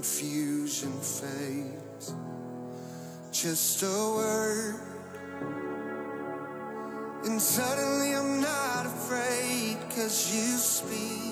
confusion 0.00 0.92
fades. 1.00 2.14
Just 3.32 3.82
a 3.82 4.14
word, 4.16 4.76
and 7.26 7.38
suddenly 7.38 8.14
I'm 8.14 8.40
not 8.40 8.86
afraid, 8.86 9.76
cause 9.90 10.34
you 10.34 10.56
speak. 10.56 11.29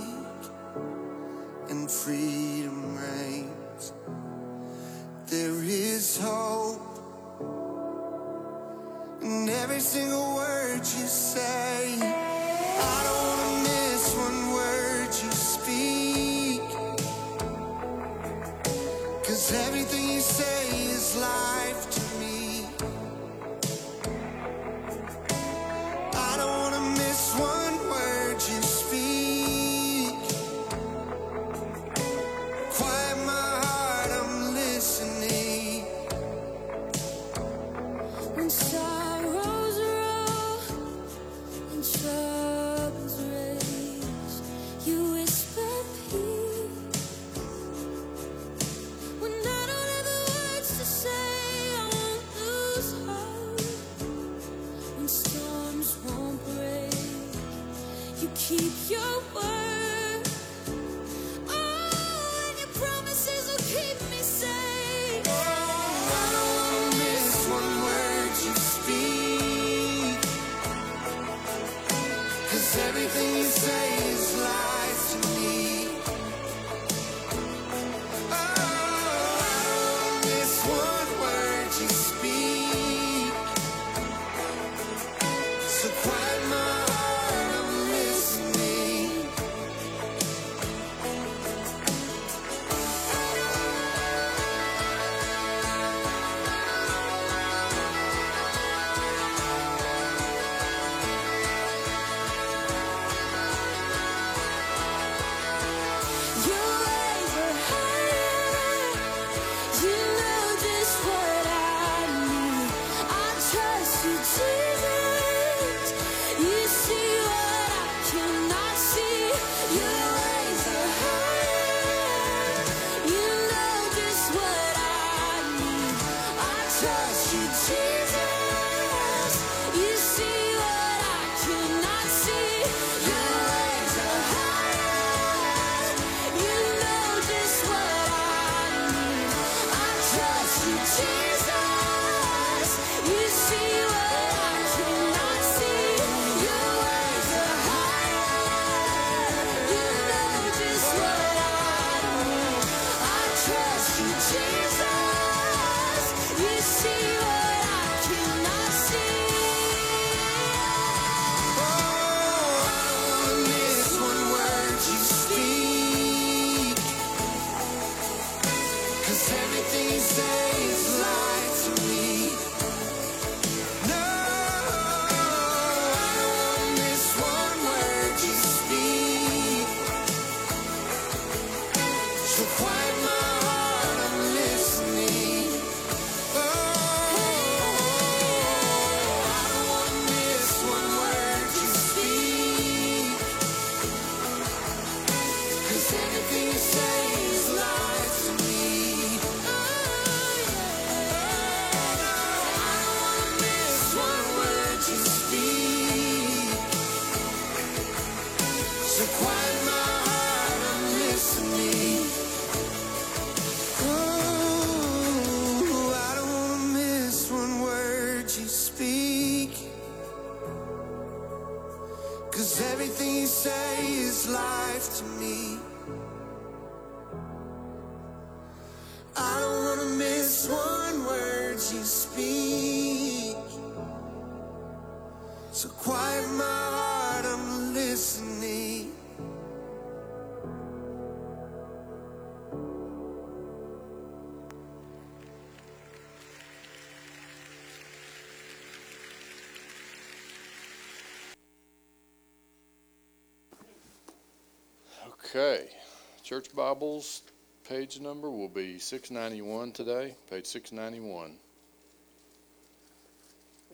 Church 256.39 256.55
Bibles 256.55 257.23
page 257.69 257.99
number 257.99 258.31
will 258.31 258.49
be 258.49 258.79
691 258.79 259.73
today, 259.73 260.15
page 260.31 260.47
691. 260.47 261.33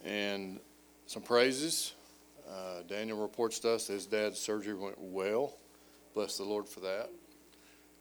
And 0.02 0.58
some 1.04 1.20
praises. 1.20 1.92
Uh, 2.48 2.80
Daniel 2.88 3.20
reports 3.20 3.58
to 3.58 3.72
us 3.72 3.88
his 3.88 4.06
dad's 4.06 4.38
surgery 4.38 4.72
went 4.72 4.98
well. 4.98 5.52
Bless 6.14 6.38
the 6.38 6.44
Lord 6.44 6.66
for 6.66 6.80
that. 6.80 7.10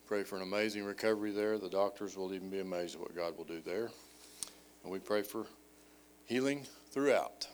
Pray 0.07 0.23
for 0.23 0.37
an 0.37 0.43
amazing 0.43 0.85
recovery 0.85 1.31
there. 1.31 1.57
The 1.57 1.67
doctors 1.67 2.15
will 2.15 2.33
even 2.33 2.49
be 2.49 2.61
amazed 2.61 2.95
at 2.95 3.01
what 3.01 3.13
God 3.13 3.37
will 3.37 3.43
do 3.43 3.59
there. 3.65 3.89
And 4.83 4.93
we 4.93 4.99
pray 4.99 5.23
for 5.23 5.45
healing 6.23 6.65
throughout, 6.89 7.49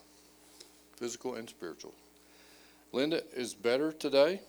physical 0.96 1.34
and 1.34 1.50
spiritual. 1.50 1.96
Linda 2.92 3.24
is 3.36 3.56
better 3.56 3.92
today 3.92 4.42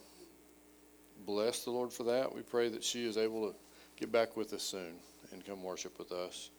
bless 1.30 1.62
the 1.62 1.70
Lord 1.70 1.92
for 1.92 2.02
that. 2.02 2.34
We 2.34 2.42
pray 2.42 2.68
that 2.70 2.82
she 2.82 3.06
is 3.06 3.16
able 3.16 3.48
to 3.48 3.56
get 3.96 4.10
back 4.10 4.36
with 4.36 4.52
us 4.52 4.64
soon 4.64 4.94
and 5.30 5.46
come 5.46 5.62
worship 5.62 5.96
with 5.96 6.10
us. 6.10 6.50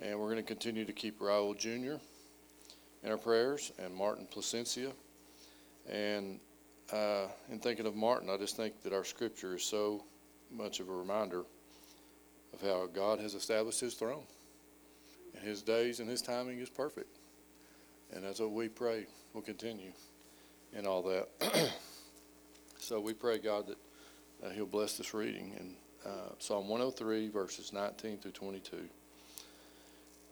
And 0.00 0.18
we're 0.18 0.26
going 0.26 0.38
to 0.38 0.42
continue 0.42 0.84
to 0.84 0.92
keep 0.92 1.20
Raul 1.20 1.56
Jr. 1.56 2.02
in 3.04 3.12
our 3.12 3.16
prayers 3.16 3.70
and 3.78 3.94
Martin 3.94 4.26
Placencia. 4.26 4.90
And 5.88 6.40
uh, 6.92 7.28
in 7.48 7.60
thinking 7.60 7.86
of 7.86 7.94
Martin, 7.94 8.28
I 8.28 8.36
just 8.38 8.56
think 8.56 8.82
that 8.82 8.92
our 8.92 9.04
scripture 9.04 9.54
is 9.54 9.62
so 9.62 10.02
much 10.50 10.80
of 10.80 10.88
a 10.88 10.92
reminder 10.92 11.44
of 12.52 12.60
how 12.60 12.88
God 12.92 13.20
has 13.20 13.34
established 13.34 13.78
his 13.78 13.94
throne. 13.94 14.24
And 15.36 15.44
his 15.46 15.62
days 15.62 16.00
and 16.00 16.10
his 16.10 16.22
timing 16.22 16.58
is 16.58 16.68
perfect. 16.68 17.18
And 18.12 18.24
that's 18.24 18.40
what 18.40 18.50
we 18.50 18.68
pray 18.68 19.06
will 19.32 19.42
continue 19.42 19.92
and 20.74 20.88
all 20.88 21.02
that. 21.02 21.28
so 22.80 22.98
we 22.98 23.12
pray, 23.12 23.38
God, 23.38 23.68
that 23.68 23.76
uh, 24.44 24.50
he'll 24.50 24.66
bless 24.66 24.96
this 24.96 25.14
reading 25.14 25.54
in 25.58 25.74
uh, 26.04 26.30
Psalm 26.38 26.68
103, 26.68 27.28
verses 27.28 27.72
19 27.72 28.18
through 28.18 28.30
22. 28.32 28.88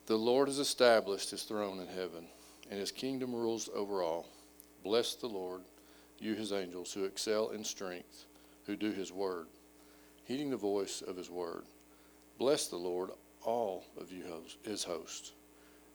The 0.05 0.15
Lord 0.15 0.47
has 0.47 0.59
established 0.59 1.31
his 1.31 1.43
throne 1.43 1.79
in 1.79 1.87
heaven, 1.87 2.27
and 2.69 2.79
his 2.79 2.91
kingdom 2.91 3.35
rules 3.35 3.69
over 3.75 4.01
all. 4.01 4.25
Bless 4.83 5.15
the 5.15 5.27
Lord, 5.27 5.61
you 6.19 6.33
his 6.33 6.53
angels, 6.53 6.93
who 6.93 7.03
excel 7.03 7.49
in 7.49 7.63
strength, 7.63 8.25
who 8.65 8.75
do 8.75 8.91
his 8.91 9.11
word, 9.11 9.47
heeding 10.23 10.49
the 10.49 10.57
voice 10.57 11.01
of 11.01 11.17
his 11.17 11.29
word. 11.29 11.63
Bless 12.37 12.67
the 12.67 12.77
Lord, 12.77 13.09
all 13.43 13.83
of 13.99 14.11
you 14.11 14.23
his 14.63 14.83
host, 14.83 15.33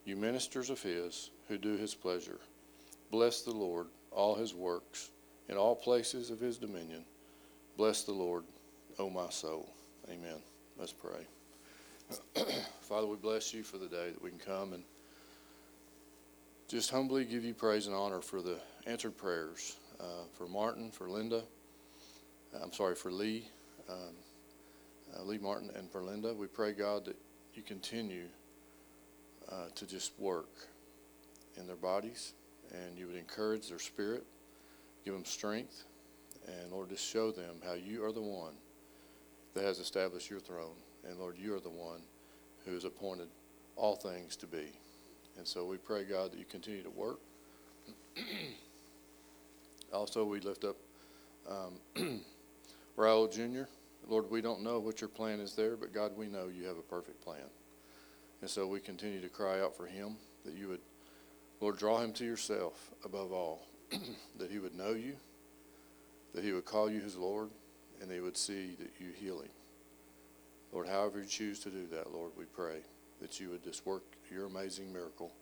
you 0.04 0.16
ministers 0.16 0.68
of 0.68 0.82
his, 0.82 1.30
who 1.48 1.56
do 1.56 1.76
his 1.76 1.94
pleasure. 1.94 2.40
Bless 3.10 3.42
the 3.42 3.52
Lord, 3.52 3.86
all 4.10 4.34
his 4.34 4.54
works, 4.54 5.10
in 5.48 5.56
all 5.56 5.74
places 5.74 6.30
of 6.30 6.40
his 6.40 6.58
dominion. 6.58 7.04
Bless 7.76 8.04
the 8.04 8.12
Lord, 8.12 8.44
O 8.98 9.08
my 9.08 9.30
soul. 9.30 9.72
Amen. 10.10 10.42
Let's 10.78 10.92
pray. 10.92 11.26
Father, 12.82 13.06
we 13.06 13.16
bless 13.16 13.54
you 13.54 13.62
for 13.62 13.78
the 13.78 13.86
day 13.86 14.10
that 14.10 14.22
we 14.22 14.28
can 14.28 14.38
come 14.38 14.74
and 14.74 14.84
just 16.68 16.90
humbly 16.90 17.24
give 17.24 17.44
you 17.44 17.54
praise 17.54 17.86
and 17.86 17.96
honor 17.96 18.20
for 18.20 18.42
the 18.42 18.58
answered 18.86 19.16
prayers 19.16 19.76
uh, 19.98 20.24
for 20.34 20.46
Martin, 20.46 20.90
for 20.90 21.08
Linda. 21.08 21.42
I'm 22.62 22.72
sorry, 22.72 22.94
for 22.94 23.10
Lee, 23.10 23.48
um, 23.88 23.96
uh, 25.16 25.22
Lee 25.22 25.38
Martin, 25.38 25.70
and 25.74 25.90
for 25.90 26.02
Linda. 26.02 26.34
We 26.34 26.48
pray, 26.48 26.72
God, 26.72 27.06
that 27.06 27.16
you 27.54 27.62
continue 27.62 28.26
uh, 29.50 29.68
to 29.74 29.86
just 29.86 30.12
work 30.18 30.50
in 31.56 31.66
their 31.66 31.76
bodies 31.76 32.34
and 32.72 32.98
you 32.98 33.06
would 33.06 33.16
encourage 33.16 33.68
their 33.68 33.78
spirit, 33.78 34.24
give 35.04 35.14
them 35.14 35.24
strength, 35.24 35.84
and 36.46 36.72
Lord, 36.72 36.90
just 36.90 37.08
show 37.08 37.30
them 37.30 37.56
how 37.64 37.74
you 37.74 38.04
are 38.04 38.12
the 38.12 38.22
one 38.22 38.54
that 39.54 39.64
has 39.64 39.78
established 39.78 40.30
your 40.30 40.40
throne. 40.40 40.76
And 41.08 41.18
Lord, 41.18 41.36
you 41.38 41.54
are 41.54 41.60
the 41.60 41.70
one 41.70 42.00
who 42.64 42.74
has 42.74 42.84
appointed 42.84 43.28
all 43.76 43.96
things 43.96 44.36
to 44.36 44.46
be. 44.46 44.66
And 45.36 45.46
so 45.46 45.64
we 45.64 45.76
pray, 45.76 46.04
God, 46.04 46.32
that 46.32 46.38
you 46.38 46.44
continue 46.44 46.82
to 46.82 46.90
work. 46.90 47.20
also, 49.92 50.24
we 50.24 50.40
lift 50.40 50.64
up 50.64 50.76
um, 51.48 52.20
Raul 52.96 53.32
Jr. 53.32 53.68
Lord, 54.08 54.30
we 54.30 54.40
don't 54.40 54.62
know 54.62 54.78
what 54.78 55.00
your 55.00 55.08
plan 55.08 55.40
is 55.40 55.54
there, 55.54 55.76
but 55.76 55.92
God, 55.92 56.12
we 56.16 56.26
know 56.26 56.48
you 56.48 56.66
have 56.66 56.76
a 56.76 56.82
perfect 56.82 57.24
plan. 57.24 57.48
And 58.40 58.50
so 58.50 58.66
we 58.66 58.80
continue 58.80 59.20
to 59.20 59.28
cry 59.28 59.60
out 59.60 59.76
for 59.76 59.86
him 59.86 60.16
that 60.44 60.54
you 60.54 60.68
would, 60.68 60.80
Lord, 61.60 61.78
draw 61.78 62.00
him 62.00 62.12
to 62.14 62.24
yourself 62.24 62.90
above 63.04 63.32
all, 63.32 63.66
that 64.38 64.50
he 64.50 64.58
would 64.58 64.74
know 64.74 64.90
you, 64.90 65.14
that 66.34 66.44
he 66.44 66.52
would 66.52 66.64
call 66.64 66.90
you 66.90 67.00
his 67.00 67.16
Lord, 67.16 67.50
and 68.00 68.10
they 68.10 68.20
would 68.20 68.36
see 68.36 68.74
that 68.78 68.90
you 68.98 69.12
heal 69.14 69.40
him. 69.40 69.50
Lord, 70.72 70.88
however 70.88 71.20
you 71.20 71.26
choose 71.26 71.60
to 71.60 71.70
do 71.70 71.86
that, 71.92 72.12
Lord, 72.12 72.32
we 72.36 72.44
pray 72.44 72.78
that 73.20 73.38
you 73.38 73.50
would 73.50 73.62
just 73.62 73.84
work 73.86 74.02
your 74.30 74.46
amazing 74.46 74.92
miracle 74.92 75.32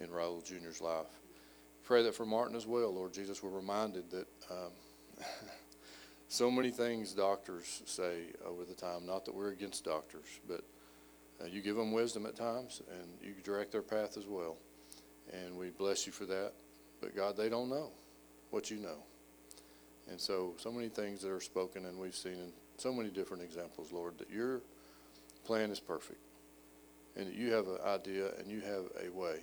in 0.00 0.08
Raul 0.08 0.44
Jr.'s 0.44 0.80
life. 0.80 1.06
Pray 1.84 2.02
that 2.02 2.14
for 2.14 2.26
Martin 2.26 2.56
as 2.56 2.66
well, 2.66 2.92
Lord 2.92 3.12
Jesus, 3.12 3.42
we're 3.42 3.50
reminded 3.50 4.10
that 4.10 4.26
um, 4.50 4.72
so 6.28 6.50
many 6.50 6.70
things 6.70 7.12
doctors 7.12 7.82
say 7.86 8.24
over 8.44 8.64
the 8.64 8.74
time, 8.74 9.06
not 9.06 9.24
that 9.24 9.34
we're 9.34 9.52
against 9.52 9.84
doctors, 9.84 10.40
but 10.48 10.62
uh, 11.40 11.46
you 11.46 11.60
give 11.60 11.76
them 11.76 11.92
wisdom 11.92 12.26
at 12.26 12.34
times 12.34 12.82
and 12.90 13.08
you 13.22 13.34
direct 13.42 13.70
their 13.72 13.82
path 13.82 14.16
as 14.16 14.26
well. 14.26 14.56
And 15.32 15.56
we 15.56 15.70
bless 15.70 16.06
you 16.06 16.12
for 16.12 16.26
that. 16.26 16.52
But 17.00 17.14
God, 17.14 17.36
they 17.36 17.48
don't 17.48 17.68
know 17.68 17.90
what 18.50 18.70
you 18.70 18.78
know. 18.78 18.98
And 20.10 20.20
so, 20.20 20.54
so 20.58 20.70
many 20.70 20.88
things 20.88 21.22
that 21.22 21.30
are 21.30 21.40
spoken, 21.40 21.86
and 21.86 21.98
we've 21.98 22.14
seen 22.14 22.34
in 22.34 22.52
so 22.76 22.92
many 22.92 23.08
different 23.08 23.42
examples, 23.42 23.92
Lord, 23.92 24.18
that 24.18 24.30
your 24.30 24.60
plan 25.44 25.70
is 25.70 25.80
perfect 25.80 26.20
and 27.16 27.28
that 27.28 27.34
you 27.34 27.52
have 27.52 27.66
an 27.68 27.78
idea 27.86 28.30
and 28.38 28.50
you 28.50 28.60
have 28.60 28.84
a 29.04 29.10
way 29.10 29.38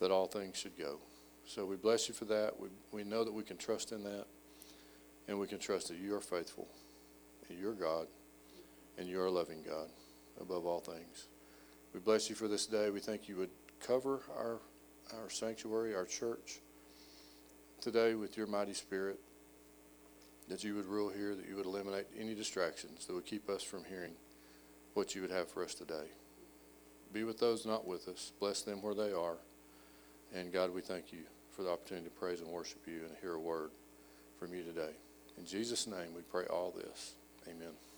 that 0.00 0.10
all 0.10 0.26
things 0.26 0.56
should 0.56 0.76
go. 0.78 0.98
So 1.46 1.64
we 1.64 1.76
bless 1.76 2.08
you 2.08 2.14
for 2.14 2.26
that. 2.26 2.58
We, 2.60 2.68
we 2.92 3.04
know 3.04 3.24
that 3.24 3.32
we 3.32 3.42
can 3.42 3.56
trust 3.56 3.92
in 3.92 4.04
that, 4.04 4.26
and 5.28 5.38
we 5.38 5.46
can 5.46 5.58
trust 5.58 5.88
that 5.88 5.98
you 5.98 6.14
are 6.14 6.20
faithful, 6.20 6.68
and 7.48 7.58
you're 7.58 7.74
God, 7.74 8.06
and 8.98 9.08
you're 9.08 9.26
a 9.26 9.30
loving 9.30 9.62
God 9.66 9.88
above 10.40 10.66
all 10.66 10.80
things. 10.80 11.26
We 11.92 12.00
bless 12.00 12.28
you 12.28 12.36
for 12.36 12.46
this 12.46 12.66
day. 12.66 12.90
We 12.90 13.00
thank 13.00 13.28
you 13.28 13.36
would 13.36 13.50
cover 13.84 14.20
our, 14.36 14.58
our 15.12 15.28
sanctuary, 15.28 15.94
our 15.94 16.04
church 16.04 16.60
today 17.80 18.14
with 18.14 18.36
your 18.36 18.46
mighty 18.46 18.74
spirit, 18.74 19.18
that 20.50 20.64
you 20.64 20.74
would 20.74 20.86
rule 20.86 21.08
here, 21.08 21.34
that 21.34 21.48
you 21.48 21.56
would 21.56 21.64
eliminate 21.64 22.06
any 22.18 22.34
distractions 22.34 23.06
that 23.06 23.14
would 23.14 23.24
keep 23.24 23.48
us 23.48 23.62
from 23.62 23.84
hearing 23.84 24.12
what 24.94 25.14
you 25.14 25.22
would 25.22 25.30
have 25.30 25.48
for 25.48 25.64
us 25.64 25.74
today. 25.74 26.06
Be 27.12 27.24
with 27.24 27.38
those 27.38 27.64
not 27.64 27.86
with 27.86 28.08
us. 28.08 28.32
Bless 28.38 28.62
them 28.62 28.82
where 28.82 28.94
they 28.94 29.12
are. 29.12 29.36
And 30.34 30.52
God, 30.52 30.74
we 30.74 30.80
thank 30.80 31.12
you 31.12 31.20
for 31.50 31.62
the 31.62 31.70
opportunity 31.70 32.06
to 32.06 32.12
praise 32.12 32.40
and 32.40 32.50
worship 32.50 32.80
you 32.86 33.00
and 33.08 33.16
hear 33.20 33.34
a 33.34 33.40
word 33.40 33.70
from 34.38 34.52
you 34.54 34.62
today. 34.62 34.92
In 35.38 35.46
Jesus' 35.46 35.86
name, 35.86 36.14
we 36.14 36.22
pray 36.22 36.44
all 36.46 36.72
this. 36.76 37.14
Amen. 37.48 37.89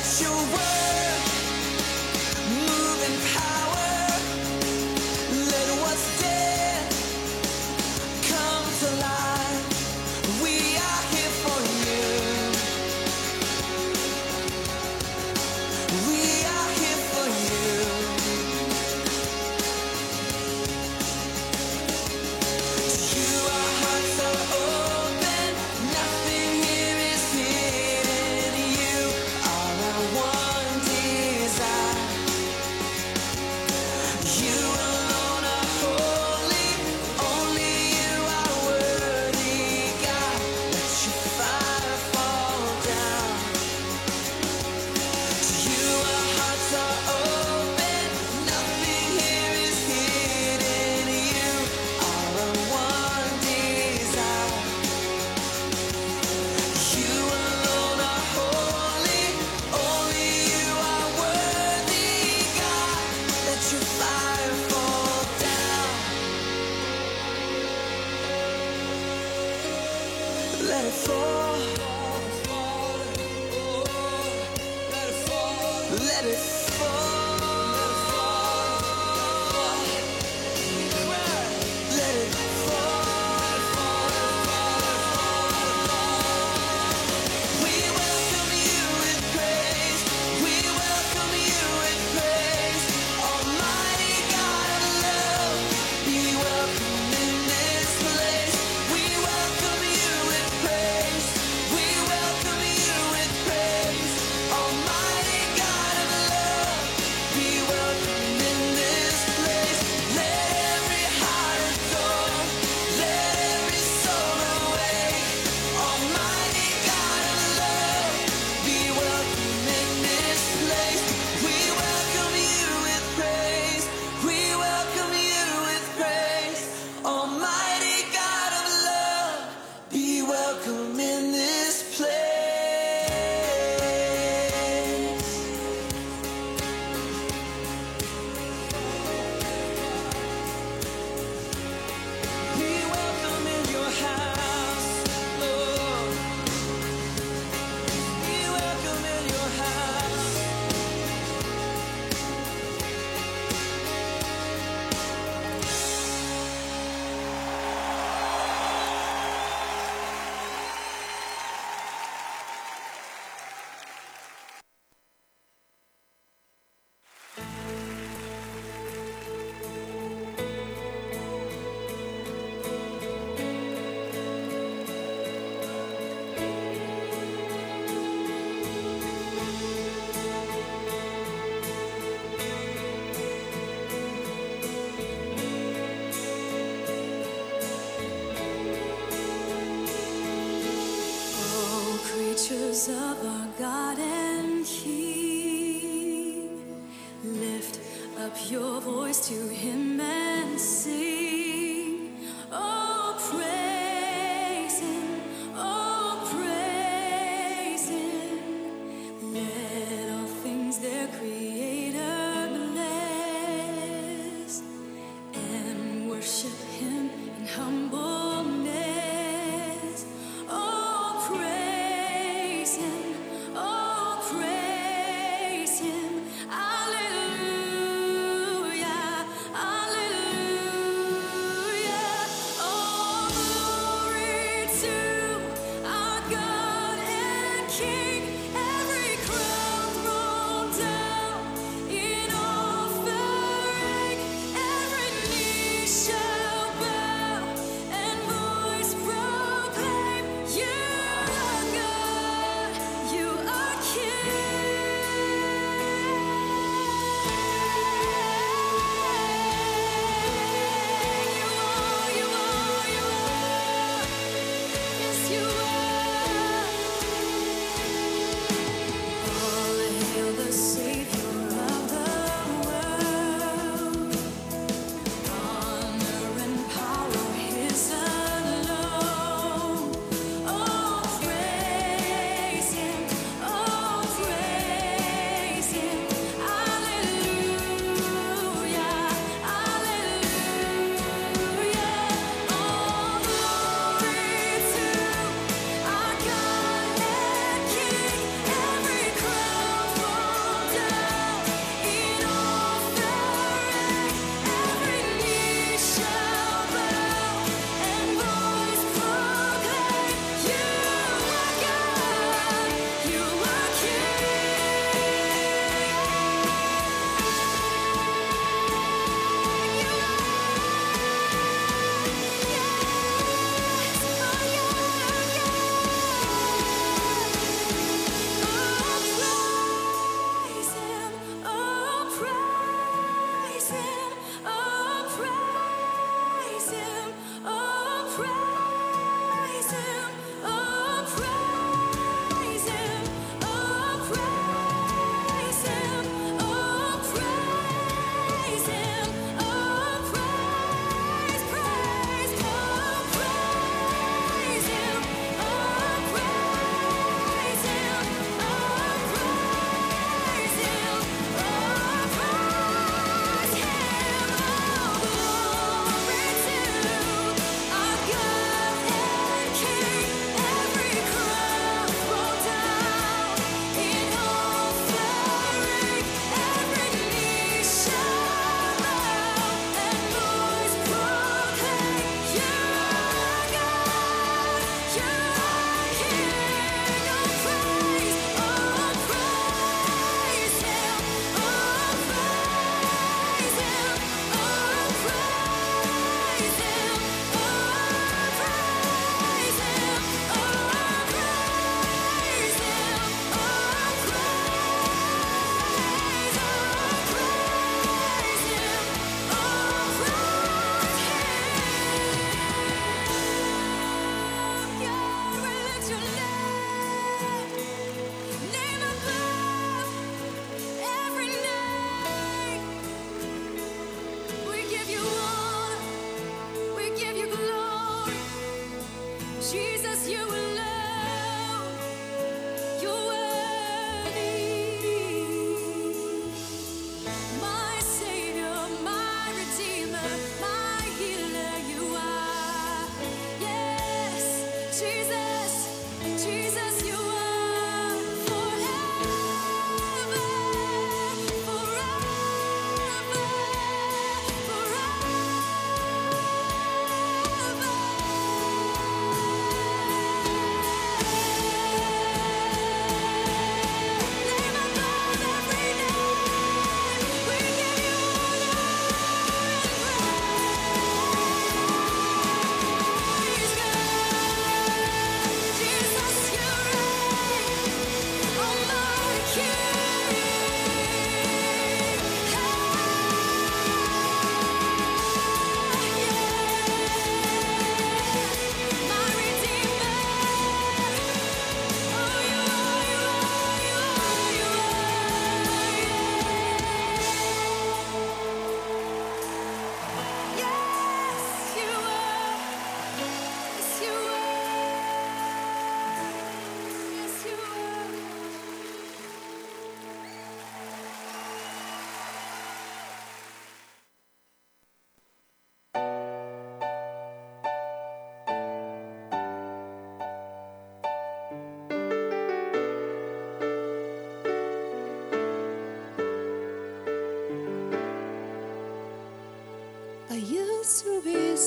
Let 0.00 0.20
your 0.22 0.32
word 0.32 0.89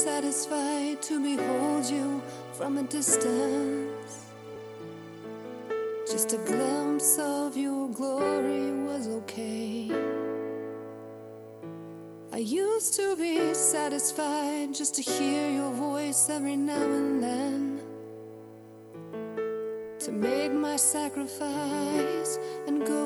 satisfied 0.04 1.02
to 1.02 1.18
behold 1.24 1.86
you 1.90 2.22
from 2.52 2.78
a 2.78 2.84
distance. 2.84 4.26
Just 6.12 6.34
a 6.34 6.38
glimpse 6.40 7.18
of 7.20 7.56
your 7.56 7.88
glory 7.88 8.72
was 8.84 9.08
okay. 9.08 9.90
I 12.34 12.40
used 12.40 12.96
to 12.96 13.16
be 13.16 13.54
satisfied 13.54 14.74
just 14.74 14.96
to 14.96 15.02
hear 15.02 15.50
your 15.50 15.72
voice 15.72 16.30
every 16.30 16.58
now 16.58 16.84
and 17.00 17.24
then. 17.24 17.82
To 20.00 20.12
make 20.12 20.52
my 20.52 20.76
sacrifice 20.76 22.38
and 22.68 22.86
go. 22.86 23.03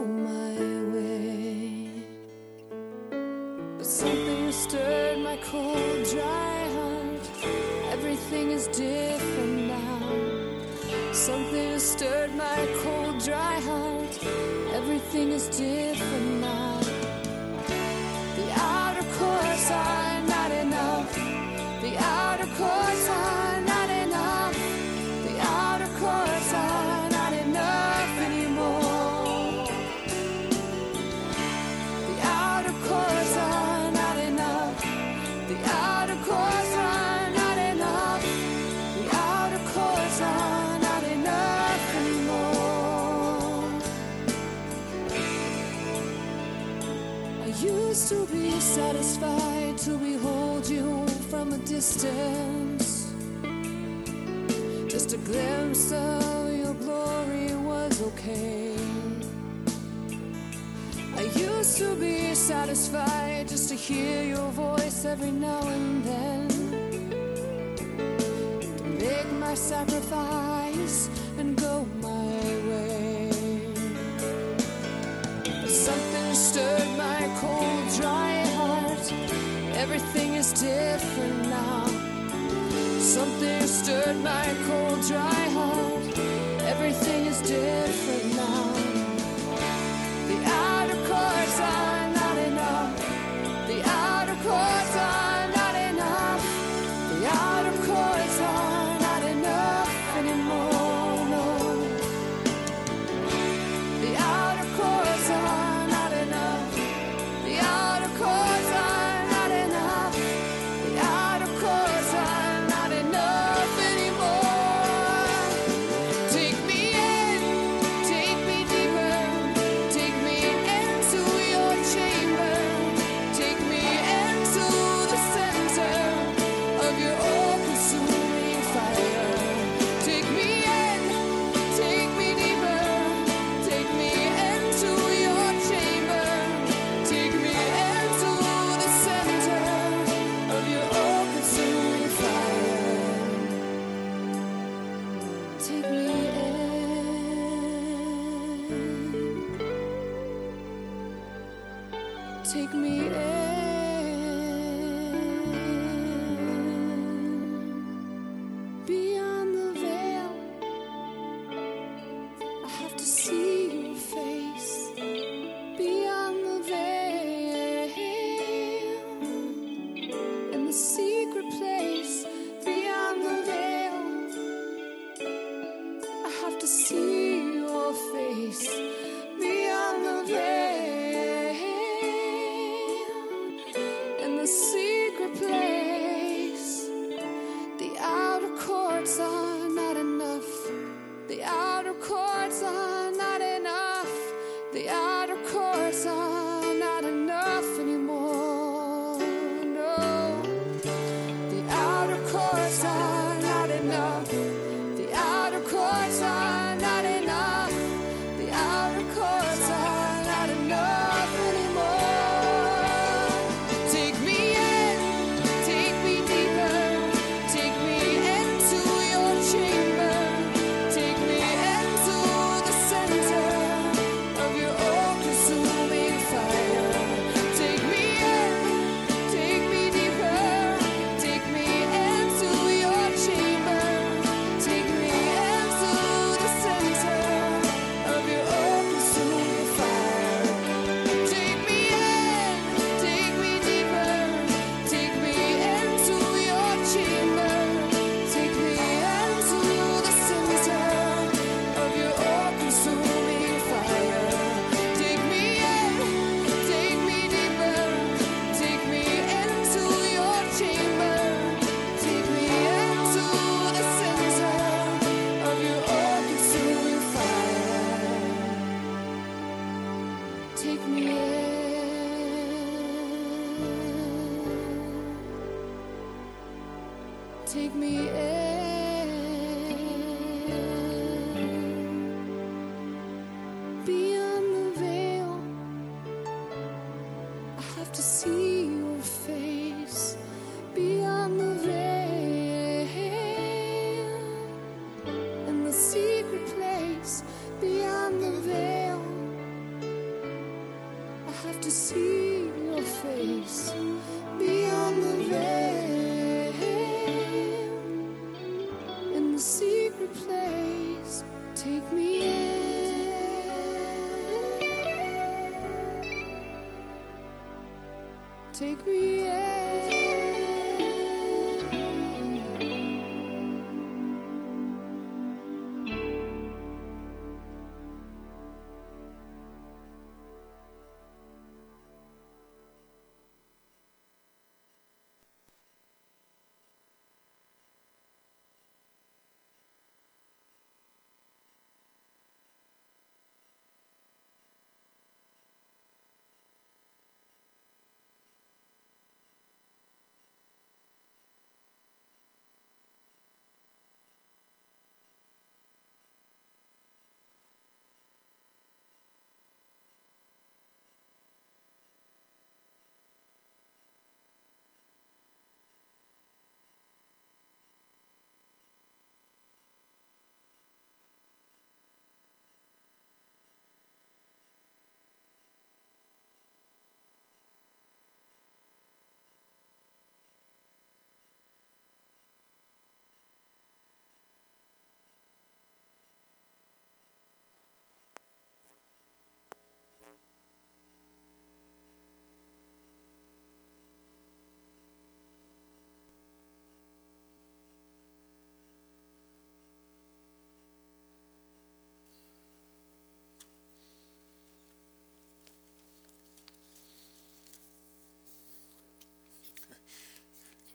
different. 87.41 88.26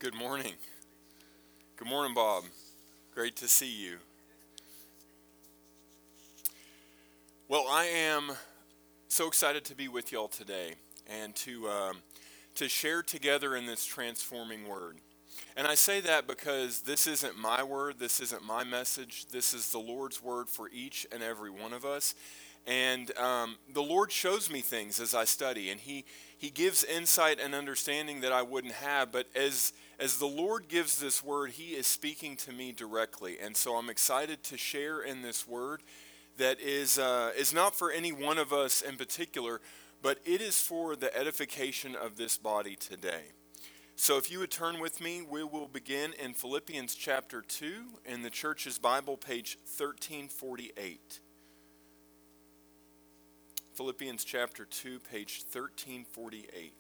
Good 0.02 0.16
morning. 0.16 0.54
Good 1.76 1.86
morning, 1.86 2.12
Bob. 2.12 2.42
Great 3.14 3.36
to 3.36 3.46
see 3.46 3.70
you. 3.70 3.98
Well, 7.46 7.66
I 7.70 7.84
am 7.84 8.32
so 9.06 9.28
excited 9.28 9.64
to 9.66 9.76
be 9.76 9.86
with 9.86 10.10
y'all 10.10 10.26
today 10.26 10.74
and 11.08 11.36
to 11.36 11.68
um, 11.68 11.98
to 12.56 12.68
share 12.68 13.04
together 13.04 13.54
in 13.54 13.66
this 13.66 13.84
transforming 13.84 14.66
word. 14.66 14.96
And 15.56 15.68
I 15.68 15.76
say 15.76 16.00
that 16.00 16.26
because 16.26 16.80
this 16.80 17.06
isn't 17.06 17.38
my 17.38 17.62
word, 17.62 18.00
this 18.00 18.18
isn't 18.18 18.44
my 18.44 18.64
message, 18.64 19.26
this 19.26 19.54
is 19.54 19.70
the 19.70 19.78
Lord's 19.78 20.20
word 20.20 20.48
for 20.48 20.68
each 20.70 21.06
and 21.12 21.22
every 21.22 21.50
one 21.50 21.72
of 21.72 21.84
us. 21.84 22.16
And 22.66 23.16
um, 23.18 23.56
the 23.72 23.82
Lord 23.82 24.10
shows 24.12 24.50
me 24.50 24.60
things 24.62 25.00
as 25.00 25.14
I 25.14 25.24
study, 25.24 25.70
and 25.70 25.80
He 25.80 26.04
He 26.36 26.50
gives 26.50 26.82
insight 26.82 27.38
and 27.40 27.54
understanding 27.54 28.20
that 28.22 28.32
I 28.32 28.42
wouldn't 28.42 28.74
have. 28.74 29.12
But 29.12 29.26
as 29.36 29.72
as 30.02 30.18
the 30.18 30.26
Lord 30.26 30.66
gives 30.66 30.98
this 30.98 31.22
word, 31.22 31.50
He 31.50 31.74
is 31.74 31.86
speaking 31.86 32.34
to 32.38 32.52
me 32.52 32.72
directly, 32.72 33.36
and 33.40 33.56
so 33.56 33.76
I'm 33.76 33.88
excited 33.88 34.42
to 34.44 34.58
share 34.58 35.00
in 35.00 35.22
this 35.22 35.46
word 35.46 35.84
that 36.38 36.58
is 36.60 36.98
uh, 36.98 37.30
is 37.38 37.54
not 37.54 37.76
for 37.76 37.92
any 37.92 38.10
one 38.10 38.36
of 38.36 38.52
us 38.52 38.82
in 38.82 38.96
particular, 38.96 39.60
but 40.02 40.18
it 40.24 40.40
is 40.40 40.60
for 40.60 40.96
the 40.96 41.16
edification 41.16 41.94
of 41.94 42.16
this 42.16 42.36
body 42.36 42.74
today. 42.74 43.26
So 43.94 44.18
if 44.18 44.28
you 44.28 44.40
would 44.40 44.50
turn 44.50 44.80
with 44.80 45.00
me, 45.00 45.22
we 45.22 45.44
will 45.44 45.68
begin 45.68 46.14
in 46.20 46.34
Philippians 46.34 46.96
chapter 46.96 47.40
2 47.40 47.84
in 48.04 48.22
the 48.22 48.30
church's 48.30 48.78
Bible, 48.78 49.16
page 49.16 49.56
1348. 49.76 51.20
Philippians 53.74 54.24
chapter 54.24 54.64
2, 54.64 54.98
page 54.98 55.44
1348. 55.52 56.72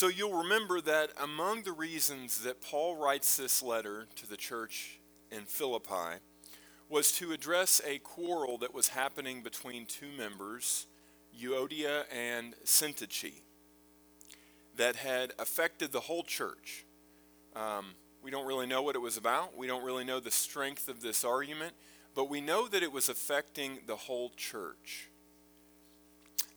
So 0.00 0.08
you'll 0.08 0.44
remember 0.44 0.80
that 0.80 1.10
among 1.22 1.64
the 1.64 1.72
reasons 1.72 2.40
that 2.40 2.62
Paul 2.62 2.96
writes 2.96 3.36
this 3.36 3.62
letter 3.62 4.06
to 4.16 4.26
the 4.26 4.38
church 4.38 4.98
in 5.30 5.42
Philippi 5.42 6.22
was 6.88 7.12
to 7.18 7.32
address 7.32 7.82
a 7.86 7.98
quarrel 7.98 8.56
that 8.56 8.72
was 8.72 8.88
happening 8.88 9.42
between 9.42 9.84
two 9.84 10.08
members, 10.16 10.86
Euodia 11.38 12.04
and 12.10 12.54
Syntyche, 12.64 13.42
that 14.74 14.96
had 14.96 15.34
affected 15.38 15.92
the 15.92 16.00
whole 16.00 16.22
church. 16.22 16.86
Um, 17.54 17.88
we 18.22 18.30
don't 18.30 18.46
really 18.46 18.66
know 18.66 18.80
what 18.80 18.96
it 18.96 19.00
was 19.00 19.18
about. 19.18 19.54
We 19.54 19.66
don't 19.66 19.84
really 19.84 20.04
know 20.04 20.18
the 20.18 20.30
strength 20.30 20.88
of 20.88 21.02
this 21.02 21.26
argument, 21.26 21.74
but 22.14 22.30
we 22.30 22.40
know 22.40 22.68
that 22.68 22.82
it 22.82 22.90
was 22.90 23.10
affecting 23.10 23.80
the 23.86 23.96
whole 23.96 24.32
church. 24.34 25.09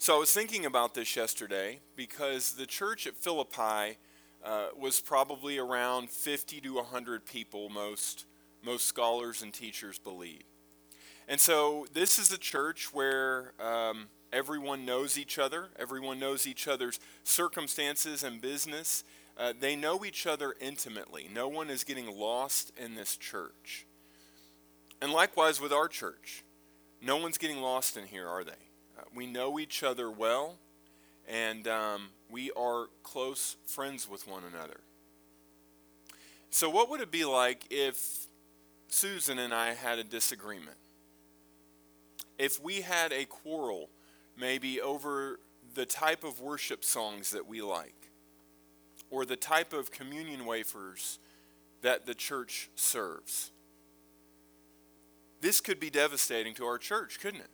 So 0.03 0.17
I 0.17 0.19
was 0.19 0.33
thinking 0.33 0.65
about 0.65 0.95
this 0.95 1.15
yesterday 1.15 1.79
because 1.95 2.55
the 2.55 2.65
church 2.65 3.07
at 3.07 3.15
Philippi 3.15 3.99
uh, 4.43 4.65
was 4.77 4.99
probably 4.99 5.57
around 5.57 6.09
50 6.09 6.59
to 6.59 6.73
100 6.73 7.25
people, 7.25 7.69
most, 7.69 8.25
most 8.61 8.85
scholars 8.85 9.41
and 9.41 9.53
teachers 9.53 9.97
believe. 9.99 10.41
And 11.25 11.39
so 11.39 11.87
this 11.93 12.19
is 12.19 12.33
a 12.33 12.37
church 12.37 12.93
where 12.93 13.53
um, 13.61 14.07
everyone 14.33 14.83
knows 14.83 15.17
each 15.17 15.39
other, 15.39 15.69
everyone 15.79 16.19
knows 16.19 16.45
each 16.45 16.67
other's 16.67 16.99
circumstances 17.23 18.23
and 18.23 18.41
business. 18.41 19.05
Uh, 19.37 19.53
they 19.57 19.73
know 19.73 20.03
each 20.03 20.27
other 20.27 20.53
intimately. 20.59 21.29
No 21.33 21.47
one 21.47 21.69
is 21.69 21.85
getting 21.85 22.13
lost 22.13 22.73
in 22.77 22.95
this 22.95 23.15
church. 23.15 23.85
And 25.01 25.13
likewise 25.13 25.61
with 25.61 25.71
our 25.71 25.87
church. 25.87 26.43
No 27.01 27.15
one's 27.15 27.37
getting 27.37 27.61
lost 27.61 27.95
in 27.95 28.07
here, 28.07 28.27
are 28.27 28.43
they? 28.43 28.72
We 29.13 29.27
know 29.27 29.59
each 29.59 29.83
other 29.83 30.09
well, 30.09 30.57
and 31.27 31.67
um, 31.67 32.09
we 32.29 32.51
are 32.51 32.87
close 33.03 33.57
friends 33.65 34.09
with 34.09 34.27
one 34.27 34.43
another. 34.43 34.81
So, 36.49 36.69
what 36.69 36.89
would 36.89 37.01
it 37.01 37.11
be 37.11 37.25
like 37.25 37.65
if 37.69 38.27
Susan 38.87 39.39
and 39.39 39.53
I 39.53 39.73
had 39.73 39.99
a 39.99 40.03
disagreement? 40.03 40.77
If 42.37 42.61
we 42.61 42.81
had 42.81 43.11
a 43.11 43.25
quarrel, 43.25 43.89
maybe 44.37 44.81
over 44.81 45.39
the 45.73 45.85
type 45.85 46.23
of 46.23 46.39
worship 46.39 46.83
songs 46.83 47.31
that 47.31 47.47
we 47.47 47.61
like, 47.61 48.09
or 49.09 49.25
the 49.25 49.35
type 49.35 49.73
of 49.73 49.91
communion 49.91 50.45
wafers 50.45 51.19
that 51.81 52.05
the 52.05 52.15
church 52.15 52.69
serves? 52.75 53.51
This 55.41 55.59
could 55.59 55.79
be 55.79 55.89
devastating 55.89 56.53
to 56.55 56.65
our 56.65 56.77
church, 56.77 57.19
couldn't 57.19 57.41
it? 57.41 57.49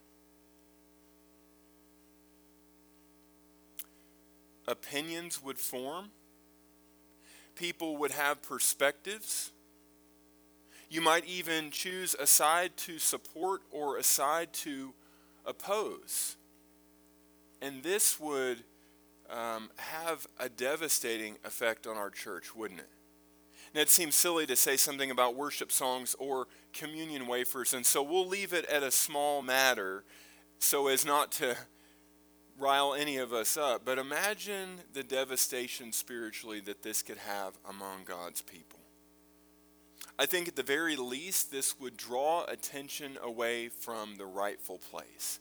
Opinions 4.69 5.43
would 5.43 5.57
form, 5.57 6.11
people 7.55 7.97
would 7.97 8.11
have 8.11 8.41
perspectives. 8.41 9.51
You 10.89 11.01
might 11.01 11.25
even 11.25 11.71
choose 11.71 12.15
a 12.17 12.25
side 12.25 12.77
to 12.77 12.99
support 12.99 13.61
or 13.71 13.97
a 13.97 14.03
side 14.03 14.53
to 14.53 14.93
oppose. 15.45 16.37
And 17.61 17.83
this 17.83 18.19
would 18.19 18.63
um, 19.29 19.69
have 19.77 20.25
a 20.39 20.49
devastating 20.49 21.37
effect 21.43 21.85
on 21.85 21.97
our 21.97 22.09
church, 22.09 22.55
wouldn't 22.55 22.79
it? 22.79 22.89
Now, 23.75 23.81
it 23.81 23.89
seems 23.89 24.15
silly 24.15 24.47
to 24.47 24.55
say 24.55 24.77
something 24.77 25.11
about 25.11 25.35
worship 25.35 25.71
songs 25.71 26.15
or 26.17 26.47
communion 26.73 27.27
wafers, 27.27 27.73
and 27.73 27.85
so 27.85 28.01
we'll 28.01 28.27
leave 28.27 28.53
it 28.53 28.65
at 28.65 28.81
a 28.81 28.89
small 28.89 29.43
matter 29.43 30.03
so 30.57 30.87
as 30.87 31.05
not 31.05 31.31
to 31.33 31.55
rile 32.59 32.93
any 32.93 33.17
of 33.17 33.33
us 33.33 33.57
up. 33.57 33.83
But 33.85 33.97
imagine 33.97 34.81
the 34.93 35.03
devastation 35.03 35.91
spiritually 35.91 36.59
that 36.61 36.83
this 36.83 37.01
could 37.01 37.17
have 37.17 37.57
among 37.67 38.03
God's 38.05 38.41
people. 38.41 38.79
I 40.17 40.25
think 40.25 40.49
at 40.49 40.55
the 40.57 40.63
very 40.63 40.97
least, 40.97 41.49
this 41.49 41.79
would 41.79 41.95
draw 41.95 42.43
attention 42.45 43.17
away 43.23 43.69
from 43.69 44.17
the 44.17 44.25
rightful 44.25 44.77
place, 44.77 45.39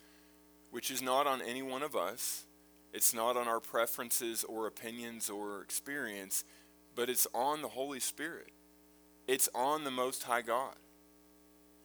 which 0.71 0.91
is 0.91 1.03
not 1.03 1.27
on 1.27 1.43
any 1.43 1.63
one 1.63 1.83
of 1.83 1.97
us. 1.97 2.45
It's 2.93 3.13
not 3.13 3.37
on 3.37 3.49
our 3.49 3.61
preferences 3.61 4.45
or 4.45 4.67
opinions 4.67 5.29
or 5.29 5.63
experience, 5.63 6.45
but 6.95 7.11
it's 7.11 7.27
on 7.35 7.61
the 7.61 7.69
Holy 7.69 8.01
Spirit. 8.01 8.53
It's 9.27 9.49
on 9.55 9.83
the 9.83 9.91
Most 9.91 10.23
High 10.23 10.43
God. 10.43 10.77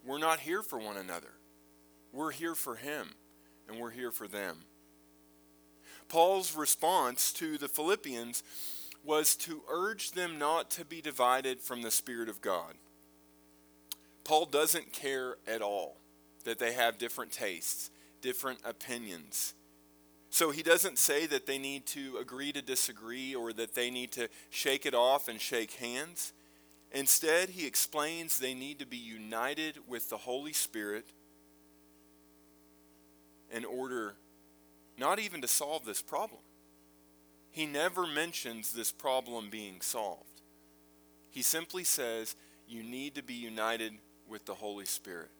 We're 0.06 0.19
not 0.19 0.41
here 0.41 0.62
for 0.62 0.78
one 0.78 0.98
another, 0.98 1.34
we're 2.12 2.32
here 2.32 2.56
for 2.56 2.76
Him, 2.76 3.10
and 3.67 3.80
we're 3.80 3.89
here 3.89 4.12
for 4.12 4.28
them. 4.28 4.65
Paul's 6.08 6.56
response 6.56 7.32
to 7.34 7.58
the 7.58 7.68
Philippians 7.68 8.44
was 9.04 9.36
to 9.36 9.63
urge 9.70 10.12
them 10.12 10.39
not 10.39 10.70
to 10.72 10.86
be 10.86 11.02
divided 11.02 11.60
from 11.60 11.82
the 11.82 11.92
Spirit 11.92 12.30
of 12.30 12.42
God. 12.42 12.76
Paul 14.24 14.46
doesn't 14.46 14.94
care 14.94 15.38
at 15.46 15.62
all 15.62 15.98
that 16.46 16.60
they 16.60 16.74
have 16.74 16.98
different 16.98 17.32
tastes, 17.32 17.89
different 18.22 18.60
opinions. 18.63 19.54
So 20.30 20.52
he 20.52 20.63
doesn't 20.63 20.98
say 20.98 21.26
that 21.28 21.46
they 21.46 21.58
need 21.58 21.86
to 21.88 22.18
agree 22.18 22.52
to 22.54 22.62
disagree 22.62 23.36
or 23.36 23.54
that 23.54 23.76
they 23.76 23.89
need 23.92 24.12
to 24.13 24.30
shake 24.50 24.86
it 24.86 24.96
off 24.96 25.28
and 25.28 25.39
shake 25.39 25.74
hands. 25.74 26.34
Instead, 26.92 27.50
he 27.50 27.68
explains 27.68 28.38
they 28.38 28.54
need 28.54 28.80
to 28.80 28.86
be 28.86 28.98
united 28.98 29.78
with 29.88 30.10
the 30.10 30.18
Holy 30.18 30.54
Spirit 30.54 31.06
in 33.52 33.66
order 33.66 34.16
not 34.97 35.19
even 35.19 35.41
to 35.41 35.47
solve 35.47 35.86
this 35.86 36.01
problem. 36.01 36.41
He 37.51 37.65
never 37.65 38.08
mentions 38.08 38.73
this 38.73 38.91
problem 38.91 39.49
being 39.49 39.82
solved. 39.82 40.41
He 41.29 41.41
simply 41.41 41.84
says 41.84 42.36
you 42.67 42.84
need 42.84 43.15
to 43.15 43.23
be 43.23 43.34
united 43.34 43.93
with 44.27 44.45
the 44.45 44.56
Holy 44.56 44.86
Spirit. 44.86 45.32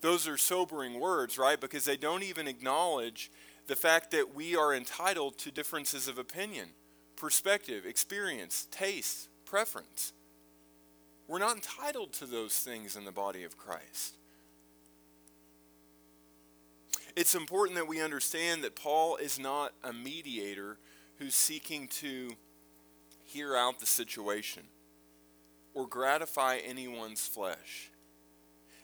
Those 0.00 0.28
are 0.28 0.36
sobering 0.36 1.00
words, 1.00 1.38
right? 1.38 1.60
Because 1.60 1.84
they 1.84 1.96
don't 1.96 2.22
even 2.22 2.46
acknowledge 2.46 3.30
the 3.66 3.76
fact 3.76 4.10
that 4.10 4.34
we 4.34 4.56
are 4.56 4.74
entitled 4.74 5.38
to 5.38 5.50
differences 5.50 6.08
of 6.08 6.18
opinion, 6.18 6.70
perspective, 7.16 7.84
experience, 7.86 8.66
taste, 8.70 9.28
preference. 9.44 10.12
We're 11.26 11.38
not 11.38 11.56
entitled 11.56 12.12
to 12.14 12.26
those 12.26 12.58
things 12.58 12.96
in 12.96 13.04
the 13.04 13.12
body 13.12 13.44
of 13.44 13.58
Christ. 13.58 14.16
It's 17.18 17.34
important 17.34 17.74
that 17.74 17.88
we 17.88 18.00
understand 18.00 18.62
that 18.62 18.76
Paul 18.76 19.16
is 19.16 19.40
not 19.40 19.72
a 19.82 19.92
mediator 19.92 20.78
who's 21.16 21.34
seeking 21.34 21.88
to 21.88 22.30
hear 23.24 23.56
out 23.56 23.80
the 23.80 23.86
situation 23.86 24.62
or 25.74 25.88
gratify 25.88 26.58
anyone's 26.64 27.26
flesh. 27.26 27.90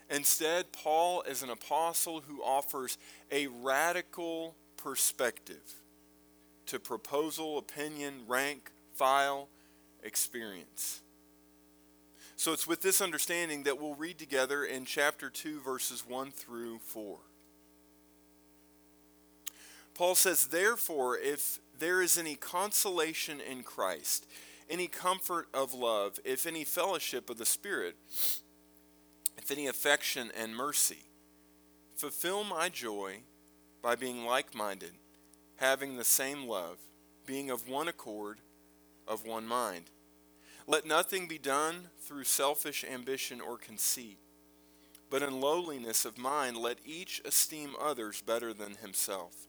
Instead, 0.09 0.73
Paul 0.73 1.21
is 1.21 1.43
an 1.43 1.49
apostle 1.49 2.23
who 2.27 2.43
offers 2.43 2.97
a 3.31 3.47
radical 3.47 4.55
perspective 4.75 5.75
to 6.65 6.77
proposal, 6.77 7.57
opinion, 7.57 8.23
rank, 8.27 8.73
file, 8.91 9.47
experience. 10.03 11.03
So 12.35 12.51
it's 12.51 12.67
with 12.67 12.81
this 12.81 12.99
understanding 12.99 13.63
that 13.63 13.79
we'll 13.79 13.95
read 13.95 14.19
together 14.19 14.65
in 14.65 14.83
chapter 14.83 15.29
2, 15.29 15.61
verses 15.61 16.03
1 16.05 16.31
through 16.31 16.79
4. 16.79 17.19
Paul 19.95 20.13
says, 20.15 20.47
Therefore, 20.47 21.17
if 21.17 21.59
there 21.79 22.01
is 22.01 22.17
any 22.17 22.35
consolation 22.35 23.39
in 23.39 23.63
Christ, 23.63 24.27
any 24.69 24.87
comfort 24.87 25.47
of 25.53 25.73
love, 25.73 26.19
if 26.25 26.45
any 26.45 26.65
fellowship 26.65 27.29
of 27.29 27.37
the 27.37 27.45
Spirit, 27.45 27.95
if 29.37 29.49
any 29.49 29.67
affection 29.67 30.31
and 30.37 30.55
mercy, 30.55 31.05
fulfill 31.95 32.43
my 32.43 32.67
joy 32.67 33.19
by 33.81 33.95
being 33.95 34.25
like 34.25 34.53
minded, 34.53 34.91
having 35.57 35.95
the 35.95 36.03
same 36.03 36.45
love, 36.45 36.77
being 37.25 37.49
of 37.49 37.69
one 37.69 37.87
accord, 37.87 38.39
of 39.07 39.25
one 39.25 39.47
mind. 39.47 39.85
Let 40.67 40.85
nothing 40.85 41.27
be 41.27 41.37
done 41.37 41.89
through 42.01 42.23
selfish 42.25 42.83
ambition 42.83 43.39
or 43.39 43.57
conceit, 43.57 44.17
but 45.09 45.21
in 45.21 45.39
lowliness 45.39 46.03
of 46.03 46.17
mind 46.17 46.57
let 46.57 46.79
each 46.83 47.21
esteem 47.23 47.75
others 47.79 48.21
better 48.21 48.51
than 48.51 48.75
himself. 48.81 49.47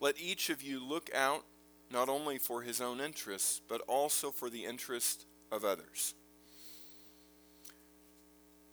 Let 0.00 0.20
each 0.20 0.50
of 0.50 0.62
you 0.62 0.84
look 0.84 1.10
out 1.14 1.44
not 1.90 2.08
only 2.08 2.38
for 2.38 2.62
his 2.62 2.80
own 2.80 3.00
interests, 3.00 3.60
but 3.66 3.80
also 3.88 4.30
for 4.30 4.50
the 4.50 4.64
interest 4.64 5.26
of 5.50 5.64
others. 5.64 6.14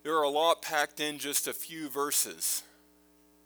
There 0.04 0.16
are 0.18 0.24
a 0.24 0.30
lot 0.30 0.62
packed 0.62 1.00
in 1.00 1.18
just 1.18 1.48
a 1.48 1.54
few 1.54 1.90
verses. 1.90 2.62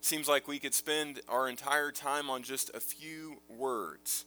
Seems 0.02 0.28
like 0.28 0.48
we 0.48 0.60
could 0.60 0.74
spend 0.74 1.22
our 1.30 1.48
entire 1.48 1.92
time 1.92 2.30
on 2.30 2.44
just 2.44 2.72
a 2.74 2.80
few 2.80 3.42
words. 3.48 4.26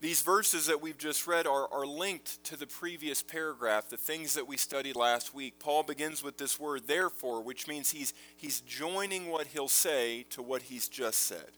These 0.00 0.22
verses 0.22 0.66
that 0.66 0.80
we've 0.80 0.96
just 0.96 1.26
read 1.26 1.46
are, 1.46 1.66
are 1.72 1.84
linked 1.84 2.42
to 2.44 2.56
the 2.56 2.68
previous 2.68 3.20
paragraph, 3.22 3.88
the 3.88 3.96
things 3.96 4.34
that 4.34 4.46
we 4.46 4.56
studied 4.56 4.94
last 4.94 5.34
week. 5.34 5.58
Paul 5.58 5.82
begins 5.82 6.22
with 6.22 6.38
this 6.38 6.60
word, 6.60 6.86
therefore, 6.86 7.42
which 7.42 7.66
means 7.66 7.90
he's, 7.90 8.14
he's 8.36 8.60
joining 8.60 9.26
what 9.28 9.48
he'll 9.48 9.66
say 9.66 10.24
to 10.30 10.40
what 10.40 10.62
he's 10.62 10.88
just 10.88 11.18
said. 11.18 11.50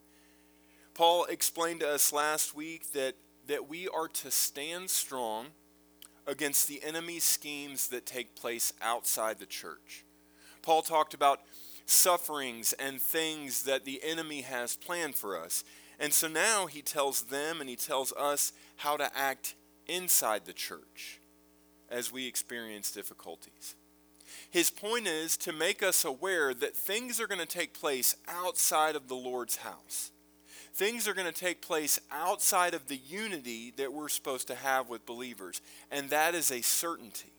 Paul 0.94 1.24
explained 1.24 1.80
to 1.80 1.88
us 1.88 2.12
last 2.12 2.54
week 2.54 2.92
that, 2.92 3.14
that 3.46 3.68
we 3.68 3.88
are 3.88 4.08
to 4.08 4.30
stand 4.30 4.90
strong 4.90 5.46
against 6.26 6.68
the 6.68 6.82
enemy's 6.82 7.24
schemes 7.24 7.88
that 7.88 8.06
take 8.06 8.34
place 8.34 8.72
outside 8.82 9.38
the 9.38 9.46
church. 9.46 10.04
Paul 10.62 10.82
talked 10.82 11.14
about 11.14 11.40
sufferings 11.86 12.72
and 12.74 13.00
things 13.00 13.64
that 13.64 13.84
the 13.84 14.00
enemy 14.02 14.42
has 14.42 14.76
planned 14.76 15.14
for 15.14 15.38
us. 15.38 15.64
And 15.98 16.12
so 16.12 16.28
now 16.28 16.66
he 16.66 16.82
tells 16.82 17.24
them 17.24 17.60
and 17.60 17.68
he 17.68 17.76
tells 17.76 18.12
us 18.12 18.52
how 18.76 18.96
to 18.96 19.16
act 19.16 19.54
inside 19.86 20.44
the 20.46 20.52
church 20.52 21.20
as 21.88 22.12
we 22.12 22.26
experience 22.26 22.92
difficulties. 22.92 23.74
His 24.50 24.70
point 24.70 25.06
is 25.06 25.36
to 25.38 25.52
make 25.52 25.82
us 25.82 26.04
aware 26.04 26.54
that 26.54 26.76
things 26.76 27.20
are 27.20 27.26
going 27.26 27.40
to 27.40 27.46
take 27.46 27.74
place 27.74 28.16
outside 28.28 28.94
of 28.94 29.08
the 29.08 29.16
Lord's 29.16 29.56
house 29.56 30.12
things 30.72 31.06
are 31.06 31.14
going 31.14 31.30
to 31.30 31.32
take 31.32 31.60
place 31.60 32.00
outside 32.10 32.74
of 32.74 32.88
the 32.88 32.96
unity 32.96 33.72
that 33.76 33.92
we're 33.92 34.08
supposed 34.08 34.46
to 34.48 34.54
have 34.54 34.88
with 34.88 35.06
believers, 35.06 35.60
and 35.90 36.10
that 36.10 36.34
is 36.34 36.50
a 36.50 36.62
certainty. 36.62 37.32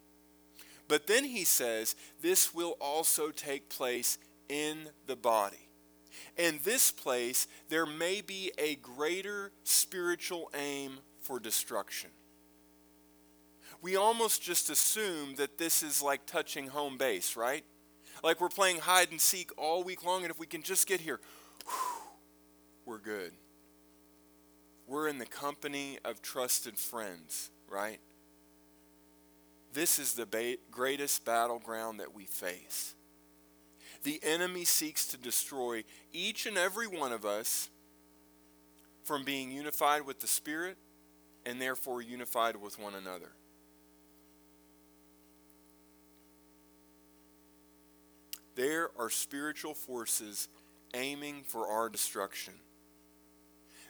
But 0.88 1.08
then 1.08 1.24
he 1.24 1.46
says 1.46 1.96
this 2.22 2.54
will 2.54 2.76
also 2.82 3.32
take 3.32 3.70
place 3.70 4.18
in 4.50 4.90
the 5.08 5.16
body. 5.16 5.70
In 6.38 6.60
this 6.64 6.92
place, 6.92 7.48
there 7.70 7.86
may 7.86 8.22
be 8.22 8.52
a 8.58 8.76
greater 8.76 9.52
spiritual 9.64 10.52
aim 10.54 11.00
for 11.22 11.40
destruction. 11.40 12.10
We 13.82 13.96
almost 13.96 14.42
just 14.42 14.70
assume 14.70 15.36
that 15.36 15.58
this 15.58 15.82
is 15.82 16.02
like 16.02 16.26
touching 16.26 16.68
home 16.68 16.98
base, 16.98 17.36
right? 17.36 17.64
Like 18.24 18.40
we're 18.40 18.50
playing 18.50 18.80
hide 18.80 19.12
and 19.12 19.20
seek 19.20 19.52
all 19.58 19.84
week 19.84 20.04
long, 20.04 20.24
and 20.24 20.32
if 20.32 20.38
we 20.38 20.46
can 20.46 20.62
just 20.62 20.88
get 20.88 21.02
here, 21.02 21.20
whew, 21.66 22.01
we're 22.86 23.00
good. 23.00 23.32
We're 24.88 25.08
in 25.08 25.20
the 25.20 25.26
company 25.26 26.00
of 26.04 26.22
trusted 26.22 26.78
friends, 26.78 27.50
right? 27.70 28.00
This 29.74 30.00
is 30.00 30.14
the 30.14 30.26
ba- 30.26 30.58
greatest 30.70 31.24
battleground 31.24 32.00
that 32.00 32.14
we 32.14 32.26
face. 32.26 32.96
The 34.04 34.20
enemy 34.24 34.66
seeks 34.66 35.08
to 35.08 35.18
destroy 35.18 35.84
each 36.12 36.46
and 36.46 36.58
every 36.58 36.88
one 36.88 37.12
of 37.12 37.26
us 37.26 37.70
from 39.04 39.24
being 39.24 39.52
unified 39.52 40.06
with 40.06 40.20
the 40.20 40.28
Spirit 40.28 40.78
and 41.46 41.62
therefore 41.62 42.02
unified 42.02 42.56
with 42.56 42.80
one 42.80 42.96
another. 42.96 43.32
There 48.56 48.90
are 48.98 49.10
spiritual 49.10 49.74
forces 49.74 50.50
aiming 50.94 51.44
for 51.46 51.68
our 51.68 51.90
destruction. 51.90 52.54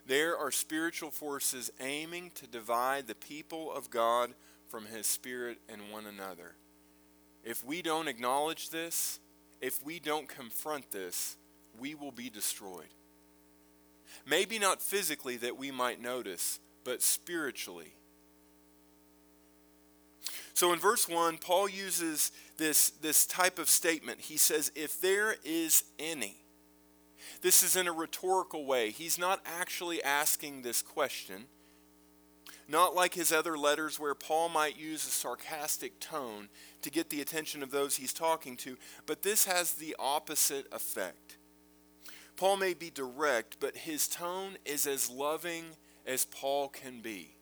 There 0.06 0.38
are 0.38 0.52
spiritual 0.52 1.12
forces 1.12 1.72
aiming 1.80 2.32
to 2.36 2.48
divide 2.48 3.08
the 3.08 3.16
people 3.16 3.72
of 3.72 3.90
God 3.90 4.32
from 4.68 4.86
his 4.86 5.06
spirit 5.06 5.60
and 5.70 5.92
one 5.92 6.06
another. 6.06 6.56
If 7.44 7.64
we 7.64 7.82
don't 7.82 8.08
acknowledge 8.08 8.70
this, 8.70 9.20
if 9.62 9.84
we 9.84 10.00
don't 10.00 10.28
confront 10.28 10.92
this, 10.92 11.38
we 11.80 11.96
will 11.96 12.12
be 12.12 12.30
destroyed. 12.30 12.88
Maybe 14.26 14.60
not 14.60 14.82
physically 14.82 15.38
that 15.38 15.58
we 15.58 15.72
might 15.72 16.02
notice, 16.02 16.60
but 16.84 17.02
spiritually. 17.02 17.94
So 20.54 20.74
in 20.74 20.80
verse 20.80 21.08
1, 21.08 21.38
Paul 21.38 21.70
uses 21.70 22.32
this, 22.58 22.90
this 22.90 23.26
type 23.26 23.58
of 23.58 23.70
statement. 23.70 24.22
He 24.22 24.38
says, 24.38 24.72
If 24.76 25.02
there 25.02 25.36
is 25.44 25.86
any. 25.98 26.41
This 27.42 27.64
is 27.64 27.76
in 27.76 27.88
a 27.88 27.92
rhetorical 27.92 28.66
way. 28.66 28.92
He's 28.92 29.18
not 29.18 29.42
actually 29.46 30.04
asking 30.04 30.62
this 30.62 30.82
question. 30.82 31.46
Not 32.68 32.96
like 32.96 33.16
his 33.16 33.32
other 33.32 33.58
letters 33.58 34.00
where 34.00 34.14
Paul 34.14 34.50
might 34.50 34.78
use 34.78 35.06
a 35.06 35.12
sarcastic 35.12 36.00
tone 36.00 36.50
to 36.84 36.92
get 36.92 37.10
the 37.10 37.20
attention 37.20 37.64
of 37.64 37.72
those 37.72 37.98
he's 37.98 38.14
talking 38.14 38.56
to, 38.58 38.78
but 39.06 39.24
this 39.24 39.46
has 39.46 39.74
the 39.74 39.96
opposite 40.00 40.68
effect. 40.72 41.38
Paul 42.38 42.58
may 42.58 42.74
be 42.74 42.90
direct, 42.90 43.58
but 43.60 43.76
his 43.76 44.08
tone 44.08 44.58
is 44.64 44.88
as 44.88 45.10
loving 45.10 45.66
as 46.06 46.26
Paul 46.26 46.70
can 46.70 47.02
be. 47.02 47.36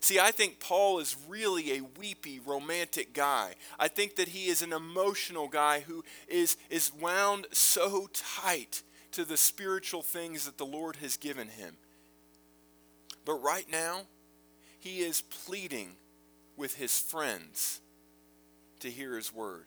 See, 0.00 0.18
I 0.18 0.30
think 0.30 0.60
Paul 0.60 0.98
is 0.98 1.16
really 1.28 1.72
a 1.72 1.84
weepy, 1.98 2.40
romantic 2.44 3.12
guy. 3.12 3.54
I 3.78 3.88
think 3.88 4.16
that 4.16 4.28
he 4.28 4.46
is 4.46 4.62
an 4.62 4.72
emotional 4.72 5.48
guy 5.48 5.80
who 5.80 6.04
is, 6.28 6.56
is 6.70 6.92
wound 6.92 7.46
so 7.52 8.08
tight 8.12 8.82
to 9.12 9.24
the 9.24 9.36
spiritual 9.36 10.02
things 10.02 10.44
that 10.46 10.58
the 10.58 10.66
Lord 10.66 10.96
has 10.96 11.16
given 11.16 11.48
him. 11.48 11.76
But 13.24 13.34
right 13.34 13.66
now, 13.70 14.02
he 14.78 15.00
is 15.00 15.22
pleading 15.22 15.92
with 16.56 16.76
his 16.76 16.98
friends 16.98 17.80
to 18.80 18.90
hear 18.90 19.16
his 19.16 19.32
word. 19.32 19.66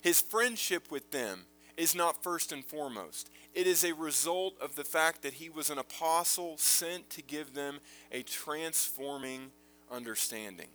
His 0.00 0.20
friendship 0.20 0.90
with 0.90 1.10
them 1.10 1.46
is 1.76 1.94
not 1.94 2.22
first 2.22 2.52
and 2.52 2.64
foremost. 2.64 3.30
It 3.54 3.66
is 3.66 3.84
a 3.84 3.94
result 3.94 4.54
of 4.60 4.76
the 4.76 4.84
fact 4.84 5.22
that 5.22 5.34
he 5.34 5.50
was 5.50 5.70
an 5.70 5.78
apostle 5.78 6.56
sent 6.56 7.10
to 7.10 7.22
give 7.22 7.54
them 7.54 7.80
a 8.10 8.22
transforming 8.22 9.50
understanding. 9.90 10.68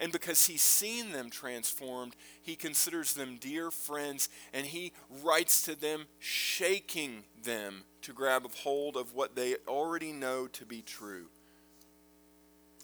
And 0.00 0.12
because 0.12 0.46
he's 0.46 0.62
seen 0.62 1.12
them 1.12 1.30
transformed, 1.30 2.14
he 2.42 2.54
considers 2.54 3.14
them 3.14 3.38
dear 3.40 3.70
friends 3.70 4.28
and 4.52 4.66
he 4.66 4.92
writes 5.22 5.62
to 5.64 5.78
them, 5.78 6.06
shaking 6.18 7.24
them 7.42 7.84
to 8.02 8.12
grab 8.12 8.44
a 8.44 8.48
hold 8.48 8.96
of 8.96 9.14
what 9.14 9.36
they 9.36 9.56
already 9.66 10.12
know 10.12 10.46
to 10.48 10.64
be 10.64 10.82
true. 10.82 11.26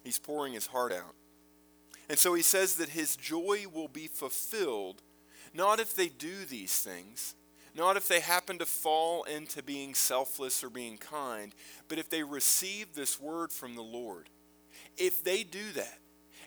He's 0.03 0.19
pouring 0.19 0.53
his 0.53 0.67
heart 0.67 0.93
out. 0.93 1.15
And 2.09 2.17
so 2.17 2.33
he 2.33 2.41
says 2.41 2.75
that 2.75 2.89
his 2.89 3.15
joy 3.15 3.65
will 3.71 3.87
be 3.87 4.07
fulfilled, 4.07 5.01
not 5.53 5.79
if 5.79 5.95
they 5.95 6.07
do 6.07 6.45
these 6.45 6.79
things, 6.79 7.35
not 7.75 7.97
if 7.97 8.07
they 8.07 8.19
happen 8.19 8.57
to 8.57 8.65
fall 8.65 9.23
into 9.23 9.61
being 9.61 9.93
selfless 9.93 10.63
or 10.63 10.69
being 10.69 10.97
kind, 10.97 11.53
but 11.87 11.99
if 11.99 12.09
they 12.09 12.23
receive 12.23 12.95
this 12.95 13.19
word 13.19 13.51
from 13.51 13.75
the 13.75 13.83
Lord. 13.83 14.29
If 14.97 15.23
they 15.23 15.43
do 15.43 15.71
that, 15.75 15.99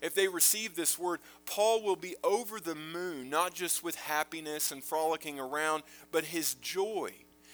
if 0.03 0.15
they 0.15 0.27
receive 0.27 0.75
this 0.75 0.99
word, 0.99 1.21
Paul 1.47 1.83
will 1.83 1.97
be 1.97 2.17
over 2.25 2.59
the 2.59 2.75
moon, 2.75 3.31
not 3.31 3.55
just 3.55 3.85
with 3.85 3.95
happiness 3.95 4.73
and 4.73 4.83
frolicking 4.83 5.39
around, 5.39 5.85
but 6.11 6.25
his 6.25 6.55
joy, 6.55 7.13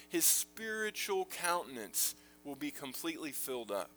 his 0.09 0.25
spiritual 0.25 1.25
countenance 1.25 2.15
will 2.43 2.55
be 2.55 2.71
completely 2.71 3.31
filled 3.31 3.71
up. 3.71 3.91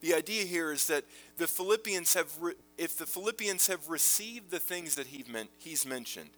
The 0.00 0.14
idea 0.14 0.44
here 0.44 0.72
is 0.72 0.86
that 0.86 1.04
the 1.36 1.46
Philippians 1.46 2.14
have, 2.14 2.32
re- 2.40 2.54
if 2.78 2.96
the 2.96 3.06
Philippians 3.06 3.66
have 3.66 3.88
received 3.88 4.50
the 4.50 4.58
things 4.58 4.94
that 4.94 5.08
he 5.08 5.24
meant, 5.30 5.50
he's 5.58 5.84
mentioned, 5.84 6.30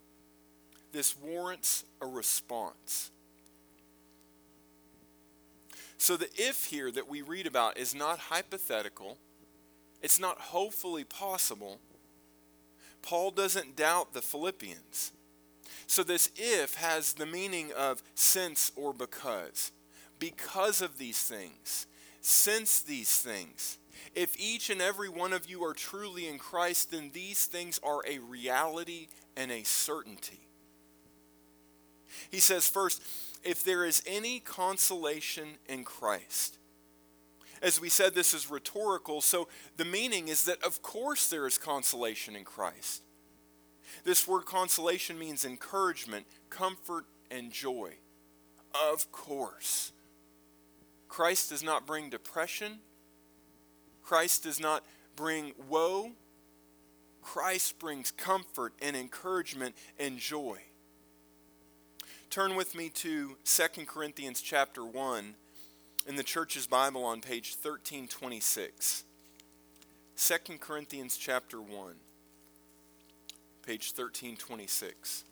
this 0.91 1.15
warrants 1.17 1.85
a 2.01 2.05
response. 2.05 3.11
So 5.99 6.15
the 6.15 6.29
if 6.35 6.65
here 6.65 6.91
that 6.91 7.09
we 7.09 7.21
read 7.21 7.45
about 7.45 7.77
is 7.77 7.93
not 7.93 8.17
hypothetical, 8.19 9.17
it's 10.01 10.19
not 10.19 10.39
hopefully 10.39 11.03
possible. 11.03 11.79
Paul 13.01 13.31
doesn't 13.31 13.75
doubt 13.75 14.13
the 14.13 14.21
Philippians. 14.21 15.11
So 15.87 16.03
this 16.03 16.31
if 16.37 16.75
has 16.75 17.13
the 17.13 17.25
meaning 17.25 17.71
of 17.77 18.01
since 18.15 18.71
or 18.77 18.93
because. 18.93 19.71
Because 20.19 20.81
of 20.81 20.97
these 20.97 21.21
things, 21.21 21.85
since 22.21 22.81
these 22.81 23.17
things. 23.17 23.77
If 24.15 24.39
each 24.39 24.69
and 24.69 24.81
every 24.81 25.09
one 25.09 25.33
of 25.33 25.49
you 25.49 25.63
are 25.63 25.73
truly 25.73 26.27
in 26.27 26.37
Christ, 26.37 26.91
then 26.91 27.11
these 27.13 27.45
things 27.45 27.79
are 27.83 28.01
a 28.07 28.19
reality 28.19 29.07
and 29.35 29.51
a 29.51 29.63
certainty. 29.63 30.47
He 32.31 32.39
says, 32.39 32.67
first, 32.67 33.01
if 33.43 33.63
there 33.63 33.85
is 33.85 34.03
any 34.05 34.39
consolation 34.39 35.49
in 35.67 35.83
Christ. 35.83 36.57
As 37.61 37.81
we 37.81 37.89
said, 37.89 38.13
this 38.13 38.33
is 38.33 38.49
rhetorical, 38.49 39.21
so 39.21 39.47
the 39.77 39.85
meaning 39.85 40.27
is 40.29 40.45
that, 40.45 40.63
of 40.63 40.81
course, 40.81 41.29
there 41.29 41.45
is 41.45 41.57
consolation 41.57 42.35
in 42.35 42.45
Christ. 42.45 43.03
This 44.05 44.27
word 44.27 44.45
consolation 44.45 45.19
means 45.19 45.43
encouragement, 45.43 46.25
comfort, 46.49 47.05
and 47.29 47.51
joy. 47.51 47.95
Of 48.73 49.11
course. 49.11 49.91
Christ 51.07 51.49
does 51.49 51.63
not 51.63 51.85
bring 51.85 52.09
depression. 52.09 52.79
Christ 54.03 54.43
does 54.43 54.59
not 54.59 54.85
bring 55.15 55.53
woe. 55.67 56.11
Christ 57.21 57.77
brings 57.77 58.11
comfort 58.11 58.73
and 58.81 58.95
encouragement 58.95 59.75
and 59.99 60.17
joy. 60.17 60.59
Turn 62.29 62.55
with 62.55 62.75
me 62.75 62.89
to 62.89 63.37
2 63.43 63.85
Corinthians 63.87 64.39
chapter 64.39 64.85
1 64.85 65.33
in 66.07 66.15
the 66.15 66.21
church's 66.21 66.67
Bible 66.67 67.03
on 67.03 67.21
page 67.21 67.55
1326. 67.59 69.03
2 70.15 70.57
Corinthians 70.59 71.17
chapter 71.17 71.59
1, 71.59 71.69
page 73.65 73.91
1326. 73.95 75.23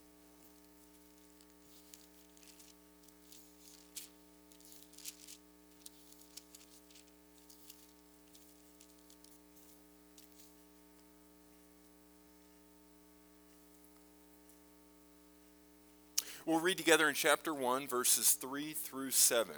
We'll 16.47 16.61
read 16.61 16.77
together 16.77 17.09
in 17.09 17.13
chapter 17.13 17.53
1, 17.53 17.89
verses 17.89 18.31
3 18.31 18.71
through 18.71 19.11
7. 19.11 19.53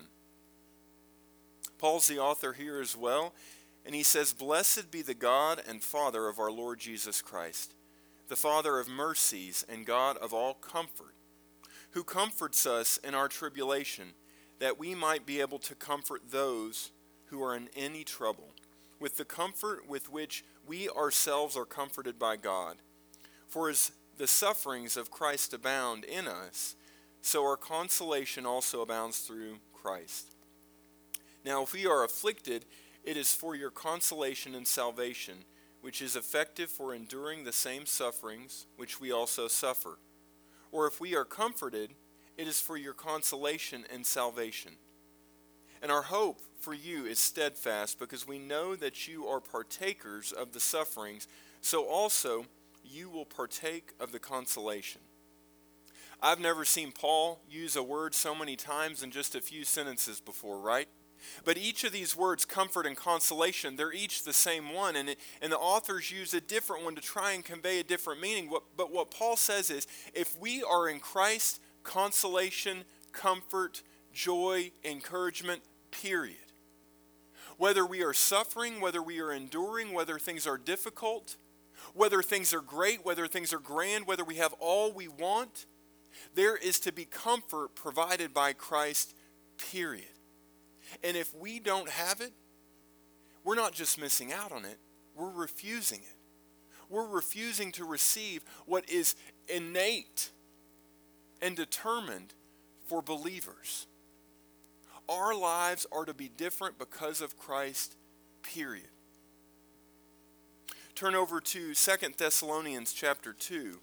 Paul's 1.77 2.07
the 2.07 2.17
author 2.17 2.53
here 2.53 2.81
as 2.81 2.97
well, 2.97 3.35
and 3.85 3.93
he 3.93 4.01
says, 4.01 4.33
Blessed 4.33 4.89
be 4.89 5.03
the 5.03 5.13
God 5.13 5.61
and 5.67 5.83
Father 5.83 6.27
of 6.27 6.39
our 6.39 6.49
Lord 6.49 6.79
Jesus 6.79 7.21
Christ, 7.21 7.75
the 8.27 8.35
Father 8.35 8.79
of 8.79 8.89
mercies 8.89 9.63
and 9.69 9.85
God 9.85 10.17
of 10.17 10.33
all 10.33 10.55
comfort, 10.55 11.13
who 11.91 12.03
comforts 12.03 12.65
us 12.65 12.97
in 13.03 13.13
our 13.13 13.27
tribulation, 13.27 14.13
that 14.57 14.79
we 14.79 14.95
might 14.95 15.27
be 15.27 15.41
able 15.41 15.59
to 15.59 15.75
comfort 15.75 16.31
those 16.31 16.89
who 17.25 17.43
are 17.43 17.55
in 17.55 17.69
any 17.75 18.03
trouble, 18.03 18.49
with 18.99 19.17
the 19.17 19.25
comfort 19.25 19.87
with 19.87 20.11
which 20.11 20.43
we 20.65 20.89
ourselves 20.89 21.55
are 21.55 21.65
comforted 21.65 22.17
by 22.17 22.35
God. 22.35 22.77
For 23.47 23.69
as 23.69 23.91
the 24.20 24.28
sufferings 24.28 24.97
of 24.97 25.09
Christ 25.09 25.53
abound 25.53 26.03
in 26.03 26.28
us, 26.28 26.76
so 27.22 27.41
our 27.43 27.55
consolation 27.55 28.45
also 28.45 28.82
abounds 28.82 29.20
through 29.20 29.59
Christ. 29.74 30.36
Now, 31.45 31.63
if 31.63 31.72
we 31.72 31.88
are 31.88 32.03
afflicted, 32.03 32.65
it 33.05 33.15
is 33.15 33.34
for 33.34 33.55
your 33.55 33.72
consolation 33.72 34.55
and 34.55 34.67
salvation, 34.67 35.45
which 35.80 36.01
is 36.01 36.17
effective 36.17 36.70
for 36.70 36.93
enduring 36.93 37.45
the 37.45 37.53
same 37.53 37.86
sufferings 37.86 38.67
which 38.76 38.99
we 38.99 39.09
also 39.09 39.47
suffer. 39.47 39.99
Or 40.70 40.86
if 40.86 40.99
we 40.99 41.15
are 41.15 41.24
comforted, 41.24 41.91
it 42.38 42.45
is 42.45 42.59
for 42.59 42.76
your 42.76 42.93
consolation 42.93 43.86
and 43.91 44.05
salvation. 44.05 44.74
And 45.82 45.93
our 45.93 46.03
hope 46.03 46.41
for 46.59 46.74
you 46.74 47.05
is 47.05 47.20
steadfast, 47.20 47.97
because 47.97 48.28
we 48.28 48.38
know 48.38 48.76
that 48.76 49.07
you 49.07 49.28
are 49.28 49.39
partakers 49.39 50.34
of 50.34 50.51
the 50.51 50.59
sufferings, 50.59 51.26
so 51.61 51.86
also 51.86 52.47
you 52.84 53.09
will 53.09 53.25
partake 53.25 53.93
of 53.99 54.11
the 54.11 54.19
consolation. 54.19 55.01
I've 56.21 56.39
never 56.39 56.65
seen 56.65 56.91
Paul 56.91 57.39
use 57.49 57.75
a 57.75 57.84
word 57.84 58.13
so 58.13 58.36
many 58.36 58.55
times 58.55 59.03
in 59.03 59.11
just 59.11 59.36
a 59.36 59.41
few 59.41 59.63
sentences 59.63 60.19
before, 60.19 60.59
right? 60.59 60.88
But 61.43 61.57
each 61.57 61.84
of 61.84 61.91
these 61.91 62.15
words, 62.15 62.45
comfort 62.45 62.86
and 62.86 62.95
consolation, 62.95 63.75
they're 63.75 63.93
each 63.93 64.23
the 64.23 64.34
same 64.34 64.73
one, 64.73 64.95
and, 64.95 65.09
it, 65.09 65.19
and 65.41 65.51
the 65.51 65.57
authors 65.57 66.11
use 66.11 66.34
a 66.34 66.41
different 66.41 66.84
one 66.84 66.95
to 66.95 67.01
try 67.01 67.34
and 67.34 67.43
convey 67.43 67.80
a 67.80 67.84
different 67.84 68.21
meaning. 68.21 68.49
What, 68.49 68.63
but 68.75 68.91
what 68.91 69.11
Paul 69.11 69.36
says 69.36 69.69
is 69.69 69.88
if 70.13 70.38
we 70.39 70.63
are 70.63 70.88
in 70.88 70.99
Christ, 70.99 71.61
consolation, 71.84 72.84
comfort, 73.11 73.84
joy, 74.13 74.71
encouragement, 74.84 75.61
period. 75.91 76.38
Whether 77.57 77.86
we 77.86 78.03
are 78.03 78.13
suffering, 78.13 78.80
whether 78.80 79.01
we 79.01 79.19
are 79.19 79.34
enduring, 79.34 79.93
whether 79.93 80.17
things 80.17 80.47
are 80.47 80.57
difficult, 80.57 81.36
whether 82.00 82.22
things 82.22 82.54
are 82.54 82.62
great, 82.62 83.04
whether 83.04 83.28
things 83.28 83.52
are 83.52 83.60
grand, 83.60 84.08
whether 84.08 84.24
we 84.24 84.36
have 84.36 84.54
all 84.62 84.93
we 84.93 85.10
want, 85.10 85.66
there 86.34 86.56
is 86.56 86.80
to 86.80 86.93
be 86.93 87.04
comfort 87.04 87.76
provided 87.76 88.34
by 88.34 88.54
Christ, 88.54 89.14
period. 89.58 90.06
And 91.04 91.18
if 91.18 91.36
we 91.36 91.60
don't 91.60 91.89
have 91.89 92.22
it, 92.22 92.32
we're 93.43 93.56
not 93.56 93.74
just 93.74 94.00
missing 94.00 94.32
out 94.32 94.54
on 94.54 94.64
it, 94.64 94.78
we're 95.14 95.30
refusing 95.30 96.00
it. 96.00 96.16
We're 96.88 97.06
refusing 97.06 97.74
to 97.74 97.84
receive 97.84 98.45
what 98.66 98.89
is 98.89 99.16
innate 99.50 100.30
and 101.41 101.54
determined 101.54 102.34
for 102.86 103.02
believers. 103.02 103.88
Our 105.10 105.36
lives 105.36 105.86
are 105.91 106.06
to 106.06 106.14
be 106.14 106.30
different 106.30 106.80
because 106.80 107.20
of 107.20 107.38
Christ, 107.38 107.97
period. 108.41 108.88
Turn 111.00 111.16
over 111.16 111.39
to 111.39 111.74
2 111.74 111.91
Thessalonians 112.18 112.91
chapter 112.91 113.32
2 113.32 113.80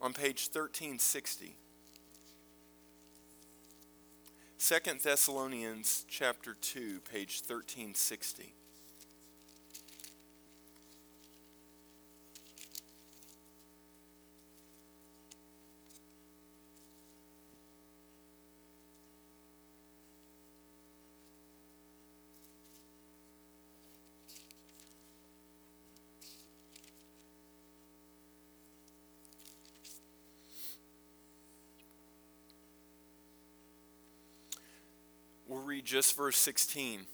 on 0.00 0.14
page 0.14 0.48
1360. 0.50 1.56
2 4.58 4.78
Thessalonians 5.02 6.06
chapter 6.08 6.54
2, 6.58 7.00
page 7.00 7.42
1360. 7.46 8.54
We'll 35.54 35.62
read 35.62 35.73
just 35.84 36.16
verse 36.16 36.36
16. 36.36 37.06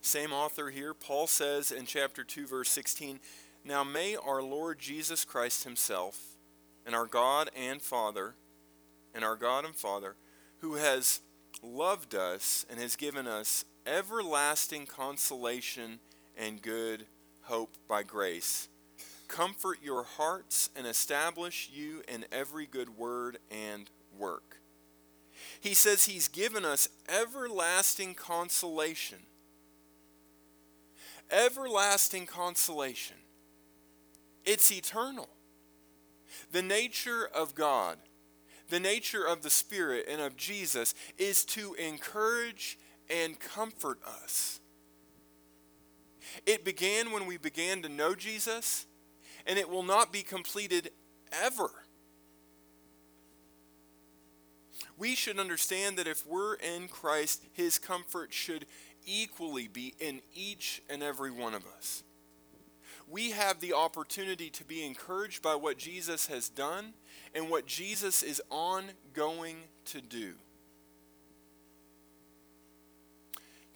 Same 0.00 0.32
author 0.32 0.70
here. 0.70 0.94
Paul 0.94 1.26
says 1.26 1.70
in 1.70 1.84
chapter 1.84 2.24
2, 2.24 2.46
verse 2.46 2.68
16 2.70 3.20
Now 3.64 3.84
may 3.84 4.16
our 4.16 4.42
Lord 4.42 4.78
Jesus 4.78 5.24
Christ 5.24 5.64
Himself, 5.64 6.36
and 6.84 6.94
our 6.94 7.06
God 7.06 7.50
and 7.56 7.82
Father, 7.82 8.34
and 9.14 9.24
our 9.24 9.36
God 9.36 9.64
and 9.64 9.74
Father, 9.74 10.14
who 10.58 10.74
has 10.74 11.20
loved 11.62 12.14
us 12.14 12.64
and 12.70 12.80
has 12.80 12.96
given 12.96 13.26
us 13.26 13.64
everlasting 13.86 14.86
consolation 14.86 15.98
and 16.36 16.62
good 16.62 17.06
hope 17.42 17.76
by 17.88 18.02
grace, 18.02 18.68
comfort 19.28 19.78
your 19.82 20.02
hearts 20.04 20.70
and 20.76 20.86
establish 20.86 21.70
you 21.72 22.02
in 22.08 22.24
every 22.30 22.66
good 22.66 22.96
word 22.96 23.38
and 23.50 23.90
work. 24.16 24.60
He 25.60 25.74
says 25.74 26.04
he's 26.04 26.28
given 26.28 26.64
us 26.64 26.88
everlasting 27.08 28.14
consolation. 28.14 29.18
Everlasting 31.30 32.26
consolation. 32.26 33.16
It's 34.44 34.70
eternal. 34.70 35.28
The 36.52 36.62
nature 36.62 37.28
of 37.34 37.54
God, 37.54 37.98
the 38.68 38.80
nature 38.80 39.26
of 39.26 39.42
the 39.42 39.50
Spirit 39.50 40.06
and 40.08 40.20
of 40.20 40.36
Jesus 40.36 40.94
is 41.18 41.44
to 41.46 41.74
encourage 41.74 42.78
and 43.10 43.38
comfort 43.38 43.98
us. 44.06 44.60
It 46.44 46.64
began 46.64 47.12
when 47.12 47.26
we 47.26 47.36
began 47.38 47.82
to 47.82 47.88
know 47.88 48.14
Jesus, 48.14 48.86
and 49.46 49.58
it 49.58 49.68
will 49.68 49.82
not 49.82 50.12
be 50.12 50.22
completed 50.22 50.90
ever 51.32 51.70
we 54.98 55.14
should 55.14 55.38
understand 55.38 55.98
that 55.98 56.06
if 56.06 56.26
we're 56.26 56.54
in 56.54 56.88
Christ, 56.88 57.44
his 57.52 57.78
comfort 57.78 58.32
should 58.32 58.66
equally 59.04 59.68
be 59.68 59.94
in 60.00 60.20
each 60.34 60.82
and 60.90 61.02
every 61.02 61.30
one 61.30 61.54
of 61.54 61.64
us. 61.76 62.02
We 63.08 63.30
have 63.30 63.60
the 63.60 63.72
opportunity 63.72 64.50
to 64.50 64.64
be 64.64 64.84
encouraged 64.84 65.42
by 65.42 65.54
what 65.54 65.78
Jesus 65.78 66.26
has 66.26 66.48
done 66.48 66.94
and 67.34 67.48
what 67.48 67.66
Jesus 67.66 68.22
is 68.22 68.42
ongoing 68.50 69.56
to 69.86 70.00
do. 70.00 70.34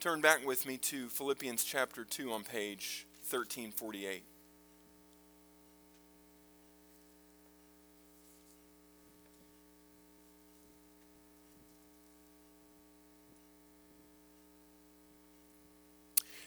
Turn 0.01 0.21
back 0.21 0.45
with 0.45 0.67
me 0.67 0.79
to 0.79 1.09
Philippians 1.11 1.63
chapter 1.63 2.05
2 2.05 2.33
on 2.33 2.43
page 2.43 3.07
1348. 3.29 4.30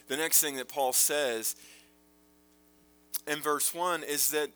The 0.07 0.17
next 0.17 0.41
thing 0.41 0.57
that 0.57 0.67
Paul 0.67 0.93
says 0.93 1.55
in 3.27 3.39
verse 3.39 3.73
1 3.73 4.03
is 4.03 4.31
that 4.31 4.49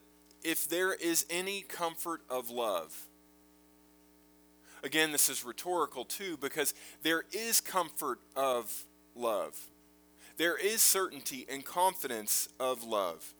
if 0.44 0.68
there 0.68 0.94
is 0.94 1.26
any 1.30 1.62
comfort 1.62 2.22
of 2.30 2.50
love, 2.50 3.08
again, 4.84 5.12
this 5.12 5.30
is 5.30 5.44
rhetorical 5.44 6.06
too, 6.06 6.38
because 6.38 6.74
there 7.02 7.24
is 7.32 7.62
comfort 7.62 8.20
of 8.36 8.86
love. 9.16 9.70
There 10.38 10.58
is 10.58 10.82
certainty 10.82 11.46
and 11.50 11.66
confidence 11.66 12.50
of 12.60 12.84
love. 12.84 13.34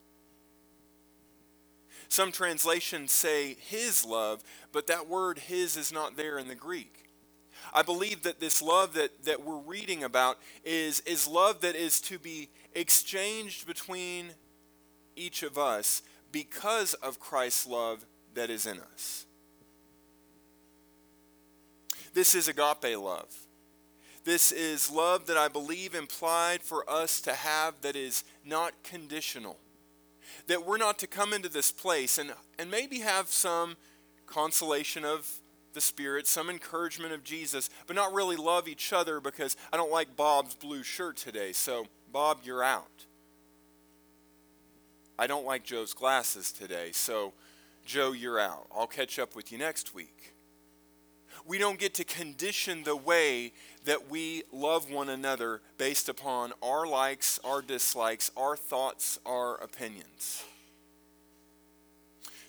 Some 2.10 2.32
translations 2.32 3.12
say 3.12 3.56
his 3.60 4.06
love, 4.06 4.44
but 4.72 4.88
that 4.88 5.08
word 5.08 5.40
his 5.40 5.76
is 5.78 5.92
not 5.92 6.16
there 6.16 6.40
in 6.40 6.48
the 6.48 6.56
Greek. 6.56 7.07
I 7.74 7.82
believe 7.82 8.24
that 8.24 8.40
this 8.40 8.62
love 8.62 8.94
that, 8.94 9.24
that 9.26 9.44
we're 9.44 9.58
reading 9.58 10.04
about 10.04 10.40
is, 10.64 11.02
is 11.02 11.28
love 11.28 11.62
that 11.62 11.76
is 11.76 12.00
to 12.02 12.20
be 12.20 12.50
exchanged 12.74 13.68
between 13.68 14.32
each 15.16 15.44
of 15.44 15.58
us 15.58 16.02
because 16.32 16.94
of 16.96 17.20
Christ's 17.20 17.68
love 17.68 18.06
that 18.34 18.50
is 18.50 18.66
in 18.66 18.80
us. 18.80 19.26
This 22.14 22.36
is 22.36 22.48
agape 22.48 22.98
love. 22.98 23.48
This 24.24 24.52
is 24.52 24.92
love 24.92 25.28
that 25.28 25.38
I 25.38 25.48
believe 25.48 25.96
implied 25.96 26.62
for 26.62 26.88
us 26.90 27.22
to 27.22 27.34
have 27.34 27.82
that 27.82 27.96
is 27.96 28.24
not 28.44 28.74
conditional. 28.84 29.58
That 30.48 30.66
we're 30.66 30.78
not 30.78 31.00
to 31.00 31.08
come 31.08 31.32
into 31.32 31.48
this 31.48 31.72
place 31.72 32.18
and, 32.18 32.34
and 32.60 32.70
maybe 32.70 33.00
have 33.00 33.30
some 33.30 33.78
consolation 34.26 35.06
of 35.06 35.40
the 35.78 35.82
Spirit, 35.82 36.26
some 36.26 36.50
encouragement 36.50 37.14
of 37.14 37.24
Jesus, 37.24 37.70
but 37.86 37.96
not 37.96 38.12
really 38.12 38.36
love 38.36 38.68
each 38.68 38.92
other 38.92 39.20
because 39.20 39.56
I 39.72 39.78
don't 39.78 39.92
like 39.92 40.16
Bob's 40.16 40.56
blue 40.56 40.82
shirt 40.82 41.18
today, 41.18 41.52
so 41.52 41.86
Bob, 42.12 42.40
you're 42.44 42.64
out. 42.64 43.06
I 45.20 45.28
don't 45.28 45.46
like 45.46 45.64
Joe's 45.64 45.94
glasses 45.94 46.52
today, 46.52 46.90
so 46.94 47.34
Joe, 47.86 48.12
you're 48.12 48.40
out. 48.40 48.66
I'll 48.76 48.88
catch 48.88 49.20
up 49.20 49.36
with 49.36 49.52
you 49.52 49.60
next 49.60 49.94
week. 49.94 50.34
We 51.46 51.60
don't 51.60 51.78
get 51.78 51.94
to 51.94 52.04
condition 52.04 52.84
the 52.84 52.96
way 52.96 53.54
that 53.86 54.10
we 54.10 54.42
love 54.52 54.90
one 54.90 55.10
another 55.10 55.62
based 55.78 56.10
upon 56.10 56.54
our 56.64 56.88
likes, 56.88 57.40
our 57.44 57.62
dislikes, 57.62 58.32
our 58.36 58.58
thoughts, 58.58 59.20
our 59.28 59.58
opinions. 59.58 60.44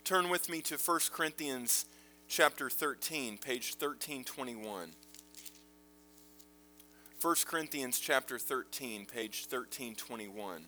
Turn 0.03 0.31
with 0.31 0.49
me 0.49 0.63
to 0.63 0.79
1 0.79 1.01
Corinthians 1.13 1.85
chapter 2.29 2.69
13, 2.69 3.39
page 3.39 3.75
1321. 3.79 4.91
1 7.21 7.35
Corinthians 7.47 7.99
chapter 7.99 8.39
13, 8.39 9.07
page 9.07 9.47
1321. 9.51 10.67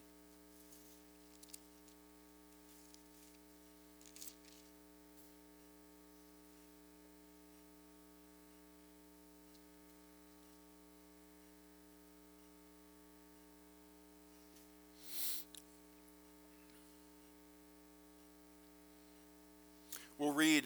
We'll 20.19 20.33
read 20.33 20.65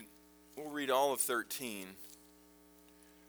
read 0.84 0.90
all 0.90 1.14
of 1.14 1.20
13. 1.20 1.86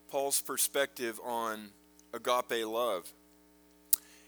Paul's 0.10 0.42
perspective 0.42 1.22
on 1.24 1.70
agape 2.14 2.66
love. 2.68 3.14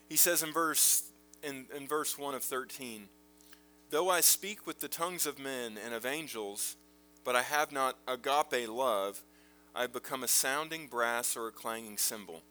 He 0.07 0.15
says 0.15 0.43
in 0.43 0.53
verse 0.53 1.11
in, 1.43 1.65
in 1.75 1.89
verse 1.89 2.17
1 2.17 2.35
of 2.35 2.43
13, 2.43 3.09
Though 3.89 4.09
I 4.09 4.21
speak 4.21 4.65
with 4.65 4.79
the 4.79 4.87
tongues 4.87 5.25
of 5.25 5.39
men 5.39 5.77
and 5.83 5.93
of 5.93 6.05
angels, 6.05 6.77
but 7.25 7.35
I 7.35 7.41
have 7.41 7.73
not 7.73 7.97
agape 8.07 8.69
love, 8.69 9.23
I 9.75 9.81
have 9.81 9.91
become 9.91 10.23
a 10.23 10.29
sounding 10.29 10.87
brass 10.87 11.35
or 11.35 11.49
a 11.49 11.51
clanging 11.51 11.97
cymbal. 11.97 12.43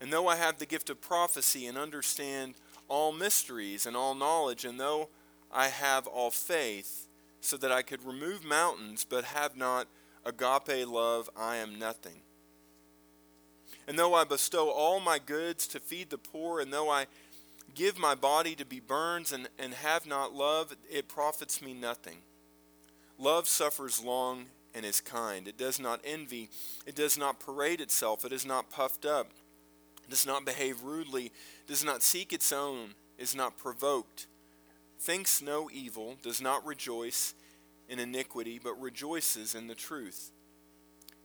And 0.00 0.10
though 0.10 0.26
I 0.26 0.36
have 0.36 0.58
the 0.58 0.64
gift 0.64 0.88
of 0.88 1.02
prophecy 1.02 1.66
and 1.66 1.76
understand 1.76 2.54
all 2.88 3.12
mysteries 3.12 3.84
and 3.84 3.94
all 3.94 4.14
knowledge, 4.14 4.64
and 4.64 4.80
though 4.80 5.10
I 5.52 5.68
have 5.68 6.06
all 6.06 6.30
faith, 6.30 7.07
so 7.40 7.56
that 7.56 7.72
I 7.72 7.82
could 7.82 8.04
remove 8.04 8.44
mountains, 8.44 9.06
but 9.08 9.24
have 9.24 9.56
not 9.56 9.88
agape 10.24 10.86
love, 10.86 11.30
I 11.36 11.56
am 11.56 11.78
nothing. 11.78 12.22
And 13.86 13.98
though 13.98 14.14
I 14.14 14.24
bestow 14.24 14.70
all 14.70 15.00
my 15.00 15.18
goods 15.18 15.66
to 15.68 15.80
feed 15.80 16.10
the 16.10 16.18
poor, 16.18 16.60
and 16.60 16.72
though 16.72 16.90
I 16.90 17.06
give 17.74 17.98
my 17.98 18.14
body 18.14 18.54
to 18.56 18.66
be 18.66 18.80
burned 18.80 19.32
and, 19.32 19.48
and 19.58 19.72
have 19.74 20.06
not 20.06 20.34
love, 20.34 20.76
it 20.90 21.08
profits 21.08 21.62
me 21.62 21.72
nothing. 21.74 22.18
Love 23.18 23.48
suffers 23.48 24.02
long 24.02 24.46
and 24.74 24.84
is 24.84 25.00
kind. 25.00 25.48
It 25.48 25.56
does 25.56 25.80
not 25.80 26.00
envy. 26.04 26.50
It 26.86 26.94
does 26.94 27.18
not 27.18 27.40
parade 27.40 27.80
itself. 27.80 28.24
It 28.24 28.32
is 28.32 28.46
not 28.46 28.70
puffed 28.70 29.04
up. 29.04 29.30
It 30.04 30.10
does 30.10 30.26
not 30.26 30.44
behave 30.44 30.82
rudely. 30.82 31.32
Does 31.66 31.84
not 31.84 32.02
seek 32.02 32.32
its 32.32 32.52
own. 32.52 32.94
Is 33.18 33.34
not 33.34 33.56
provoked. 33.56 34.26
Thinks 34.98 35.40
no 35.40 35.70
evil. 35.72 36.16
Does 36.22 36.40
not 36.40 36.66
rejoice 36.66 37.34
in 37.88 37.98
iniquity, 37.98 38.60
but 38.62 38.80
rejoices 38.80 39.54
in 39.54 39.66
the 39.66 39.74
truth. 39.74 40.30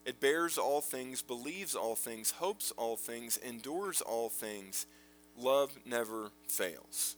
It 0.05 0.19
bears 0.19 0.57
all 0.57 0.81
things, 0.81 1.21
believes 1.21 1.75
all 1.75 1.95
things, 1.95 2.31
hopes 2.31 2.71
all 2.75 2.97
things, 2.97 3.37
endures 3.37 4.01
all 4.01 4.29
things. 4.29 4.85
Love 5.37 5.77
never 5.85 6.31
fails. 6.47 7.15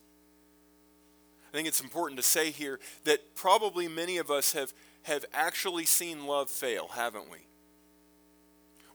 I 1.51 1.58
think 1.58 1.68
it's 1.68 1.82
important 1.82 2.18
to 2.18 2.24
say 2.24 2.51
here 2.51 2.80
that 3.06 3.36
probably 3.36 3.88
many 3.88 4.18
of 4.18 4.30
us 4.30 4.53
have, 4.53 4.74
have 5.03 5.26
actually 5.34 5.86
seen 5.86 6.28
love 6.28 6.49
fail, 6.49 6.89
haven't 6.93 7.32
we? 7.32 7.47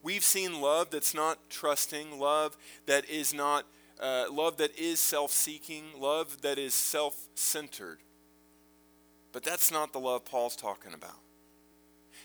We've 0.02 0.24
seen 0.24 0.60
love 0.60 0.90
that's 0.90 1.14
not 1.14 1.50
trusting, 1.50 2.18
love 2.18 2.56
that 2.86 3.08
is 3.08 3.34
not, 3.34 3.66
uh, 4.00 4.24
love 4.32 4.56
that 4.56 4.78
is 4.78 4.98
self 4.98 5.30
seeking, 5.30 5.84
love 5.98 6.42
that 6.42 6.58
is 6.58 6.74
self 6.74 7.28
centered. 7.34 7.98
But 9.32 9.44
that's 9.44 9.70
not 9.70 9.92
the 9.92 10.00
love 10.00 10.24
Paul's 10.24 10.56
talking 10.56 10.94
about. 10.94 11.18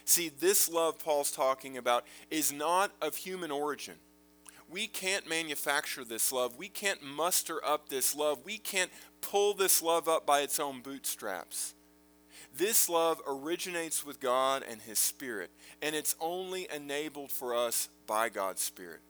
See, 0.04 0.28
this 0.28 0.68
love 0.68 0.98
Paul's 0.98 1.30
talking 1.30 1.76
about 1.76 2.04
is 2.30 2.52
not 2.52 2.92
of 3.00 3.16
human 3.16 3.50
origin. 3.50 3.96
We 4.68 4.88
can't 4.88 5.28
manufacture 5.28 6.04
this 6.04 6.32
love. 6.32 6.56
We 6.56 6.68
can't 6.68 7.02
muster 7.02 7.64
up 7.64 7.88
this 7.88 8.16
love. 8.16 8.40
We 8.44 8.58
can't 8.58 8.90
pull 9.20 9.54
this 9.54 9.80
love 9.80 10.08
up 10.08 10.26
by 10.26 10.40
its 10.40 10.58
own 10.58 10.80
bootstraps. 10.80 11.74
This 12.56 12.88
love 12.88 13.20
originates 13.26 14.04
with 14.04 14.18
God 14.18 14.64
and 14.68 14.80
His 14.80 14.98
Spirit, 14.98 15.50
and 15.82 15.94
it's 15.94 16.16
only 16.20 16.66
enabled 16.74 17.30
for 17.30 17.54
us 17.54 17.88
by 18.06 18.28
God's 18.28 18.62
Spirit. 18.62 19.00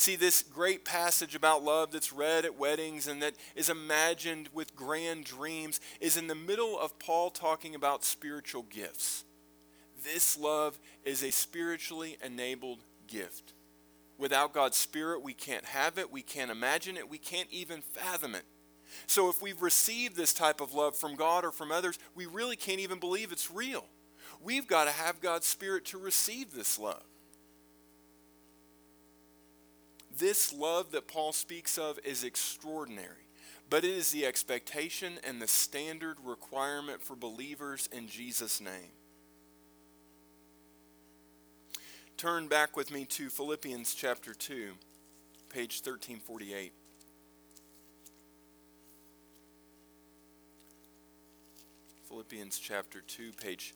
See, 0.00 0.16
this 0.16 0.42
great 0.42 0.86
passage 0.86 1.34
about 1.34 1.62
love 1.62 1.92
that's 1.92 2.10
read 2.10 2.46
at 2.46 2.58
weddings 2.58 3.06
and 3.06 3.22
that 3.22 3.34
is 3.54 3.68
imagined 3.68 4.48
with 4.54 4.74
grand 4.74 5.26
dreams 5.26 5.78
is 6.00 6.16
in 6.16 6.26
the 6.26 6.34
middle 6.34 6.80
of 6.80 6.98
Paul 6.98 7.28
talking 7.28 7.74
about 7.74 8.02
spiritual 8.02 8.62
gifts. 8.62 9.24
This 10.02 10.38
love 10.38 10.78
is 11.04 11.22
a 11.22 11.30
spiritually 11.30 12.16
enabled 12.24 12.78
gift. 13.08 13.52
Without 14.16 14.54
God's 14.54 14.78
Spirit, 14.78 15.22
we 15.22 15.34
can't 15.34 15.66
have 15.66 15.98
it, 15.98 16.10
we 16.10 16.22
can't 16.22 16.50
imagine 16.50 16.96
it, 16.96 17.10
we 17.10 17.18
can't 17.18 17.50
even 17.50 17.82
fathom 17.82 18.34
it. 18.34 18.46
So 19.06 19.28
if 19.28 19.42
we've 19.42 19.60
received 19.60 20.16
this 20.16 20.32
type 20.32 20.62
of 20.62 20.72
love 20.72 20.96
from 20.96 21.14
God 21.14 21.44
or 21.44 21.52
from 21.52 21.70
others, 21.70 21.98
we 22.14 22.24
really 22.24 22.56
can't 22.56 22.80
even 22.80 23.00
believe 23.00 23.32
it's 23.32 23.50
real. 23.50 23.84
We've 24.40 24.66
got 24.66 24.84
to 24.84 24.92
have 24.92 25.20
God's 25.20 25.46
Spirit 25.46 25.84
to 25.86 25.98
receive 25.98 26.54
this 26.54 26.78
love. 26.78 27.04
This 30.20 30.52
love 30.52 30.92
that 30.92 31.08
Paul 31.08 31.32
speaks 31.32 31.78
of 31.78 31.98
is 32.04 32.24
extraordinary, 32.24 33.24
but 33.70 33.84
it 33.84 33.90
is 33.90 34.10
the 34.10 34.26
expectation 34.26 35.14
and 35.26 35.40
the 35.40 35.48
standard 35.48 36.18
requirement 36.22 37.02
for 37.02 37.16
believers 37.16 37.88
in 37.90 38.06
Jesus' 38.06 38.60
name. 38.60 38.92
Turn 42.18 42.48
back 42.48 42.76
with 42.76 42.90
me 42.90 43.06
to 43.06 43.30
Philippians 43.30 43.94
chapter 43.94 44.34
2, 44.34 44.72
page 45.48 45.80
1348. 45.82 46.74
Philippians 52.08 52.58
chapter 52.58 53.00
2, 53.00 53.32
page 53.42 53.72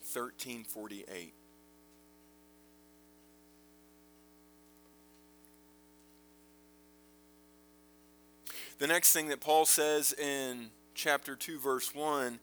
1348. 0.00 1.32
The 8.78 8.86
next 8.86 9.12
thing 9.12 9.28
that 9.28 9.40
Paul 9.40 9.64
says 9.64 10.12
in 10.12 10.68
chapter 10.94 11.34
2, 11.34 11.58
verse 11.58 11.94
1 11.94 12.38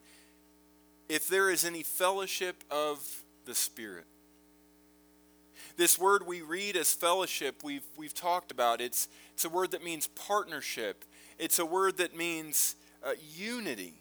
if 1.09 1.27
there 1.27 1.51
is 1.51 1.65
any 1.65 1.83
fellowship 1.83 2.63
of 2.71 3.23
the 3.45 3.53
Spirit. 3.53 4.05
This 5.75 5.99
word 5.99 6.25
we 6.25 6.41
read 6.41 6.77
as 6.77 6.93
fellowship, 6.93 7.61
we've, 7.63 7.83
we've 7.97 8.13
talked 8.13 8.51
about. 8.51 8.79
It's, 8.79 9.09
it's 9.33 9.43
a 9.43 9.49
word 9.49 9.71
that 9.71 9.83
means 9.83 10.07
partnership, 10.07 11.03
it's 11.37 11.59
a 11.59 11.65
word 11.65 11.97
that 11.97 12.15
means 12.15 12.75
uh, 13.05 13.11
unity. 13.35 13.95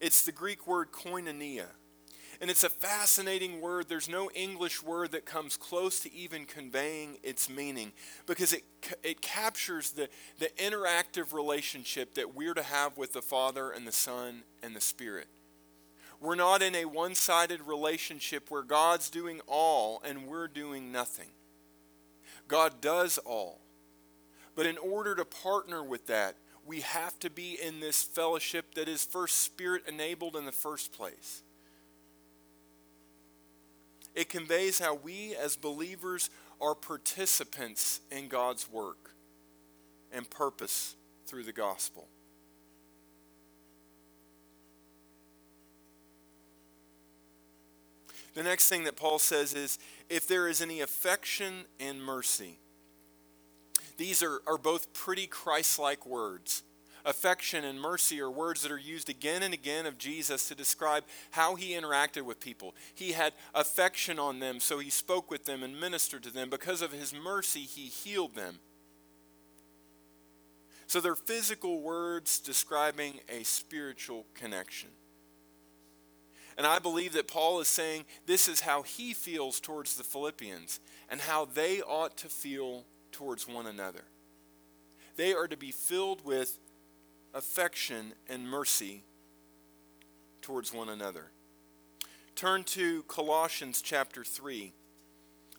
It's 0.00 0.24
the 0.24 0.32
Greek 0.32 0.66
word 0.66 0.92
koinonia. 0.92 1.66
And 2.40 2.50
it's 2.50 2.64
a 2.64 2.70
fascinating 2.70 3.60
word. 3.60 3.86
There's 3.88 4.08
no 4.08 4.30
English 4.34 4.82
word 4.82 5.12
that 5.12 5.24
comes 5.24 5.56
close 5.56 6.00
to 6.00 6.14
even 6.14 6.44
conveying 6.44 7.18
its 7.22 7.48
meaning 7.48 7.92
because 8.26 8.52
it, 8.52 8.64
it 9.02 9.20
captures 9.22 9.92
the, 9.92 10.08
the 10.38 10.50
interactive 10.58 11.32
relationship 11.32 12.14
that 12.14 12.34
we're 12.34 12.54
to 12.54 12.62
have 12.62 12.98
with 12.98 13.12
the 13.12 13.22
Father 13.22 13.70
and 13.70 13.86
the 13.86 13.92
Son 13.92 14.42
and 14.62 14.76
the 14.76 14.80
Spirit. 14.80 15.28
We're 16.20 16.34
not 16.34 16.62
in 16.62 16.74
a 16.74 16.86
one 16.86 17.14
sided 17.14 17.62
relationship 17.62 18.50
where 18.50 18.62
God's 18.62 19.10
doing 19.10 19.40
all 19.46 20.02
and 20.04 20.26
we're 20.26 20.48
doing 20.48 20.92
nothing. 20.92 21.28
God 22.48 22.80
does 22.80 23.18
all. 23.18 23.60
But 24.54 24.66
in 24.66 24.78
order 24.78 25.14
to 25.14 25.24
partner 25.24 25.82
with 25.84 26.06
that, 26.06 26.36
we 26.64 26.80
have 26.80 27.18
to 27.20 27.30
be 27.30 27.58
in 27.62 27.80
this 27.80 28.02
fellowship 28.02 28.74
that 28.74 28.88
is 28.88 29.04
first 29.04 29.36
Spirit 29.42 29.82
enabled 29.86 30.36
in 30.36 30.46
the 30.46 30.52
first 30.52 30.92
place. 30.92 31.42
It 34.16 34.30
conveys 34.30 34.78
how 34.78 34.94
we 34.94 35.36
as 35.36 35.56
believers 35.56 36.30
are 36.58 36.74
participants 36.74 38.00
in 38.10 38.28
God's 38.28 38.68
work 38.68 39.14
and 40.10 40.28
purpose 40.28 40.96
through 41.26 41.44
the 41.44 41.52
gospel. 41.52 42.08
The 48.32 48.42
next 48.42 48.70
thing 48.70 48.84
that 48.84 48.96
Paul 48.96 49.18
says 49.18 49.52
is 49.52 49.78
if 50.08 50.26
there 50.26 50.48
is 50.48 50.62
any 50.62 50.80
affection 50.80 51.64
and 51.78 52.02
mercy. 52.02 52.58
These 53.98 54.22
are, 54.22 54.40
are 54.46 54.58
both 54.58 54.92
pretty 54.92 55.26
Christ 55.26 55.78
like 55.78 56.06
words. 56.06 56.62
Affection 57.06 57.64
and 57.64 57.80
mercy 57.80 58.20
are 58.20 58.30
words 58.30 58.62
that 58.62 58.72
are 58.72 58.78
used 58.78 59.08
again 59.08 59.44
and 59.44 59.54
again 59.54 59.86
of 59.86 59.96
Jesus 59.96 60.48
to 60.48 60.56
describe 60.56 61.04
how 61.30 61.54
he 61.54 61.70
interacted 61.70 62.22
with 62.22 62.40
people. 62.40 62.74
He 62.92 63.12
had 63.12 63.32
affection 63.54 64.18
on 64.18 64.40
them, 64.40 64.58
so 64.58 64.80
he 64.80 64.90
spoke 64.90 65.30
with 65.30 65.44
them 65.44 65.62
and 65.62 65.80
ministered 65.80 66.24
to 66.24 66.32
them. 66.32 66.50
Because 66.50 66.82
of 66.82 66.90
his 66.90 67.14
mercy, 67.14 67.60
he 67.60 67.82
healed 67.82 68.34
them. 68.34 68.58
So 70.88 71.00
they're 71.00 71.14
physical 71.14 71.80
words 71.80 72.40
describing 72.40 73.20
a 73.28 73.44
spiritual 73.44 74.26
connection. 74.34 74.88
And 76.58 76.66
I 76.66 76.80
believe 76.80 77.12
that 77.12 77.28
Paul 77.28 77.60
is 77.60 77.68
saying 77.68 78.04
this 78.26 78.48
is 78.48 78.62
how 78.62 78.82
he 78.82 79.14
feels 79.14 79.60
towards 79.60 79.96
the 79.96 80.04
Philippians 80.04 80.80
and 81.08 81.20
how 81.20 81.44
they 81.44 81.82
ought 81.82 82.16
to 82.18 82.28
feel 82.28 82.84
towards 83.12 83.46
one 83.46 83.66
another. 83.66 84.04
They 85.14 85.34
are 85.34 85.46
to 85.46 85.56
be 85.56 85.70
filled 85.70 86.24
with 86.24 86.58
affection 87.36 88.14
and 88.30 88.48
mercy 88.48 89.02
towards 90.40 90.72
one 90.72 90.88
another. 90.88 91.26
Turn 92.34 92.64
to 92.64 93.02
Colossians 93.02 93.82
chapter 93.82 94.24
3, 94.24 94.72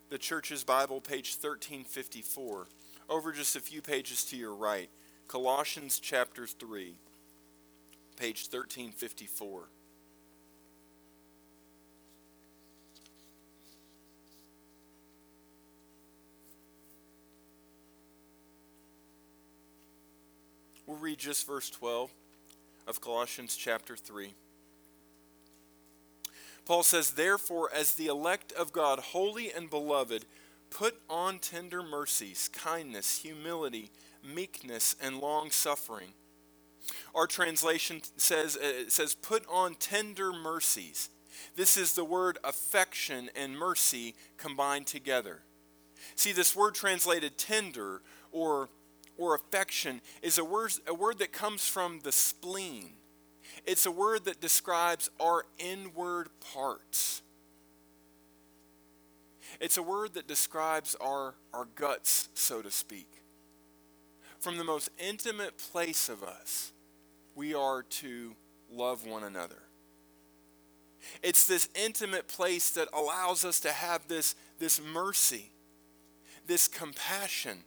the 0.09 0.17
church's 0.17 0.63
Bible, 0.63 0.99
page 0.99 1.37
1354, 1.39 2.67
over 3.09 3.31
just 3.31 3.55
a 3.55 3.59
few 3.59 3.83
pages 3.83 4.25
to 4.25 4.35
your 4.35 4.55
right. 4.55 4.89
Colossians 5.27 5.99
chapter 5.99 6.47
3, 6.47 6.95
page 8.15 8.47
1354. 8.49 9.69
We'll 20.87 20.97
read 20.97 21.19
just 21.19 21.45
verse 21.45 21.69
12 21.69 22.09
of 22.87 23.01
Colossians 23.01 23.57
chapter 23.57 23.97
3. 23.97 24.33
Paul 26.65 26.83
says, 26.83 27.11
Therefore, 27.11 27.69
as 27.75 27.95
the 27.95 28.07
elect 28.07 28.53
of 28.53 28.71
God, 28.71 28.99
holy 28.99 29.51
and 29.51 29.69
beloved, 29.69 30.23
put 30.69 30.95
on 31.09 31.39
tender 31.39 31.83
mercies, 31.83 32.49
kindness, 32.53 33.19
humility, 33.19 33.91
meekness, 34.23 34.95
and 35.01 35.19
long 35.19 35.51
suffering. 35.51 36.13
Our 37.13 37.27
translation 37.27 38.01
says, 38.15 38.55
uh, 38.55 38.89
says, 38.89 39.13
Put 39.13 39.43
on 39.49 39.75
tender 39.75 40.31
mercies. 40.31 41.09
This 41.57 41.75
is 41.75 41.93
the 41.93 42.05
word 42.05 42.37
affection 42.45 43.29
and 43.35 43.57
mercy 43.57 44.15
combined 44.37 44.87
together. 44.87 45.41
See, 46.15 46.31
this 46.31 46.55
word 46.55 46.75
translated 46.75 47.37
tender 47.37 48.01
or, 48.31 48.69
or 49.17 49.35
affection 49.35 50.01
is 50.21 50.37
a 50.37 50.45
word, 50.45 50.73
a 50.87 50.93
word 50.93 51.19
that 51.19 51.31
comes 51.31 51.67
from 51.67 51.99
the 52.03 52.11
spleen. 52.11 52.93
It's 53.65 53.85
a 53.85 53.91
word 53.91 54.25
that 54.25 54.39
describes 54.39 55.09
our 55.19 55.45
inward 55.57 56.29
parts. 56.53 57.21
It's 59.59 59.77
a 59.77 59.83
word 59.83 60.13
that 60.13 60.27
describes 60.27 60.95
our, 61.01 61.35
our 61.53 61.65
guts, 61.75 62.29
so 62.33 62.61
to 62.61 62.69
speak. 62.69 63.23
From 64.39 64.57
the 64.57 64.63
most 64.63 64.89
intimate 64.99 65.57
place 65.57 66.09
of 66.09 66.23
us, 66.23 66.71
we 67.33 67.53
are 67.53 67.83
to 67.83 68.35
love 68.71 69.05
one 69.05 69.23
another. 69.23 69.63
It's 71.23 71.47
this 71.47 71.69
intimate 71.75 72.27
place 72.27 72.69
that 72.71 72.87
allows 72.93 73.45
us 73.45 73.59
to 73.61 73.71
have 73.71 74.07
this, 74.07 74.35
this 74.59 74.81
mercy, 74.81 75.51
this 76.45 76.67
compassion. 76.67 77.59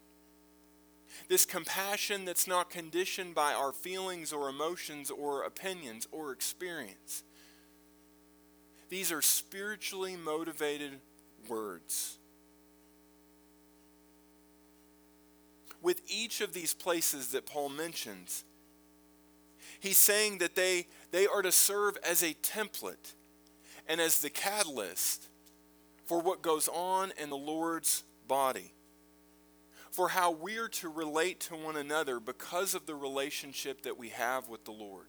This 1.28 1.44
compassion 1.44 2.24
that's 2.24 2.46
not 2.46 2.70
conditioned 2.70 3.34
by 3.34 3.52
our 3.52 3.72
feelings 3.72 4.32
or 4.32 4.48
emotions 4.48 5.10
or 5.10 5.42
opinions 5.42 6.08
or 6.10 6.32
experience. 6.32 7.22
These 8.88 9.12
are 9.12 9.22
spiritually 9.22 10.16
motivated 10.16 11.00
words. 11.48 12.18
With 15.80 16.02
each 16.06 16.40
of 16.40 16.52
these 16.52 16.74
places 16.74 17.28
that 17.28 17.46
Paul 17.46 17.70
mentions, 17.70 18.44
he's 19.78 19.96
saying 19.96 20.38
that 20.38 20.56
they, 20.56 20.88
they 21.12 21.26
are 21.26 21.40
to 21.40 21.52
serve 21.52 21.96
as 22.04 22.22
a 22.22 22.34
template 22.34 23.14
and 23.88 24.00
as 24.00 24.20
the 24.20 24.30
catalyst 24.30 25.28
for 26.04 26.20
what 26.20 26.42
goes 26.42 26.68
on 26.68 27.12
in 27.16 27.30
the 27.30 27.36
Lord's 27.36 28.02
body, 28.26 28.72
for 29.90 30.08
how 30.08 30.30
we're 30.30 30.68
to 30.68 30.88
relate 30.88 31.40
to 31.40 31.56
one 31.56 31.76
another 31.76 32.20
because 32.20 32.74
of 32.74 32.86
the 32.86 32.94
relationship 32.94 33.82
that 33.82 33.98
we 33.98 34.10
have 34.10 34.48
with 34.48 34.64
the 34.64 34.70
Lord. 34.70 35.06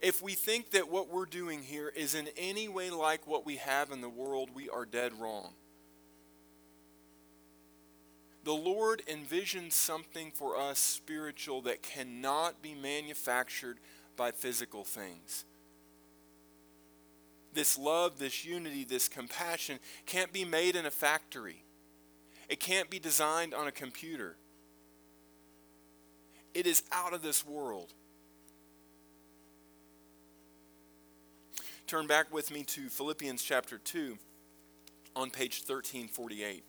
If 0.00 0.22
we 0.22 0.32
think 0.32 0.70
that 0.70 0.90
what 0.90 1.12
we're 1.12 1.26
doing 1.26 1.62
here 1.62 1.92
is 1.94 2.14
in 2.14 2.28
any 2.36 2.68
way 2.68 2.90
like 2.90 3.26
what 3.26 3.44
we 3.44 3.56
have 3.56 3.90
in 3.90 4.00
the 4.00 4.08
world, 4.08 4.50
we 4.54 4.68
are 4.68 4.84
dead 4.84 5.12
wrong. 5.18 5.52
The 8.44 8.52
Lord 8.52 9.02
envisions 9.06 9.72
something 9.72 10.30
for 10.30 10.56
us 10.56 10.78
spiritual 10.78 11.60
that 11.62 11.82
cannot 11.82 12.62
be 12.62 12.74
manufactured 12.74 13.78
by 14.16 14.30
physical 14.30 14.84
things. 14.84 15.44
This 17.52 17.76
love, 17.76 18.18
this 18.18 18.44
unity, 18.44 18.84
this 18.84 19.08
compassion 19.08 19.78
can't 20.06 20.32
be 20.32 20.44
made 20.44 20.76
in 20.76 20.86
a 20.86 20.90
factory. 20.90 21.64
It 22.50 22.58
can't 22.58 22.90
be 22.90 22.98
designed 22.98 23.54
on 23.54 23.68
a 23.68 23.72
computer. 23.72 24.36
It 26.52 26.66
is 26.66 26.82
out 26.90 27.14
of 27.14 27.22
this 27.22 27.46
world. 27.46 27.94
Turn 31.86 32.08
back 32.08 32.34
with 32.34 32.50
me 32.50 32.64
to 32.64 32.88
Philippians 32.88 33.42
chapter 33.42 33.78
2 33.78 34.18
on 35.14 35.30
page 35.30 35.62
1348. 35.64 36.64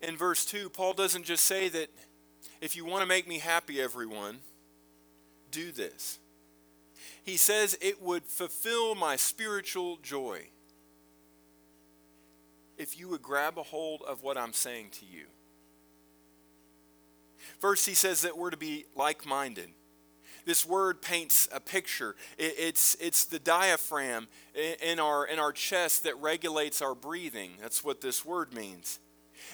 In 0.00 0.16
verse 0.16 0.44
2, 0.44 0.70
Paul 0.70 0.94
doesn't 0.94 1.24
just 1.24 1.44
say 1.44 1.68
that 1.68 1.88
if 2.60 2.76
you 2.76 2.84
want 2.84 3.02
to 3.02 3.06
make 3.06 3.28
me 3.28 3.38
happy, 3.38 3.80
everyone, 3.80 4.38
do 5.50 5.72
this. 5.72 6.18
He 7.22 7.36
says 7.36 7.76
it 7.80 8.02
would 8.02 8.24
fulfill 8.24 8.94
my 8.94 9.16
spiritual 9.16 9.98
joy 10.02 10.46
if 12.78 12.98
you 12.98 13.08
would 13.08 13.22
grab 13.22 13.58
a 13.58 13.62
hold 13.62 14.02
of 14.08 14.22
what 14.22 14.38
I'm 14.38 14.54
saying 14.54 14.88
to 15.00 15.06
you. 15.06 15.26
First, 17.58 17.86
he 17.86 17.94
says 17.94 18.22
that 18.22 18.38
we're 18.38 18.50
to 18.50 18.56
be 18.56 18.86
like 18.96 19.26
minded. 19.26 19.68
This 20.46 20.66
word 20.66 21.02
paints 21.02 21.46
a 21.52 21.60
picture. 21.60 22.16
it's, 22.38 22.96
it's 22.98 23.26
the 23.26 23.38
diaphragm 23.38 24.28
in 24.82 24.98
our, 24.98 25.26
in 25.26 25.38
our 25.38 25.52
chest 25.52 26.04
that 26.04 26.16
regulates 26.16 26.80
our 26.80 26.94
breathing. 26.94 27.52
That's 27.60 27.84
what 27.84 28.00
this 28.00 28.24
word 28.24 28.54
means. 28.54 28.98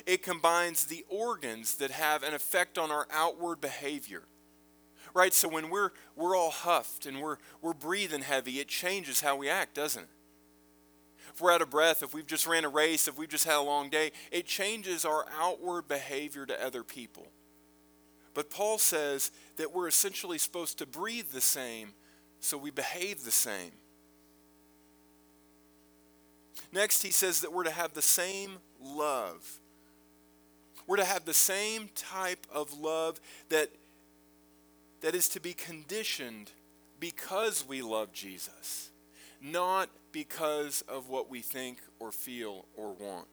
It 0.05 0.23
combines 0.23 0.85
the 0.85 1.05
organs 1.09 1.77
that 1.77 1.91
have 1.91 2.23
an 2.23 2.35
effect 2.35 2.77
on 2.77 2.91
our 2.91 3.07
outward 3.11 3.61
behavior. 3.61 4.25
Right? 5.15 5.33
So 5.33 5.49
when 5.49 5.71
we're, 5.71 5.91
we're 6.15 6.37
all 6.37 6.51
huffed 6.51 7.07
and 7.07 7.21
we're, 7.21 7.39
we're 7.63 7.73
breathing 7.73 8.23
heavy, 8.23 8.61
it 8.61 8.69
changes 8.69 9.21
how 9.21 9.37
we 9.37 9.49
act, 9.49 9.75
doesn't 9.75 10.03
it? 10.03 10.09
if 11.37 11.43
we're 11.43 11.53
out 11.53 11.61
of 11.61 11.69
breath, 11.69 12.03
if 12.03 12.15
we've 12.15 12.27
just 12.27 12.47
ran 12.47 12.65
a 12.65 12.69
race, 12.71 13.07
if 13.07 13.19
we've 13.19 13.29
just 13.29 13.45
had 13.45 13.57
a 13.57 13.61
long 13.61 13.91
day, 13.91 14.11
it 14.33 14.47
changes 14.47 15.05
our 15.05 15.27
outward 15.39 15.87
behavior 15.87 16.47
to 16.47 16.65
other 16.65 16.83
people. 16.83 17.27
But 18.33 18.49
Paul 18.49 18.79
says 18.79 19.31
that 19.57 19.75
we're 19.75 19.87
essentially 19.87 20.39
supposed 20.39 20.79
to 20.79 20.87
breathe 20.87 21.33
the 21.35 21.43
same, 21.43 21.91
so 22.41 22.57
we 22.57 22.71
behave 22.71 23.23
the 23.25 23.31
same. 23.31 23.73
Next, 26.73 27.03
he 27.03 27.11
says 27.11 27.43
that 27.43 27.53
we're 27.53 27.65
to 27.65 27.71
have 27.71 27.93
the 27.93 28.01
same 28.01 28.53
love. 28.83 29.61
We're 30.87 30.97
to 30.97 31.05
have 31.05 31.25
the 31.25 31.35
same 31.35 31.89
type 31.95 32.47
of 32.53 32.79
love 32.79 33.21
that, 33.49 33.71
that 35.01 35.15
is 35.15 35.29
to 35.31 35.41
be 35.41 35.53
conditioned 35.53 36.53
because 37.01 37.67
we 37.67 37.83
love 37.83 38.13
Jesus, 38.13 38.91
not 39.43 39.91
because 40.13 40.83
of 40.89 41.09
what 41.09 41.29
we 41.29 41.41
think 41.41 41.79
or 41.99 42.13
feel 42.13 42.67
or 42.77 42.93
want. 42.93 43.27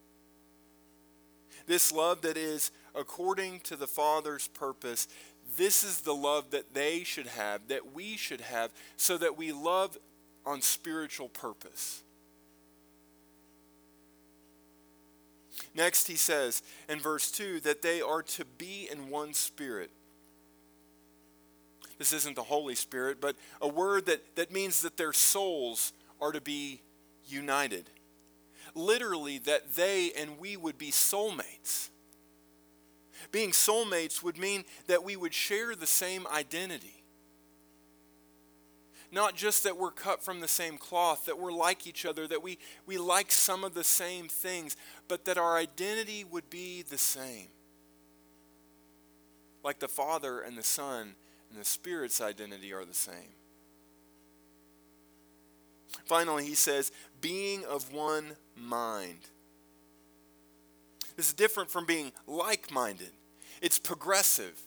This 1.66 1.91
love 1.91 2.22
that 2.22 2.38
is 2.38 2.72
according 2.95 3.62
to 3.62 3.76
the 3.76 3.88
Father's 3.88 4.47
purpose, 4.49 5.08
this 5.56 5.84
is 5.84 6.01
the 6.01 6.14
love 6.14 6.51
that 6.51 6.74
they 6.74 7.04
should 7.04 7.28
have, 7.28 7.68
that 7.68 7.93
we 7.93 8.18
should 8.18 8.41
have, 8.41 8.72
so 8.97 9.18
that 9.18 9.38
we 9.38 9.51
love 9.51 9.97
on 10.45 10.62
spiritual 10.62 11.30
purpose. 11.30 12.04
Next, 15.74 16.07
he 16.07 16.16
says 16.16 16.61
in 16.88 16.99
verse 16.99 17.32
2 17.32 17.59
that 17.61 17.82
they 17.82 18.01
are 18.01 18.24
to 18.24 18.45
be 18.45 18.88
in 18.91 19.09
one 19.09 19.34
spirit. 19.34 19.91
This 21.97 22.14
isn't 22.14 22.36
the 22.36 22.43
Holy 22.43 22.76
Spirit, 22.76 23.22
but 23.22 23.36
a 23.61 23.68
word 23.68 24.07
that, 24.07 24.36
that 24.36 24.51
means 24.51 24.82
that 24.82 24.97
their 24.97 25.14
souls 25.14 25.93
are 26.20 26.32
to 26.32 26.41
be 26.41 26.82
united. 27.26 27.89
Literally, 28.76 29.38
that 29.39 29.76
they 29.76 30.11
and 30.18 30.39
we 30.39 30.57
would 30.57 30.78
be 30.78 30.91
soulmates. 30.91 31.89
Being 33.32 33.51
soulmates 33.51 34.24
would 34.24 34.38
mean 34.38 34.66
that 34.88 35.03
we 35.03 35.16
would 35.16 35.34
share 35.34 35.76
the 35.76 35.88
same 35.88 36.26
identity. 36.28 37.03
Not 39.14 39.36
just 39.36 39.64
that 39.64 39.78
we're 39.78 39.91
cut 39.91 40.24
from 40.24 40.39
the 40.39 40.47
same 40.47 40.80
cloth, 40.80 41.28
that 41.28 41.38
we're 41.38 41.51
like 41.51 41.86
each 41.86 42.03
other, 42.03 42.28
that 42.28 42.41
we, 42.41 42.57
we 42.88 42.97
like 42.97 43.32
some 43.32 43.64
of 43.64 43.76
the 43.76 43.84
same 43.84 44.28
things, 44.28 44.76
but 45.07 45.26
that 45.26 45.38
our 45.38 45.55
identity 45.55 46.24
would 46.24 46.49
be 46.49 46.82
the 46.82 46.97
same. 46.97 47.49
Like 49.64 49.78
the 49.78 49.88
Father 49.88 50.41
and 50.41 50.57
the 50.57 50.64
Son 50.64 51.14
and 51.51 51.61
the 51.61 51.64
Spirit's 51.64 52.22
identity 52.22 52.74
are 52.74 52.86
the 52.86 52.95
same. 52.95 53.36
Finally, 56.05 56.45
he 56.45 56.55
says, 56.55 56.91
being 57.22 57.64
of 57.66 57.93
one 57.93 58.36
mind. 58.55 59.20
This 61.16 61.28
is 61.28 61.34
different 61.34 61.70
from 61.70 61.86
being 61.86 62.14
like 62.26 62.72
minded, 62.72 63.11
it's 63.61 63.78
progressive. 63.78 64.59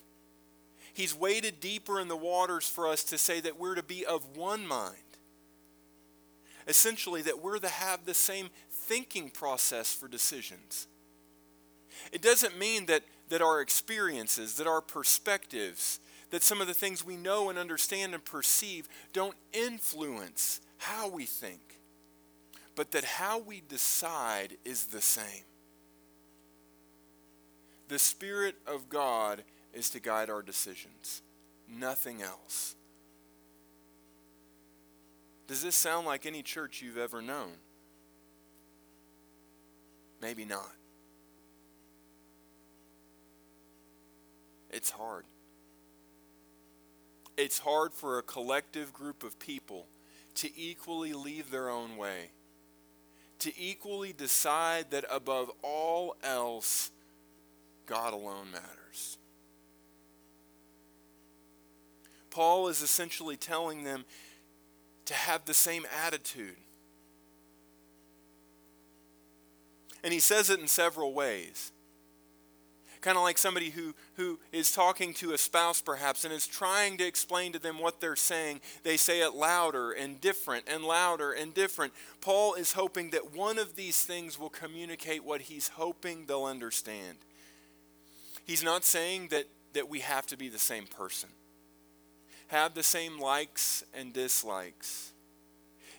He's 0.97 1.15
waded 1.15 1.61
deeper 1.61 2.01
in 2.01 2.09
the 2.09 2.17
waters 2.17 2.67
for 2.67 2.89
us 2.89 3.05
to 3.05 3.19
say 3.19 3.39
that 3.41 3.61
we're 3.61 3.75
to 3.75 3.83
be 3.83 4.07
of 4.07 4.35
one 4.35 4.67
mind. 4.67 4.97
Essentially, 6.67 7.21
that 7.21 7.43
we're 7.43 7.59
to 7.59 7.69
have 7.69 8.07
the 8.07 8.15
same 8.15 8.49
thinking 8.71 9.29
process 9.29 9.93
for 9.93 10.09
decisions. 10.09 10.87
It 12.13 12.23
doesn't 12.23 12.59
mean 12.59 12.87
that, 12.87 13.03
that 13.29 13.43
our 13.43 13.61
experiences, 13.61 14.55
that 14.55 14.67
our 14.67 14.81
perspectives, 14.81 16.01
that 16.31 16.43
some 16.43 16.63
of 16.63 16.67
the 16.67 16.73
things 16.73 17.05
we 17.05 17.19
know 17.19 17.51
and 17.51 17.59
understand 17.59 18.15
and 18.15 18.25
perceive 18.25 18.89
don't 19.13 19.37
influence 19.53 20.63
how 20.79 21.11
we 21.11 21.27
think. 21.27 21.61
but 22.77 22.93
that 22.93 23.05
how 23.05 23.39
we 23.41 23.63
decide 23.69 24.59
is 24.65 24.87
the 24.87 25.01
same. 25.01 25.45
The 27.89 27.99
Spirit 27.99 28.57
of 28.67 28.89
God 28.89 29.43
is 29.77 29.91
to 29.91 30.01
guide 30.01 30.31
our 30.31 30.41
decisions, 30.41 31.21
nothing 31.69 32.23
else. 32.23 32.75
Does 35.47 35.63
this 35.63 35.77
sound 35.77 36.07
like 36.07 36.25
any 36.25 36.43
church 36.43 36.81
you've 36.81 36.97
ever 36.97 37.21
known? 37.21 37.53
Maybe 40.23 40.47
not. 40.47 40.73
It's 44.71 44.91
hard. 44.91 45.27
It's 47.37 47.59
hard 47.59 47.93
for 47.93 48.19
a 48.19 48.23
collective 48.23 48.95
group 48.95 49.23
of 49.23 49.39
people 49.39 49.87
to 50.37 50.49
equally 50.59 51.13
leave 51.13 51.51
their 51.51 51.69
own 51.69 51.99
way, 51.99 52.31
to 53.41 53.53
equally 53.61 54.15
decide 54.15 54.91
that 54.91 55.05
above 55.11 55.51
all 55.63 56.17
else, 56.23 56.91
God 57.85 58.15
alone 58.15 58.51
matters. 58.51 59.19
Paul 62.37 62.69
is 62.69 62.83
essentially 62.83 63.39
telling 63.39 63.83
them 63.83 64.05
to 65.07 65.15
have 65.15 65.47
the 65.47 65.55
same 65.55 65.87
attitude. 66.05 66.59
And 70.05 70.13
he 70.13 70.21
says 70.21 70.51
it 70.51 70.61
in 70.61 70.69
several 70.69 71.15
ways. 71.15 71.73
Kind 73.01 73.17
of 73.17 73.23
like 73.23 73.39
somebody 73.39 73.71
who, 73.71 73.95
who 74.17 74.39
is 74.53 74.71
talking 74.71 75.15
to 75.15 75.33
a 75.33 75.39
spouse, 75.39 75.81
perhaps, 75.81 76.27
and 76.27 76.35
is 76.35 76.47
trying 76.47 76.99
to 76.99 77.07
explain 77.07 77.53
to 77.53 77.59
them 77.59 77.79
what 77.79 78.03
they're 78.03 78.15
saying. 78.15 78.61
They 78.83 78.99
say 78.99 79.23
it 79.23 79.33
louder 79.33 79.93
and 79.93 80.21
different 80.21 80.67
and 80.69 80.85
louder 80.85 81.33
and 81.33 81.55
different. 81.55 81.95
Paul 82.21 82.53
is 82.53 82.75
hoping 82.75 83.13
that 83.13 83.35
one 83.35 83.57
of 83.57 83.77
these 83.77 84.03
things 84.03 84.39
will 84.39 84.51
communicate 84.51 85.25
what 85.25 85.41
he's 85.41 85.69
hoping 85.69 86.27
they'll 86.27 86.45
understand. 86.45 87.17
He's 88.45 88.63
not 88.63 88.85
saying 88.85 89.29
that, 89.29 89.47
that 89.73 89.89
we 89.89 90.01
have 90.01 90.27
to 90.27 90.37
be 90.37 90.51
the 90.51 90.59
same 90.59 90.85
person, 90.87 91.31
have 92.49 92.75
the 92.75 92.83
same 92.83 93.19
likes 93.19 93.85
and 93.93 94.13
dislikes. 94.13 95.13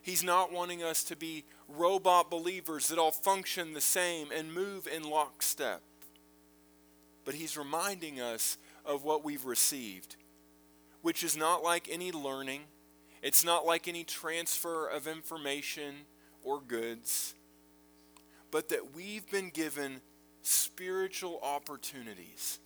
He's 0.02 0.24
not 0.24 0.54
wanting 0.54 0.84
us 0.84 1.04
to 1.06 1.16
be 1.16 1.44
robot 1.68 2.32
believers 2.32 2.88
that 2.88 2.98
all 2.98 3.12
function 3.12 3.74
the 3.74 3.82
same 3.82 4.30
and 4.32 4.54
move 4.54 4.88
in 4.88 5.04
lockstep. 5.04 5.82
But 7.26 7.34
he's 7.34 7.58
reminding 7.58 8.22
us 8.22 8.58
of 8.86 9.04
what 9.04 9.26
we've 9.26 9.44
received, 9.44 10.16
which 11.02 11.24
is 11.24 11.36
not 11.36 11.62
like 11.62 11.90
any 11.92 12.14
learning, 12.14 12.62
it's 13.22 13.44
not 13.44 13.66
like 13.66 13.88
any 13.88 14.06
transfer 14.06 14.88
of 14.88 15.08
information 15.08 15.96
or 16.42 16.62
goods, 16.62 17.34
but 18.50 18.70
that 18.70 18.96
we've 18.96 19.30
been 19.30 19.50
given 19.50 20.00
spiritual 20.42 21.42
opportunities 21.44 22.60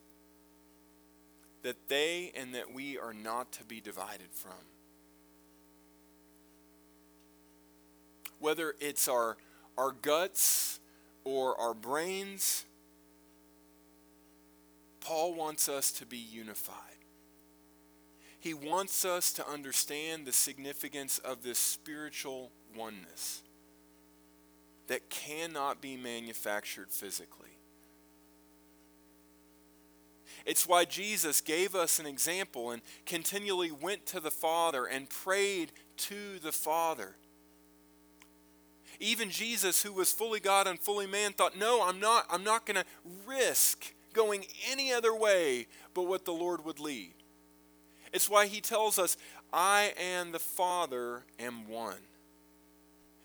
that 1.62 1.88
they 1.88 2.32
and 2.34 2.54
that 2.54 2.72
we 2.72 2.98
are 2.98 3.14
not 3.14 3.52
to 3.52 3.64
be 3.64 3.80
divided 3.80 4.32
from. 4.32 4.52
Whether 8.38 8.74
it's 8.80 9.06
our, 9.06 9.36
our 9.78 9.92
guts 9.92 10.80
or 11.24 11.58
our 11.60 11.74
brains, 11.74 12.66
Paul 15.00 15.34
wants 15.34 15.68
us 15.68 15.92
to 15.92 16.06
be 16.06 16.18
unified. 16.18 16.76
He 18.40 18.54
wants 18.54 19.04
us 19.04 19.32
to 19.34 19.48
understand 19.48 20.26
the 20.26 20.32
significance 20.32 21.18
of 21.18 21.44
this 21.44 21.58
spiritual 21.58 22.50
oneness 22.76 23.42
that 24.88 25.08
cannot 25.10 25.80
be 25.80 25.96
manufactured 25.96 26.90
physically. 26.90 27.51
It's 30.44 30.66
why 30.66 30.84
Jesus 30.84 31.40
gave 31.40 31.74
us 31.74 31.98
an 31.98 32.06
example 32.06 32.70
and 32.70 32.82
continually 33.06 33.70
went 33.70 34.06
to 34.06 34.20
the 34.20 34.30
Father 34.30 34.86
and 34.86 35.08
prayed 35.08 35.72
to 35.98 36.38
the 36.42 36.52
Father. 36.52 37.16
Even 38.98 39.30
Jesus, 39.30 39.82
who 39.82 39.92
was 39.92 40.12
fully 40.12 40.40
God 40.40 40.66
and 40.66 40.78
fully 40.78 41.06
man, 41.06 41.32
thought, 41.32 41.56
No, 41.58 41.82
I'm 41.82 42.00
not, 42.00 42.26
I'm 42.30 42.44
not 42.44 42.66
going 42.66 42.76
to 42.76 42.84
risk 43.26 43.94
going 44.12 44.44
any 44.70 44.92
other 44.92 45.14
way 45.14 45.66
but 45.94 46.06
what 46.06 46.24
the 46.24 46.32
Lord 46.32 46.64
would 46.64 46.80
lead. 46.80 47.14
It's 48.12 48.28
why 48.28 48.46
he 48.46 48.60
tells 48.60 48.98
us, 48.98 49.16
I 49.52 49.92
and 50.00 50.32
the 50.32 50.38
Father 50.38 51.24
am 51.38 51.68
one. 51.68 51.98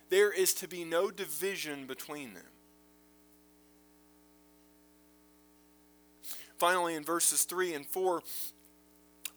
There 0.10 0.32
is 0.32 0.54
to 0.56 0.68
be 0.68 0.84
no 0.84 1.12
division 1.12 1.86
between 1.86 2.34
them. 2.34 2.44
Finally, 6.58 6.96
in 6.96 7.04
verses 7.04 7.44
3 7.44 7.74
and 7.74 7.86
4, 7.86 8.24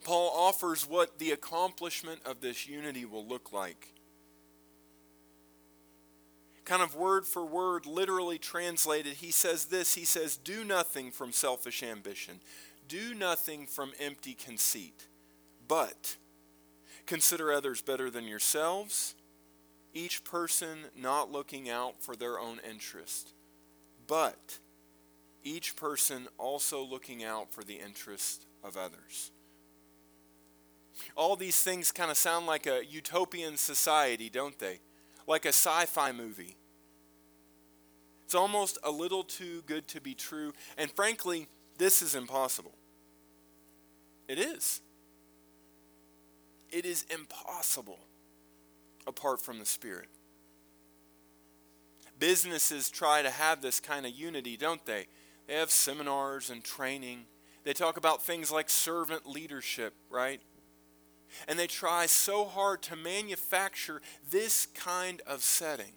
Paul 0.05 0.33
offers 0.35 0.89
what 0.89 1.19
the 1.19 1.31
accomplishment 1.31 2.21
of 2.25 2.41
this 2.41 2.67
unity 2.67 3.05
will 3.05 3.27
look 3.27 3.53
like. 3.53 3.95
Kind 6.65 6.83
of 6.83 6.95
word 6.95 7.27
for 7.27 7.45
word, 7.45 7.85
literally 7.85 8.39
translated, 8.39 9.15
he 9.15 9.31
says 9.31 9.67
this. 9.67 9.95
He 9.95 10.05
says, 10.05 10.37
Do 10.37 10.65
nothing 10.65 11.11
from 11.11 11.33
selfish 11.33 11.83
ambition, 11.83 12.41
do 12.89 13.15
nothing 13.15 13.67
from 13.67 13.93
empty 13.99 14.35
conceit, 14.35 15.07
but 15.67 16.17
consider 17.07 17.53
others 17.53 17.83
better 17.83 18.09
than 18.09 18.27
yourselves, 18.27 19.15
each 19.93 20.23
person 20.23 20.79
not 20.97 21.33
looking 21.33 21.69
out 21.69 22.01
for 22.01 22.15
their 22.15 22.39
own 22.39 22.61
interest, 22.69 23.33
but 24.07 24.59
each 25.43 25.77
person 25.77 26.29
also 26.39 26.83
looking 26.83 27.25
out 27.25 27.53
for 27.53 27.65
the 27.65 27.75
interest 27.75 28.47
of 28.63 28.77
others. 28.77 29.33
All 31.17 31.37
these 31.37 31.63
things 31.63 31.93
kind 31.93 32.11
of 32.11 32.17
sound 32.17 32.47
like 32.47 32.67
a 32.67 32.85
utopian 32.85 33.57
society, 33.57 34.29
don't 34.29 34.59
they? 34.59 34.81
Like 35.27 35.45
a 35.45 35.49
sci 35.49 35.87
fi 35.87 36.13
movie. 36.13 36.57
It's 38.25 38.35
almost 38.35 38.79
a 38.85 38.91
little 38.91 39.25
too 39.25 39.63
good 39.67 39.89
to 39.89 40.01
be 40.01 40.15
true. 40.15 40.53
And 40.77 40.91
frankly, 40.91 41.49
this 41.79 42.03
is 42.03 42.15
impossible. 42.15 42.75
It 44.29 44.39
is. 44.39 44.81
It 46.71 46.85
is 46.85 47.05
impossible 47.13 47.99
apart 49.07 49.41
from 49.41 49.59
the 49.59 49.67
Spirit. 49.67 50.09
Businesses 52.19 52.91
try 52.91 53.23
to 53.23 53.31
have 53.31 53.63
this 53.63 53.81
kind 53.81 54.07
of 54.07 54.13
unity, 54.13 54.57
don't 54.57 54.85
they? 54.85 55.07
They 55.47 55.55
have 55.55 55.71
seminars 55.71 56.51
and 56.51 56.63
training. 56.63 57.27
They 57.65 57.73
talk 57.73 57.97
about 57.97 58.23
things 58.23 58.51
like 58.51 58.71
servant 58.71 59.27
leadership, 59.27 59.95
right? 60.09 60.41
And 61.47 61.59
they 61.59 61.67
try 61.67 62.07
so 62.07 62.45
hard 62.45 62.83
to 62.83 62.97
manufacture 62.97 64.01
this 64.31 64.67
kind 64.67 65.23
of 65.27 65.43
setting. 65.43 65.93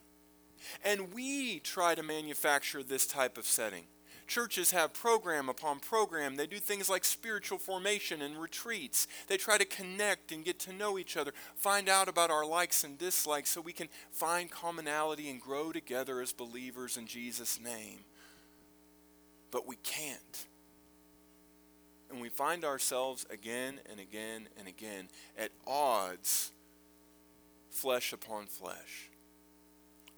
And 0.83 1.13
we 1.13 1.59
try 1.59 1.95
to 1.95 2.03
manufacture 2.03 2.83
this 2.83 3.05
type 3.05 3.37
of 3.37 3.45
setting. 3.45 3.83
Churches 4.25 4.71
have 4.71 4.93
program 4.93 5.49
upon 5.49 5.79
program. 5.79 6.37
They 6.37 6.47
do 6.47 6.57
things 6.57 6.89
like 6.89 7.03
spiritual 7.03 7.57
formation 7.57 8.21
and 8.21 8.41
retreats. 8.41 9.07
They 9.27 9.37
try 9.37 9.57
to 9.57 9.65
connect 9.65 10.31
and 10.31 10.45
get 10.45 10.59
to 10.59 10.73
know 10.73 10.97
each 10.97 11.17
other, 11.17 11.33
find 11.55 11.89
out 11.89 12.07
about 12.07 12.31
our 12.31 12.45
likes 12.45 12.83
and 12.83 12.97
dislikes 12.97 13.49
so 13.49 13.59
we 13.59 13.73
can 13.73 13.89
find 14.11 14.49
commonality 14.49 15.29
and 15.29 15.41
grow 15.41 15.71
together 15.71 16.21
as 16.21 16.31
believers 16.31 16.95
in 16.95 17.05
Jesus' 17.05 17.59
name 17.59 18.05
but 19.53 19.67
we 19.67 19.75
can't. 19.83 20.47
And 22.09 22.19
we 22.19 22.29
find 22.29 22.65
ourselves 22.65 23.25
again 23.29 23.79
and 23.89 23.99
again 23.99 24.49
and 24.57 24.67
again 24.67 25.09
at 25.37 25.51
odds, 25.67 26.51
flesh 27.69 28.11
upon 28.11 28.47
flesh. 28.47 29.11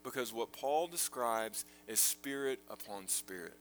Because 0.03 0.31
what 0.31 0.53
Paul 0.53 0.87
describes 0.87 1.65
is 1.85 1.99
spirit 1.99 2.59
upon 2.69 3.09
spirit. 3.09 3.57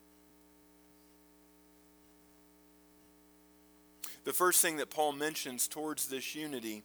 The 4.22 4.32
first 4.32 4.62
thing 4.62 4.76
that 4.76 4.90
Paul 4.90 5.12
mentions 5.12 5.66
towards 5.66 6.06
this 6.06 6.36
unity 6.36 6.84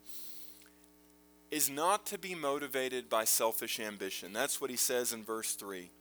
is 1.51 1.69
not 1.69 2.07
to 2.07 2.17
be 2.17 2.33
motivated 2.33 3.07
by 3.07 3.23
selfish 3.23 3.79
ambition. 3.79 4.33
That's 4.33 4.59
what 4.59 4.71
he 4.71 4.75
says 4.75 5.13
in 5.13 5.23
verse 5.23 5.53
3. 5.53 5.91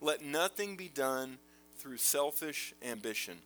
Let 0.00 0.24
nothing 0.24 0.76
be 0.76 0.88
done 0.88 1.38
through 1.80 1.96
selfish 1.96 2.74
ambition. 2.82 3.38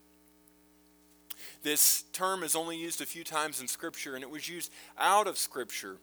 This 1.62 2.02
term 2.12 2.42
is 2.42 2.56
only 2.56 2.76
used 2.76 3.00
a 3.00 3.06
few 3.06 3.24
times 3.24 3.60
in 3.60 3.68
Scripture, 3.68 4.14
and 4.14 4.22
it 4.22 4.30
was 4.30 4.48
used 4.48 4.72
out 4.98 5.26
of 5.26 5.38
Scripture 5.38 5.98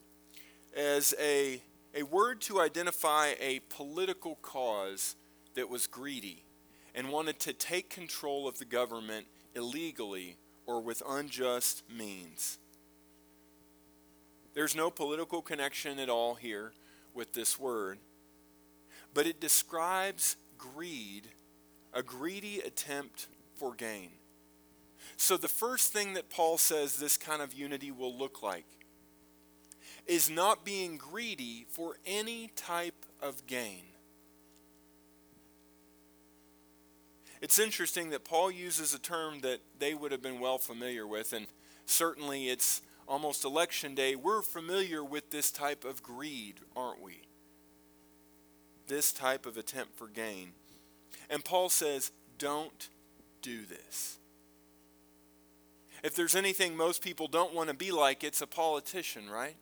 as 0.75 1.13
a, 1.19 1.61
a 1.93 2.03
word 2.03 2.39
to 2.41 2.61
identify 2.61 3.33
a 3.39 3.59
political 3.69 4.35
cause 4.41 5.15
that 5.55 5.69
was 5.69 5.87
greedy 5.87 6.43
and 6.95 7.09
wanted 7.09 7.39
to 7.39 7.53
take 7.53 7.89
control 7.89 8.47
of 8.47 8.59
the 8.59 8.65
government 8.65 9.27
illegally 9.55 10.37
or 10.65 10.81
with 10.81 11.03
unjust 11.07 11.83
means. 11.89 12.57
There's 14.53 14.75
no 14.75 14.89
political 14.89 15.41
connection 15.41 15.99
at 15.99 16.09
all 16.09 16.35
here 16.35 16.71
with 17.13 17.33
this 17.33 17.59
word. 17.59 17.99
but 19.13 19.27
it 19.27 19.41
describes 19.41 20.37
greed, 20.57 21.27
a 21.93 22.03
greedy 22.03 22.59
attempt 22.59 23.27
for 23.55 23.73
gain. 23.73 24.09
So, 25.17 25.37
the 25.37 25.47
first 25.47 25.93
thing 25.93 26.13
that 26.13 26.29
Paul 26.29 26.57
says 26.57 26.97
this 26.97 27.17
kind 27.17 27.41
of 27.41 27.53
unity 27.53 27.91
will 27.91 28.17
look 28.17 28.41
like 28.41 28.65
is 30.07 30.29
not 30.29 30.65
being 30.65 30.97
greedy 30.97 31.65
for 31.69 31.97
any 32.05 32.49
type 32.55 33.05
of 33.21 33.45
gain. 33.45 33.83
It's 37.41 37.57
interesting 37.57 38.11
that 38.11 38.23
Paul 38.23 38.51
uses 38.51 38.93
a 38.93 38.99
term 38.99 39.41
that 39.41 39.61
they 39.79 39.93
would 39.93 40.11
have 40.11 40.21
been 40.21 40.39
well 40.39 40.59
familiar 40.59 41.07
with, 41.07 41.33
and 41.33 41.47
certainly 41.85 42.49
it's 42.49 42.81
almost 43.07 43.43
election 43.43 43.95
day. 43.95 44.15
We're 44.15 44.43
familiar 44.43 45.03
with 45.03 45.31
this 45.31 45.51
type 45.51 45.83
of 45.83 46.03
greed, 46.03 46.59
aren't 46.75 47.01
we? 47.01 47.21
This 48.87 49.11
type 49.11 49.45
of 49.45 49.57
attempt 49.57 49.97
for 49.97 50.07
gain. 50.07 50.53
And 51.29 51.43
Paul 51.43 51.69
says, 51.69 52.11
don't 52.37 52.89
do 53.41 53.65
this. 53.65 54.17
If 56.03 56.15
there's 56.15 56.35
anything 56.35 56.75
most 56.75 57.03
people 57.03 57.27
don't 57.27 57.53
want 57.53 57.69
to 57.69 57.75
be 57.75 57.91
like, 57.91 58.23
it's 58.23 58.41
a 58.41 58.47
politician, 58.47 59.29
right? 59.29 59.55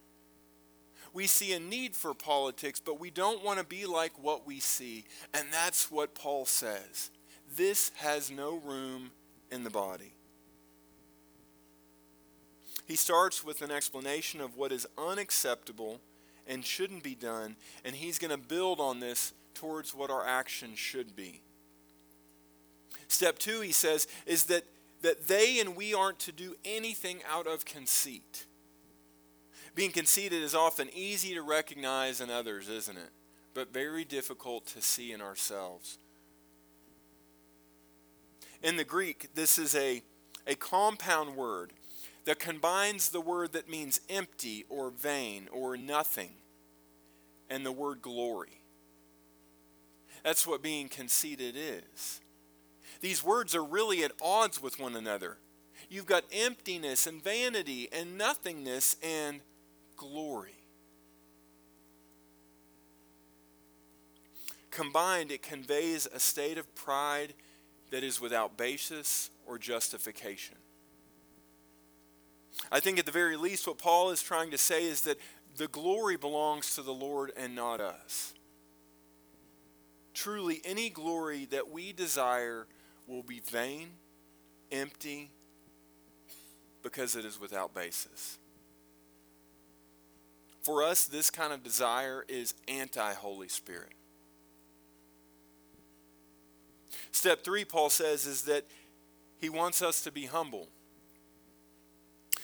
We 1.14 1.28
see 1.28 1.54
a 1.54 1.60
need 1.60 1.96
for 1.96 2.14
politics, 2.14 2.80
but 2.80 3.00
we 3.00 3.10
don't 3.10 3.44
want 3.44 3.60
to 3.60 3.66
be 3.66 3.86
like 3.86 4.12
what 4.22 4.46
we 4.46 4.60
see. 4.60 5.06
And 5.34 5.48
that's 5.52 5.92
what 5.92 6.16
Paul 6.16 6.46
says. 6.46 7.10
This 7.56 7.92
has 7.98 8.30
no 8.30 8.58
room 8.58 9.12
in 9.52 9.64
the 9.64 9.70
body. 9.70 10.14
He 12.86 12.96
starts 12.96 13.44
with 13.44 13.62
an 13.62 13.72
explanation 13.72 14.40
of 14.40 14.56
what 14.56 14.72
is 14.72 14.88
unacceptable 14.98 16.00
and 16.50 16.66
shouldn't 16.66 17.04
be 17.04 17.16
done, 17.16 17.56
and 17.86 17.96
he's 17.96 18.18
going 18.18 18.32
to 18.32 18.38
build 18.38 18.82
on 18.82 19.00
this 19.00 19.32
towards 19.54 19.94
what 19.94 20.10
our 20.10 20.26
action 20.26 20.72
should 20.76 21.16
be. 21.16 21.42
Step 23.08 23.40
two, 23.40 23.62
he 23.62 23.72
says, 23.72 24.08
is 24.26 24.46
that, 24.46 24.64
that 25.02 25.28
they 25.28 25.60
and 25.60 25.76
we 25.76 25.94
aren't 25.94 26.20
to 26.20 26.32
do 26.32 26.56
anything 26.66 27.20
out 27.32 27.48
of 27.48 27.66
conceit. 27.66 28.46
Being 29.76 29.92
conceited 29.92 30.42
is 30.42 30.56
often 30.56 30.90
easy 30.94 31.36
to 31.36 31.42
recognize 31.42 32.20
in 32.20 32.30
others, 32.30 32.68
isn't 32.68 32.98
it? 32.98 33.12
But 33.54 33.72
very 33.72 34.04
difficult 34.04 34.66
to 34.68 34.82
see 34.82 35.12
in 35.12 35.22
ourselves. 35.22 36.00
In 38.62 38.76
the 38.76 38.84
Greek, 38.84 39.30
this 39.36 39.58
is 39.58 39.76
a, 39.76 40.02
a 40.46 40.56
compound 40.56 41.36
word 41.36 41.74
that 42.26 42.40
combines 42.40 43.10
the 43.10 43.22
word 43.22 43.54
that 43.54 43.70
means 43.70 44.02
empty 44.10 44.66
or 44.70 44.90
vain 44.90 45.48
or 45.52 45.78
nothing 45.78 46.32
and 47.50 47.66
the 47.66 47.72
word 47.72 48.02
glory. 48.02 48.62
That's 50.24 50.46
what 50.46 50.62
being 50.62 50.90
conceited 50.90 51.56
is. 51.58 52.22
These 53.02 53.24
words 53.24 53.56
are 53.56 53.64
really 53.64 54.04
at 54.04 54.12
odds 54.22 54.62
with 54.62 54.80
one 54.80 54.96
another. 54.96 55.38
You've 55.90 56.06
got 56.06 56.26
emptiness 56.32 57.08
and 57.08 57.24
vanity 57.24 57.88
and 57.92 58.18
nothingness 58.18 58.98
and 59.02 59.40
glory. 59.96 60.56
Combined, 64.72 65.32
it 65.32 65.42
conveys 65.42 66.08
a 66.14 66.20
state 66.20 66.58
of 66.58 66.74
pride 66.76 67.34
that 67.92 68.04
is 68.04 68.22
without 68.22 68.56
basis 68.56 69.32
or 69.48 69.58
justification. 69.58 70.58
I 72.72 72.80
think 72.80 73.00
at 73.00 73.06
the 73.06 73.12
very 73.12 73.38
least, 73.38 73.68
what 73.68 73.78
Paul 73.78 74.12
is 74.12 74.22
trying 74.22 74.52
to 74.52 74.58
say 74.58 74.86
is 74.86 75.02
that 75.02 75.18
the 75.58 75.68
glory 75.68 76.18
belongs 76.18 76.76
to 76.76 76.82
the 76.82 76.94
Lord 76.94 77.32
and 77.36 77.56
not 77.56 77.82
us. 77.82 78.34
Truly, 80.14 80.62
any 80.66 80.90
glory 80.90 81.46
that 81.46 81.70
we 81.70 81.94
desire 81.94 82.68
will 83.08 83.24
be 83.24 83.40
vain, 83.40 83.90
empty, 84.72 85.32
because 86.84 87.16
it 87.16 87.26
is 87.26 87.40
without 87.40 87.74
basis. 87.74 88.38
For 90.62 90.84
us, 90.84 91.06
this 91.06 91.30
kind 91.30 91.54
of 91.54 91.64
desire 91.64 92.26
is 92.28 92.54
anti 92.68 93.14
Holy 93.14 93.48
Spirit. 93.48 93.94
Step 97.12 97.44
three, 97.44 97.66
Paul 97.66 97.90
says, 97.90 98.26
is 98.26 98.44
that 98.44 98.66
he 99.40 99.50
wants 99.50 99.82
us 99.82 100.02
to 100.04 100.12
be 100.12 100.26
humble. 100.26 100.68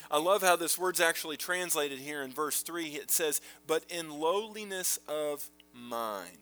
I 0.10 0.20
love 0.20 0.41
how 0.41 0.56
this 0.56 0.78
word's 0.78 1.01
actually 1.01 1.38
translated 1.38 1.99
here 1.99 2.22
in 2.22 2.32
verse 2.32 2.62
3. 2.62 2.88
It 2.88 3.12
says, 3.12 3.41
but 3.66 3.84
in 3.89 4.10
lowliness 4.10 4.99
of 5.08 5.49
mind. 5.74 6.38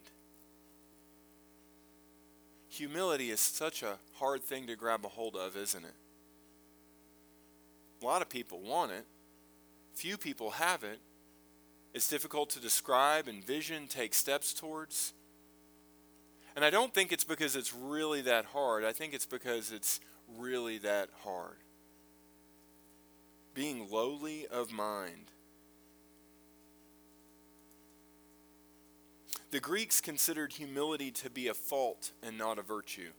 Humility 2.69 3.29
is 3.29 3.39
such 3.39 3.83
a 3.83 3.99
hard 4.15 4.43
thing 4.43 4.67
to 4.67 4.75
grab 4.75 5.05
a 5.05 5.09
hold 5.09 5.35
of, 5.35 5.55
isn't 5.55 5.85
it? 5.85 5.93
A 8.01 8.05
lot 8.05 8.21
of 8.21 8.29
people 8.29 8.59
want 8.59 8.91
it, 8.91 9.05
few 9.93 10.17
people 10.17 10.51
have 10.51 10.83
it. 10.83 10.99
It's 11.93 12.09
difficult 12.09 12.49
to 12.51 12.59
describe, 12.59 13.27
envision, 13.27 13.87
take 13.87 14.15
steps 14.15 14.53
towards. 14.53 15.13
And 16.55 16.65
I 16.65 16.71
don't 16.71 16.93
think 16.93 17.11
it's 17.11 17.23
because 17.23 17.55
it's 17.55 17.73
really 17.73 18.21
that 18.21 18.45
hard. 18.45 18.83
I 18.83 18.91
think 18.91 19.13
it's 19.13 19.27
because 19.27 19.71
it's 19.71 19.99
really 20.37 20.79
that 20.79 21.09
hard. 21.23 21.57
Being 23.53 23.87
lowly 23.89 24.47
of 24.47 24.71
mind. 24.71 25.31
The 29.51 29.59
Greeks 29.59 30.01
considered 30.01 30.53
humility 30.53 31.11
to 31.11 31.29
be 31.29 31.47
a 31.47 31.53
fault 31.53 32.11
and 32.23 32.37
not 32.37 32.57
a 32.57 32.63
virtue. 32.63 33.11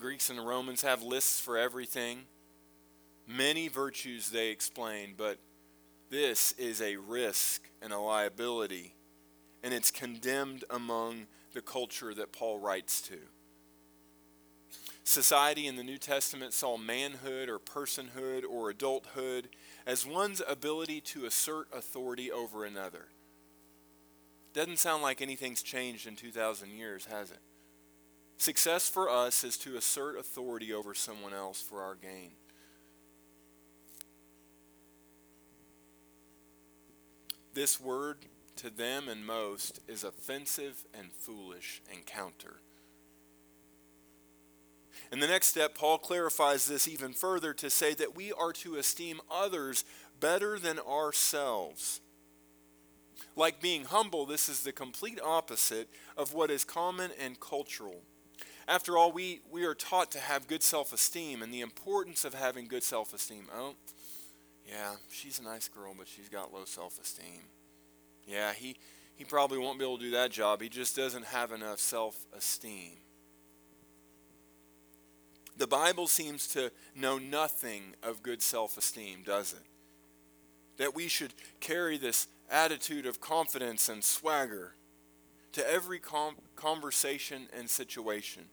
Greeks 0.00 0.30
and 0.30 0.46
Romans 0.46 0.80
have 0.80 1.02
lists 1.02 1.38
for 1.38 1.58
everything. 1.58 2.20
Many 3.26 3.68
virtues 3.68 4.30
they 4.30 4.48
explain, 4.48 5.14
but 5.16 5.38
this 6.08 6.52
is 6.52 6.80
a 6.80 6.96
risk 6.96 7.68
and 7.82 7.92
a 7.92 7.98
liability, 7.98 8.94
and 9.62 9.74
it's 9.74 9.90
condemned 9.90 10.64
among 10.70 11.26
the 11.52 11.60
culture 11.60 12.14
that 12.14 12.32
Paul 12.32 12.58
writes 12.58 13.02
to. 13.02 13.18
Society 15.04 15.66
in 15.66 15.76
the 15.76 15.82
New 15.82 15.98
Testament 15.98 16.54
saw 16.54 16.78
manhood 16.78 17.50
or 17.50 17.58
personhood 17.58 18.42
or 18.48 18.70
adulthood 18.70 19.48
as 19.86 20.06
one's 20.06 20.40
ability 20.48 21.02
to 21.02 21.26
assert 21.26 21.68
authority 21.74 22.32
over 22.32 22.64
another. 22.64 23.08
Doesn't 24.54 24.78
sound 24.78 25.02
like 25.02 25.20
anything's 25.20 25.62
changed 25.62 26.06
in 26.06 26.16
2,000 26.16 26.70
years, 26.70 27.04
has 27.06 27.30
it? 27.30 27.40
Success 28.38 28.88
for 28.88 29.10
us 29.10 29.44
is 29.44 29.58
to 29.58 29.76
assert 29.76 30.18
authority 30.18 30.72
over 30.72 30.94
someone 30.94 31.34
else 31.34 31.60
for 31.60 31.82
our 31.82 31.94
gain. 31.94 32.32
This 37.52 37.78
word 37.78 38.16
to 38.56 38.70
them 38.70 39.08
and 39.08 39.24
most 39.26 39.80
is 39.86 40.02
offensive 40.02 40.84
and 40.98 41.12
foolish 41.12 41.82
and 41.92 42.06
counter. 42.06 42.60
In 45.14 45.20
the 45.20 45.28
next 45.28 45.46
step, 45.46 45.76
Paul 45.76 45.98
clarifies 45.98 46.66
this 46.66 46.88
even 46.88 47.12
further 47.12 47.54
to 47.54 47.70
say 47.70 47.94
that 47.94 48.16
we 48.16 48.32
are 48.32 48.52
to 48.54 48.74
esteem 48.74 49.20
others 49.30 49.84
better 50.18 50.58
than 50.58 50.80
ourselves. 50.80 52.00
Like 53.36 53.60
being 53.60 53.84
humble, 53.84 54.26
this 54.26 54.48
is 54.48 54.62
the 54.62 54.72
complete 54.72 55.20
opposite 55.24 55.88
of 56.16 56.34
what 56.34 56.50
is 56.50 56.64
common 56.64 57.12
and 57.20 57.38
cultural. 57.38 58.02
After 58.66 58.98
all, 58.98 59.12
we, 59.12 59.40
we 59.48 59.64
are 59.64 59.74
taught 59.74 60.10
to 60.10 60.18
have 60.18 60.48
good 60.48 60.64
self 60.64 60.92
esteem 60.92 61.42
and 61.42 61.54
the 61.54 61.60
importance 61.60 62.24
of 62.24 62.34
having 62.34 62.66
good 62.66 62.82
self 62.82 63.14
esteem. 63.14 63.46
Oh, 63.54 63.76
yeah, 64.68 64.94
she's 65.12 65.38
a 65.38 65.44
nice 65.44 65.68
girl, 65.68 65.94
but 65.96 66.08
she's 66.08 66.28
got 66.28 66.52
low 66.52 66.64
self 66.64 67.00
esteem. 67.00 67.42
Yeah, 68.26 68.52
he, 68.52 68.74
he 69.14 69.24
probably 69.24 69.58
won't 69.58 69.78
be 69.78 69.84
able 69.84 69.98
to 69.98 70.04
do 70.06 70.10
that 70.10 70.32
job. 70.32 70.60
He 70.60 70.68
just 70.68 70.96
doesn't 70.96 71.26
have 71.26 71.52
enough 71.52 71.78
self 71.78 72.26
esteem. 72.36 73.03
The 75.56 75.66
Bible 75.66 76.08
seems 76.08 76.48
to 76.48 76.72
know 76.96 77.18
nothing 77.18 77.94
of 78.02 78.22
good 78.22 78.42
self 78.42 78.76
esteem, 78.76 79.22
does 79.24 79.52
it? 79.52 79.64
That 80.78 80.94
we 80.94 81.08
should 81.08 81.32
carry 81.60 81.96
this 81.96 82.26
attitude 82.50 83.06
of 83.06 83.20
confidence 83.20 83.88
and 83.88 84.02
swagger 84.02 84.74
to 85.52 85.70
every 85.70 86.00
com- 86.00 86.36
conversation 86.56 87.48
and 87.56 87.70
situation. 87.70 88.44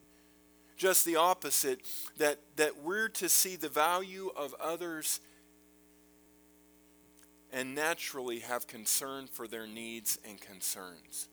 Just 0.77 1.05
the 1.05 1.15
opposite, 1.15 1.81
that, 2.17 2.39
that 2.55 2.83
we're 2.83 3.09
to 3.09 3.29
see 3.29 3.55
the 3.55 3.69
value 3.69 4.29
of 4.35 4.55
others 4.59 5.19
and 7.51 7.75
naturally 7.75 8.39
have 8.39 8.67
concern 8.67 9.27
for 9.27 9.47
their 9.47 9.67
needs 9.67 10.17
and 10.27 10.39
concerns. 10.39 11.27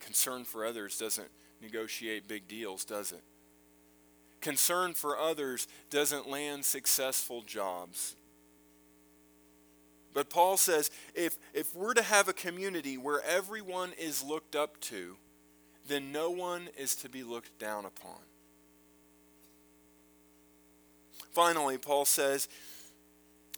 Concern 0.00 0.44
for 0.44 0.64
others 0.64 0.98
doesn't 0.98 1.28
negotiate 1.64 2.28
big 2.28 2.46
deals, 2.46 2.84
does 2.84 3.12
it? 3.12 3.22
Concern 4.40 4.94
for 4.94 5.18
others 5.18 5.66
doesn't 5.90 6.28
land 6.28 6.64
successful 6.64 7.42
jobs. 7.42 8.14
But 10.12 10.30
Paul 10.30 10.56
says 10.56 10.90
if, 11.14 11.36
if 11.52 11.74
we're 11.74 11.94
to 11.94 12.02
have 12.02 12.28
a 12.28 12.32
community 12.32 12.96
where 12.96 13.20
everyone 13.24 13.92
is 13.98 14.22
looked 14.22 14.54
up 14.54 14.78
to, 14.82 15.16
then 15.88 16.12
no 16.12 16.30
one 16.30 16.68
is 16.78 16.94
to 16.96 17.08
be 17.08 17.22
looked 17.22 17.58
down 17.58 17.84
upon. 17.84 18.20
Finally, 21.32 21.78
Paul 21.78 22.04
says 22.04 22.48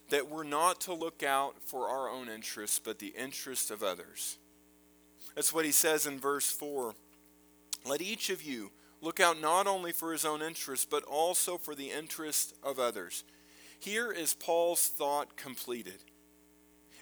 that 0.09 0.29
we're 0.29 0.43
not 0.43 0.81
to 0.81 0.93
look 0.93 1.21
out 1.21 1.55
for 1.63 1.87
our 1.87 2.09
own 2.09 2.27
interests, 2.27 2.79
but 2.79 2.99
the 2.99 3.13
interests 3.17 3.69
of 3.69 3.83
others. 3.83 4.37
That's 5.35 5.53
what 5.53 5.65
he 5.65 5.71
says 5.71 6.07
in 6.07 6.19
verse 6.19 6.49
4. 6.49 6.95
Let 7.85 8.01
each 8.01 8.29
of 8.29 8.43
you 8.43 8.71
look 9.01 9.19
out 9.19 9.39
not 9.39 9.67
only 9.67 9.91
for 9.91 10.11
his 10.11 10.25
own 10.25 10.41
interests, 10.41 10.85
but 10.85 11.03
also 11.03 11.57
for 11.57 11.75
the 11.75 11.91
interest 11.91 12.53
of 12.63 12.79
others. 12.79 13.23
Here 13.79 14.11
is 14.11 14.33
Paul's 14.33 14.87
thought 14.87 15.37
completed. 15.37 15.99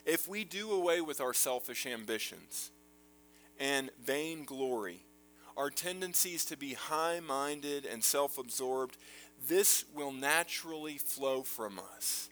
If 0.04 0.28
we 0.28 0.44
do 0.44 0.70
away 0.70 1.00
with 1.00 1.20
our 1.20 1.34
selfish 1.34 1.86
ambitions 1.86 2.70
and 3.58 3.90
vain 4.02 4.44
glory, 4.44 5.06
our 5.56 5.70
tendencies 5.70 6.44
to 6.44 6.56
be 6.56 6.74
high 6.74 7.20
minded 7.20 7.86
and 7.86 8.04
self 8.04 8.38
absorbed, 8.38 8.98
this 9.48 9.84
will 9.94 10.12
naturally 10.12 10.98
flow 10.98 11.42
from 11.42 11.80
us. 11.96 12.28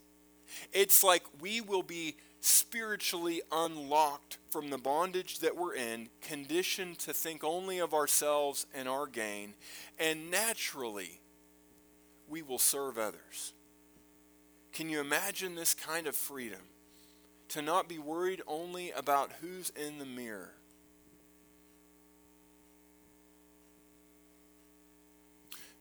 It's 0.72 1.03
like 1.03 1.24
we 1.40 1.61
will 1.61 1.82
be 1.82 2.16
spiritually 2.45 3.40
unlocked 3.51 4.36
from 4.51 4.68
the 4.68 4.76
bondage 4.76 5.38
that 5.38 5.57
we're 5.57 5.74
in, 5.74 6.11
conditioned 6.20 6.99
to 6.99 7.11
think 7.11 7.42
only 7.42 7.78
of 7.78 7.95
ourselves 7.95 8.66
and 8.74 8.86
our 8.86 9.07
gain, 9.07 9.55
and 9.99 10.30
naturally 10.30 11.22
we 12.28 12.42
will 12.42 12.59
serve 12.59 12.99
others. 12.99 13.55
Can 14.74 14.90
you 14.90 15.01
imagine 15.01 15.55
this 15.55 15.72
kind 15.72 16.07
of 16.07 16.14
freedom? 16.14 16.61
To 17.49 17.62
not 17.62 17.88
be 17.88 17.99
worried 17.99 18.42
only 18.47 18.90
about 18.90 19.32
who's 19.40 19.70
in 19.70 19.99
the 19.99 20.05
mirror. 20.05 20.53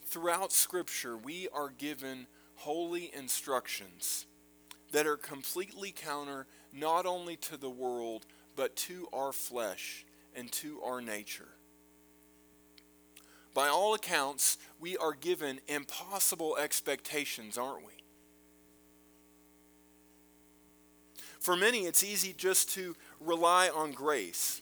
Throughout 0.05 0.53
Scripture, 0.53 1.17
we 1.17 1.49
are 1.53 1.69
given 1.69 2.27
holy 2.55 3.11
instructions 3.13 4.27
that 4.93 5.05
are 5.07 5.17
completely 5.17 5.91
counter 5.91 6.45
not 6.71 7.05
only 7.05 7.35
to 7.35 7.57
the 7.57 7.69
world, 7.69 8.25
but 8.55 8.75
to 8.75 9.07
our 9.11 9.33
flesh 9.33 10.05
and 10.35 10.51
to 10.51 10.79
our 10.81 11.01
nature. 11.01 11.49
By 13.53 13.67
all 13.67 13.93
accounts, 13.93 14.57
we 14.79 14.95
are 14.97 15.13
given 15.13 15.59
impossible 15.67 16.57
expectations, 16.57 17.57
aren't 17.57 17.85
we? 17.85 17.93
For 21.39 21.55
many, 21.55 21.79
it's 21.79 22.03
easy 22.03 22.33
just 22.35 22.69
to 22.71 22.95
rely 23.19 23.69
on 23.69 23.91
grace. 23.91 24.61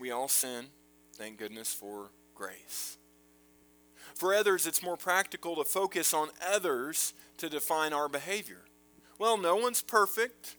We 0.00 0.10
all 0.10 0.28
sin. 0.28 0.66
Thank 1.14 1.38
goodness 1.38 1.72
for 1.72 2.10
grace. 2.34 2.96
For 4.14 4.34
others, 4.34 4.66
it's 4.66 4.82
more 4.82 4.96
practical 4.96 5.56
to 5.56 5.64
focus 5.64 6.12
on 6.12 6.28
others 6.44 7.12
to 7.36 7.48
define 7.48 7.92
our 7.92 8.08
behavior. 8.08 8.64
Well, 9.22 9.36
no 9.36 9.54
one's 9.54 9.82
perfect. 9.82 10.56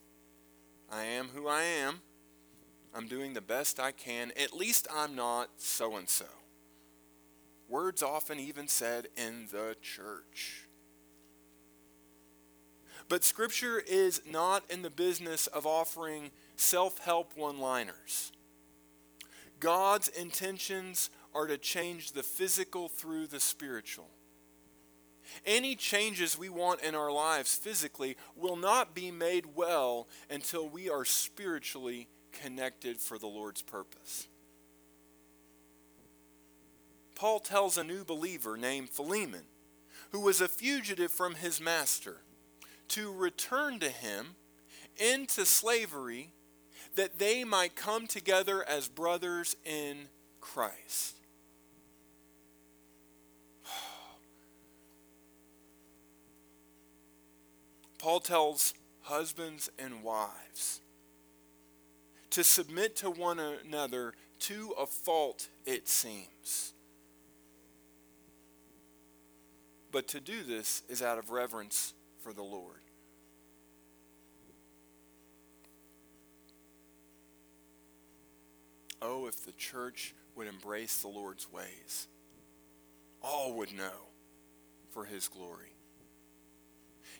I 0.89 1.03
am 1.03 1.31
who 1.35 1.49
I 1.49 1.63
am. 1.63 1.99
I'm 2.95 3.09
doing 3.09 3.33
the 3.33 3.41
best 3.41 3.77
I 3.77 3.91
can. 3.91 4.31
At 4.41 4.55
least 4.55 4.87
I'm 4.89 5.17
not 5.17 5.49
so 5.57 5.97
and 5.97 6.07
so. 6.07 6.27
Words 7.67 8.01
often 8.01 8.39
even 8.39 8.69
said 8.69 9.09
in 9.17 9.47
the 9.51 9.75
church. 9.81 10.69
But 13.09 13.25
Scripture 13.25 13.83
is 13.85 14.21
not 14.25 14.63
in 14.71 14.81
the 14.81 14.89
business 14.89 15.47
of 15.47 15.65
offering 15.65 16.31
self 16.55 16.99
help 16.99 17.35
one 17.35 17.59
liners. 17.59 18.31
God's 19.59 20.07
intentions 20.07 21.09
are 21.35 21.47
to 21.47 21.57
change 21.57 22.13
the 22.13 22.23
physical 22.23 22.87
through 22.87 23.27
the 23.27 23.41
spiritual. 23.41 24.07
Any 25.45 25.75
changes 25.75 26.37
we 26.37 26.49
want 26.49 26.81
in 26.81 26.95
our 26.95 27.11
lives 27.11 27.55
physically 27.55 28.17
will 28.35 28.55
not 28.55 28.95
be 28.95 29.11
made 29.11 29.55
well 29.55 30.07
until 30.29 30.67
we 30.67 30.89
are 30.89 31.05
spiritually 31.05 32.07
connected 32.31 32.99
for 32.99 33.17
the 33.17 33.27
Lord's 33.27 33.61
purpose. 33.61 34.27
Paul 37.15 37.39
tells 37.39 37.77
a 37.77 37.83
new 37.83 38.03
believer 38.03 38.57
named 38.57 38.89
Philemon, 38.89 39.45
who 40.11 40.19
was 40.19 40.41
a 40.41 40.47
fugitive 40.47 41.11
from 41.11 41.35
his 41.35 41.61
master, 41.61 42.21
to 42.89 43.11
return 43.11 43.79
to 43.79 43.89
him 43.89 44.35
into 44.97 45.45
slavery 45.45 46.31
that 46.95 47.17
they 47.19 47.43
might 47.43 47.75
come 47.75 48.07
together 48.07 48.63
as 48.67 48.87
brothers 48.87 49.55
in 49.65 50.09
Christ. 50.41 51.17
Paul 58.03 58.19
tells 58.19 58.73
husbands 59.03 59.69
and 59.79 60.03
wives 60.03 60.81
to 62.31 62.43
submit 62.43 62.97
to 62.97 63.09
one 63.09 63.39
another 63.39 64.13
to 64.39 64.73
a 64.77 64.85
fault, 64.85 65.47
it 65.65 65.87
seems. 65.87 66.73
But 69.89 70.09
to 70.09 70.19
do 70.19 70.43
this 70.43 70.83
is 70.89 71.01
out 71.01 71.17
of 71.17 71.29
reverence 71.29 71.93
for 72.19 72.33
the 72.33 72.43
Lord. 72.43 72.81
Oh, 79.01 79.27
if 79.27 79.45
the 79.45 79.53
church 79.53 80.13
would 80.35 80.47
embrace 80.47 81.01
the 81.01 81.07
Lord's 81.07 81.49
ways, 81.49 82.09
all 83.21 83.53
would 83.53 83.71
know 83.73 84.09
for 84.89 85.05
his 85.05 85.29
glory. 85.29 85.72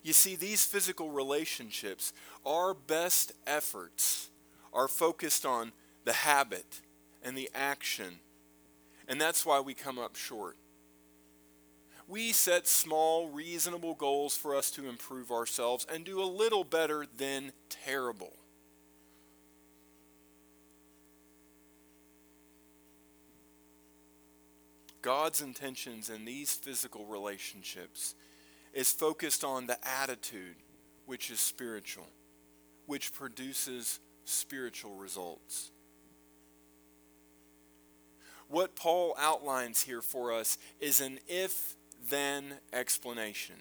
You 0.04 0.12
see, 0.12 0.36
these 0.36 0.66
physical 0.66 1.10
relationships, 1.10 2.12
our 2.46 2.74
best 2.74 3.32
efforts 3.48 4.30
are 4.74 4.90
focused 4.90 5.46
on 5.46 5.72
the 6.04 6.14
habit 6.14 6.82
and 7.24 7.38
the 7.38 7.50
action, 7.56 8.20
and 9.08 9.20
that's 9.20 9.46
why 9.46 9.62
we 9.62 9.74
come 9.74 9.98
up 9.98 10.18
short. 10.18 10.58
We 12.06 12.34
set 12.34 12.68
small, 12.68 13.30
reasonable 13.30 13.96
goals 13.96 14.36
for 14.36 14.56
us 14.56 14.70
to 14.72 14.90
improve 14.90 15.32
ourselves 15.32 15.88
and 15.92 16.04
do 16.04 16.22
a 16.22 16.26
little 16.26 16.66
better 16.66 17.06
than 17.16 17.54
terrible. 17.70 18.34
God's 25.02 25.42
intentions 25.42 26.10
in 26.10 26.26
these 26.26 26.54
physical 26.54 27.06
relationships 27.06 28.16
is 28.74 28.92
focused 28.92 29.44
on 29.44 29.68
the 29.68 29.78
attitude, 29.88 30.56
which 31.06 31.30
is 31.30 31.40
spiritual, 31.40 32.08
which 32.86 33.14
produces 33.14 34.00
spiritual 34.26 34.96
results. 34.96 35.72
What 38.48 38.76
Paul 38.76 39.16
outlines 39.20 39.84
here 39.84 40.02
for 40.02 40.32
us 40.32 40.58
is 40.80 41.02
an 41.02 41.20
if 41.28 41.76
then 42.10 42.56
explanation. 42.72 43.56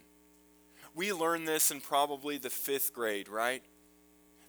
We 0.94 1.12
learn 1.12 1.44
this 1.44 1.70
in 1.70 1.80
probably 1.80 2.36
the 2.36 2.50
fifth 2.50 2.92
grade, 2.92 3.28
right? 3.28 3.62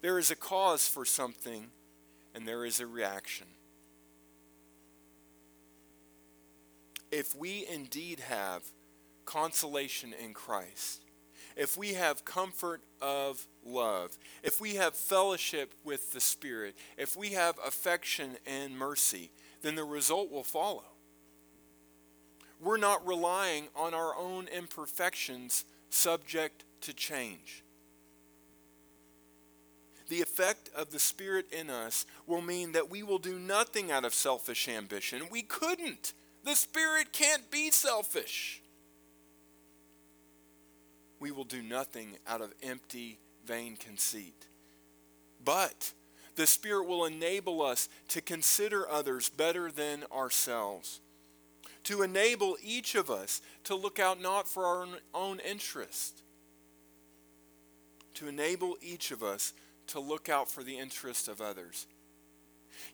There 0.02 0.20
is 0.20 0.32
a 0.32 0.36
cause 0.36 0.88
for 0.88 1.06
something, 1.06 1.68
and 2.36 2.48
there 2.48 2.66
is 2.66 2.80
a 2.80 2.88
reaction. 2.88 3.48
if 7.14 7.36
we 7.36 7.64
indeed 7.72 8.20
have 8.22 8.64
consolation 9.26 10.14
in 10.14 10.34
Christ, 10.34 11.04
if 11.56 11.78
we 11.78 11.94
have 11.94 12.26
comfort 12.26 12.82
of 13.02 13.48
love, 13.66 14.18
if 14.42 14.60
we 14.60 14.76
have 14.76 14.96
fellowship 14.96 15.74
with 15.84 16.14
the 16.14 16.20
Spirit, 16.20 16.76
if 16.98 17.16
we 17.16 17.30
have 17.30 17.60
affection 17.66 18.38
and 18.46 18.78
mercy, 18.78 19.32
then 19.62 19.76
the 19.76 19.84
result 19.84 20.32
will 20.32 20.44
follow. 20.44 20.86
We're 22.60 22.78
not 22.78 23.06
relying 23.06 23.68
on 23.76 23.94
our 23.94 24.16
own 24.16 24.48
imperfections 24.48 25.66
subject 25.90 26.64
to 26.82 26.94
change. 26.94 27.64
The 30.10 30.22
effect 30.22 30.70
of 30.76 30.92
the 30.92 31.00
Spirit 31.00 31.48
in 31.52 31.70
us 31.70 32.06
will 32.26 32.42
mean 32.42 32.72
that 32.72 32.90
we 32.90 33.04
will 33.04 33.20
do 33.20 33.38
nothing 33.40 33.92
out 33.92 34.06
of 34.06 34.14
selfish 34.14 34.68
ambition. 34.68 35.24
We 35.32 35.42
couldn't. 35.44 36.14
The 36.44 36.56
Spirit 36.56 37.14
can't 37.14 37.50
be 37.50 37.72
selfish. 37.72 38.63
We 41.24 41.32
will 41.32 41.46
do 41.46 41.62
nothing 41.62 42.18
out 42.28 42.42
of 42.42 42.54
empty, 42.62 43.18
vain 43.46 43.78
conceit. 43.78 44.48
But 45.42 45.94
the 46.36 46.46
Spirit 46.46 46.86
will 46.86 47.06
enable 47.06 47.62
us 47.62 47.88
to 48.10 48.20
consider 48.20 48.90
others 48.90 49.30
better 49.30 49.72
than 49.72 50.04
ourselves, 50.14 51.00
to 51.86 52.02
enable 52.02 52.58
each 52.62 52.94
of 52.94 53.10
us 53.10 53.42
to 53.64 53.74
look 53.74 54.00
out 54.00 54.20
not 54.22 54.50
for 54.50 54.66
our 54.66 54.86
own 55.14 55.40
interest, 55.40 56.24
to 58.16 58.28
enable 58.28 58.76
each 58.82 59.10
of 59.10 59.24
us 59.24 59.54
to 59.88 60.02
look 60.02 60.28
out 60.28 60.52
for 60.52 60.62
the 60.62 60.78
interest 60.78 61.30
of 61.30 61.40
others. 61.40 61.88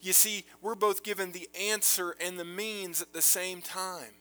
You 0.01 0.13
see, 0.13 0.45
we're 0.61 0.75
both 0.75 1.01
given 1.01 1.31
the 1.31 1.49
answer 1.59 2.15
and 2.23 2.37
the 2.37 2.45
means 2.45 3.01
at 3.01 3.11
the 3.11 3.23
same 3.23 3.63
time. 3.63 4.18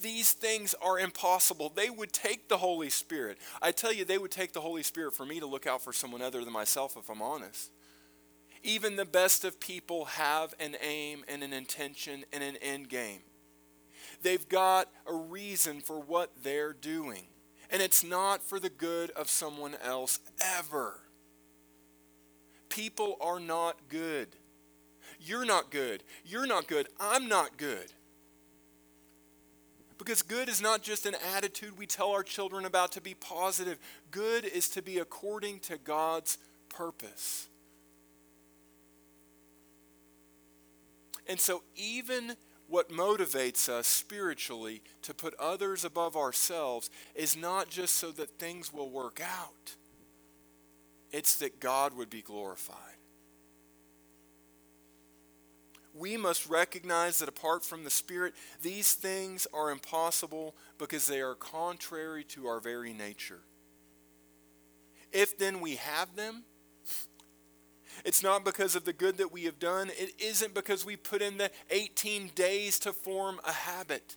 These 0.00 0.32
things 0.32 0.74
are 0.82 0.98
impossible. 0.98 1.72
They 1.74 1.88
would 1.88 2.12
take 2.12 2.48
the 2.48 2.58
Holy 2.58 2.90
Spirit. 2.90 3.38
I 3.62 3.72
tell 3.72 3.92
you, 3.92 4.04
they 4.04 4.18
would 4.18 4.30
take 4.30 4.52
the 4.52 4.60
Holy 4.60 4.82
Spirit 4.82 5.14
for 5.14 5.24
me 5.24 5.40
to 5.40 5.46
look 5.46 5.66
out 5.66 5.82
for 5.82 5.92
someone 5.92 6.20
other 6.20 6.44
than 6.44 6.52
myself, 6.52 6.96
if 6.96 7.08
I'm 7.08 7.22
honest. 7.22 7.70
Even 8.62 8.96
the 8.96 9.04
best 9.04 9.44
of 9.44 9.60
people 9.60 10.04
have 10.06 10.54
an 10.60 10.76
aim 10.82 11.24
and 11.28 11.42
an 11.42 11.52
intention 11.52 12.24
and 12.32 12.42
an 12.42 12.56
end 12.56 12.88
game. 12.88 13.20
They've 14.22 14.48
got 14.48 14.88
a 15.06 15.14
reason 15.14 15.80
for 15.80 16.00
what 16.00 16.30
they're 16.42 16.72
doing. 16.72 17.28
And 17.70 17.82
it's 17.82 18.04
not 18.04 18.42
for 18.42 18.60
the 18.60 18.68
good 18.68 19.10
of 19.12 19.28
someone 19.28 19.76
else 19.82 20.20
ever. 20.40 21.00
People 22.68 23.16
are 23.20 23.40
not 23.40 23.88
good. 23.88 24.28
You're 25.20 25.46
not 25.46 25.70
good. 25.70 26.02
You're 26.24 26.46
not 26.46 26.66
good. 26.66 26.88
I'm 27.00 27.28
not 27.28 27.56
good. 27.56 27.92
Because 29.98 30.22
good 30.22 30.48
is 30.48 30.60
not 30.60 30.82
just 30.82 31.06
an 31.06 31.16
attitude 31.34 31.78
we 31.78 31.86
tell 31.86 32.10
our 32.10 32.22
children 32.22 32.64
about 32.64 32.92
to 32.92 33.00
be 33.00 33.14
positive. 33.14 33.78
Good 34.10 34.44
is 34.44 34.68
to 34.70 34.82
be 34.82 34.98
according 34.98 35.60
to 35.60 35.78
God's 35.78 36.38
purpose. 36.68 37.48
And 41.28 41.40
so, 41.40 41.62
even 41.74 42.36
what 42.68 42.90
motivates 42.90 43.68
us 43.68 43.86
spiritually 43.86 44.82
to 45.02 45.14
put 45.14 45.34
others 45.34 45.84
above 45.84 46.16
ourselves 46.16 46.90
is 47.14 47.36
not 47.36 47.70
just 47.70 47.94
so 47.94 48.10
that 48.12 48.38
things 48.38 48.72
will 48.72 48.90
work 48.90 49.20
out, 49.20 49.76
it's 51.10 51.36
that 51.36 51.60
God 51.60 51.96
would 51.96 52.10
be 52.10 52.22
glorified. 52.22 52.95
We 55.96 56.16
must 56.16 56.48
recognize 56.48 57.18
that 57.20 57.28
apart 57.28 57.64
from 57.64 57.84
the 57.84 57.90
Spirit, 57.90 58.34
these 58.62 58.92
things 58.92 59.46
are 59.52 59.70
impossible 59.70 60.54
because 60.78 61.06
they 61.06 61.20
are 61.20 61.34
contrary 61.34 62.22
to 62.24 62.46
our 62.46 62.60
very 62.60 62.92
nature. 62.92 63.40
If 65.12 65.38
then 65.38 65.60
we 65.60 65.76
have 65.76 66.14
them, 66.16 66.44
it's 68.04 68.22
not 68.22 68.44
because 68.44 68.76
of 68.76 68.84
the 68.84 68.92
good 68.92 69.16
that 69.16 69.32
we 69.32 69.44
have 69.44 69.58
done. 69.58 69.90
It 69.96 70.12
isn't 70.18 70.52
because 70.52 70.84
we 70.84 70.96
put 70.96 71.22
in 71.22 71.38
the 71.38 71.50
18 71.70 72.32
days 72.34 72.78
to 72.80 72.92
form 72.92 73.40
a 73.44 73.52
habit. 73.52 74.16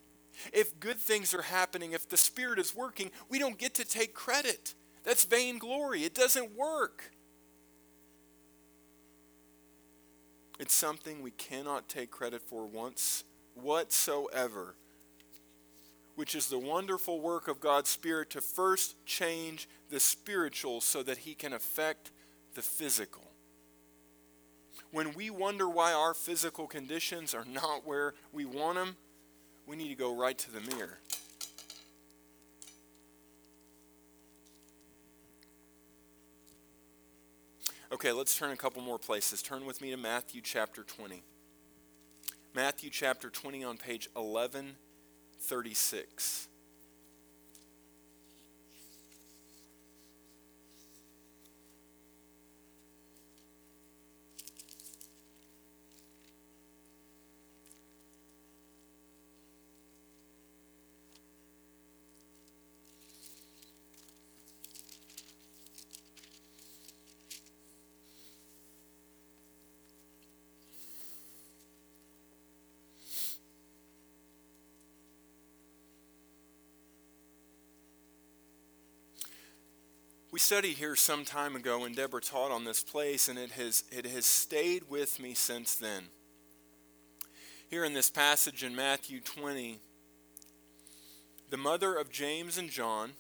If 0.52 0.80
good 0.80 0.98
things 0.98 1.34
are 1.34 1.44
happening, 1.44 1.94
if 1.94 2.10
the 2.10 2.18
Spirit 2.18 2.60
is 2.60 2.76
working, 2.76 3.12
we 3.30 3.40
don't 3.40 3.58
get 3.58 3.74
to 3.76 3.86
take 3.86 4.14
credit. 4.14 4.74
That's 5.04 5.24
vainglory. 5.24 6.04
It 6.04 6.14
doesn't 6.14 6.58
work. 6.58 7.12
It's 10.60 10.74
something 10.74 11.22
we 11.22 11.32
cannot 11.32 11.88
take 11.88 12.12
credit 12.12 12.42
for 12.42 12.66
once 12.66 13.24
whatsoever, 13.56 14.76
which 16.16 16.36
is 16.36 16.48
the 16.48 16.60
wonderful 16.60 17.22
work 17.22 17.48
of 17.48 17.62
God's 17.62 17.90
Spirit 17.90 18.30
to 18.32 18.42
first 18.42 18.96
change 19.06 19.70
the 19.90 20.02
spiritual 20.02 20.82
so 20.82 21.02
that 21.04 21.20
He 21.20 21.34
can 21.34 21.54
affect 21.54 22.12
the 22.56 22.62
physical. 22.62 23.24
When 24.92 25.14
we 25.14 25.30
wonder 25.30 25.70
why 25.70 25.94
our 25.94 26.14
physical 26.14 26.68
conditions 26.68 27.34
are 27.34 27.46
not 27.46 27.86
where 27.86 28.16
we 28.34 28.44
want 28.44 28.76
them, 28.76 28.98
we 29.66 29.76
need 29.76 29.90
to 29.90 29.96
go 29.96 30.14
right 30.14 30.38
to 30.38 30.52
the 30.52 30.76
mirror. 30.76 31.00
Okay, 38.02 38.14
let's 38.14 38.38
turn 38.38 38.52
a 38.52 38.56
couple 38.56 38.82
more 38.82 38.98
places. 38.98 39.42
Turn 39.42 39.66
with 39.66 39.82
me 39.82 39.92
to 39.92 39.98
Matthew 39.98 40.40
chapter 40.42 40.84
20. 40.84 41.22
Matthew 42.56 42.90
chapter 42.90 43.30
20 43.30 43.66
on 43.66 43.76
page 43.76 44.08
1136. 44.14 46.48
We 80.40 80.42
studied 80.42 80.78
here 80.78 80.96
some 80.96 81.26
time 81.26 81.58
ago 81.58 81.82
when 81.82 81.92
Deborah 81.92 82.22
taught 82.22 82.50
on 82.50 82.64
this 82.64 82.82
place, 82.82 83.28
and 83.28 83.38
it 83.38 83.52
has, 83.52 83.84
it 83.92 84.06
has 84.06 84.26
stayed 84.26 84.84
with 84.90 85.20
me 85.20 85.34
since 85.34 85.76
then. 85.76 86.04
Here 87.68 87.84
in 87.84 87.94
this 87.94 88.10
passage 88.10 88.64
in 88.64 88.74
Matthew 88.74 89.20
20, 89.20 89.82
the 91.50 91.58
mother 91.58 91.94
of 91.94 92.10
James 92.10 92.58
and 92.58 92.70
John 92.70 93.12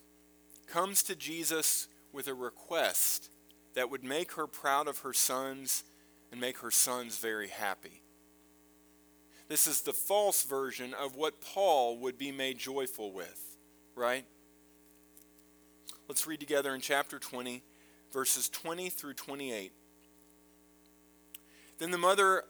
comes 0.66 1.04
to 1.04 1.14
Jesus 1.14 1.90
with 2.14 2.30
a 2.30 2.34
request 2.34 3.30
that 3.74 3.92
would 3.92 4.06
make 4.06 4.36
her 4.36 4.48
proud 4.48 4.88
of 4.88 5.00
her 5.00 5.12
sons 5.12 5.84
and 6.32 6.40
make 6.40 6.60
her 6.60 6.72
sons 6.72 7.18
very 7.18 7.50
happy. 7.50 8.02
This 9.50 9.68
is 9.68 9.82
the 9.82 9.92
false 9.92 10.44
version 10.44 10.94
of 10.94 11.18
what 11.18 11.42
Paul 11.42 11.98
would 11.98 12.18
be 12.18 12.32
made 12.32 12.60
joyful 12.60 13.12
with, 13.12 13.58
right? 13.94 14.24
Let's 16.10 16.26
read 16.26 16.40
together 16.40 16.74
in 16.74 16.82
chapter 16.82 17.20
20, 17.20 17.62
verses 18.12 18.50
20 18.50 18.90
through 18.90 19.14
28. 19.14 19.72
Then 21.78 21.92
the 21.92 22.00
mother 22.00 22.46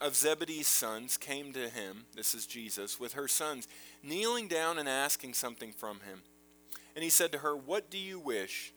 of 0.00 0.14
Zebedee's 0.14 0.68
sons 0.68 1.16
came 1.16 1.52
to 1.52 1.68
him, 1.68 2.04
this 2.14 2.32
is 2.32 2.46
Jesus, 2.46 3.00
with 3.00 3.14
her 3.14 3.26
sons, 3.26 3.66
kneeling 4.04 4.46
down 4.46 4.78
and 4.78 4.88
asking 4.88 5.34
something 5.34 5.72
from 5.72 5.98
him. 6.08 6.22
And 6.94 7.02
he 7.02 7.10
said 7.10 7.32
to 7.32 7.38
her, 7.38 7.56
What 7.56 7.90
do 7.90 7.98
you 7.98 8.20
wish? 8.20 8.72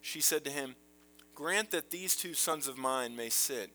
She 0.00 0.20
said 0.20 0.44
to 0.46 0.50
him, 0.50 0.74
Grant 1.32 1.70
that 1.70 1.92
these 1.92 2.16
two 2.16 2.34
sons 2.34 2.66
of 2.66 2.76
mine 2.76 3.14
may 3.14 3.28
sit, 3.28 3.70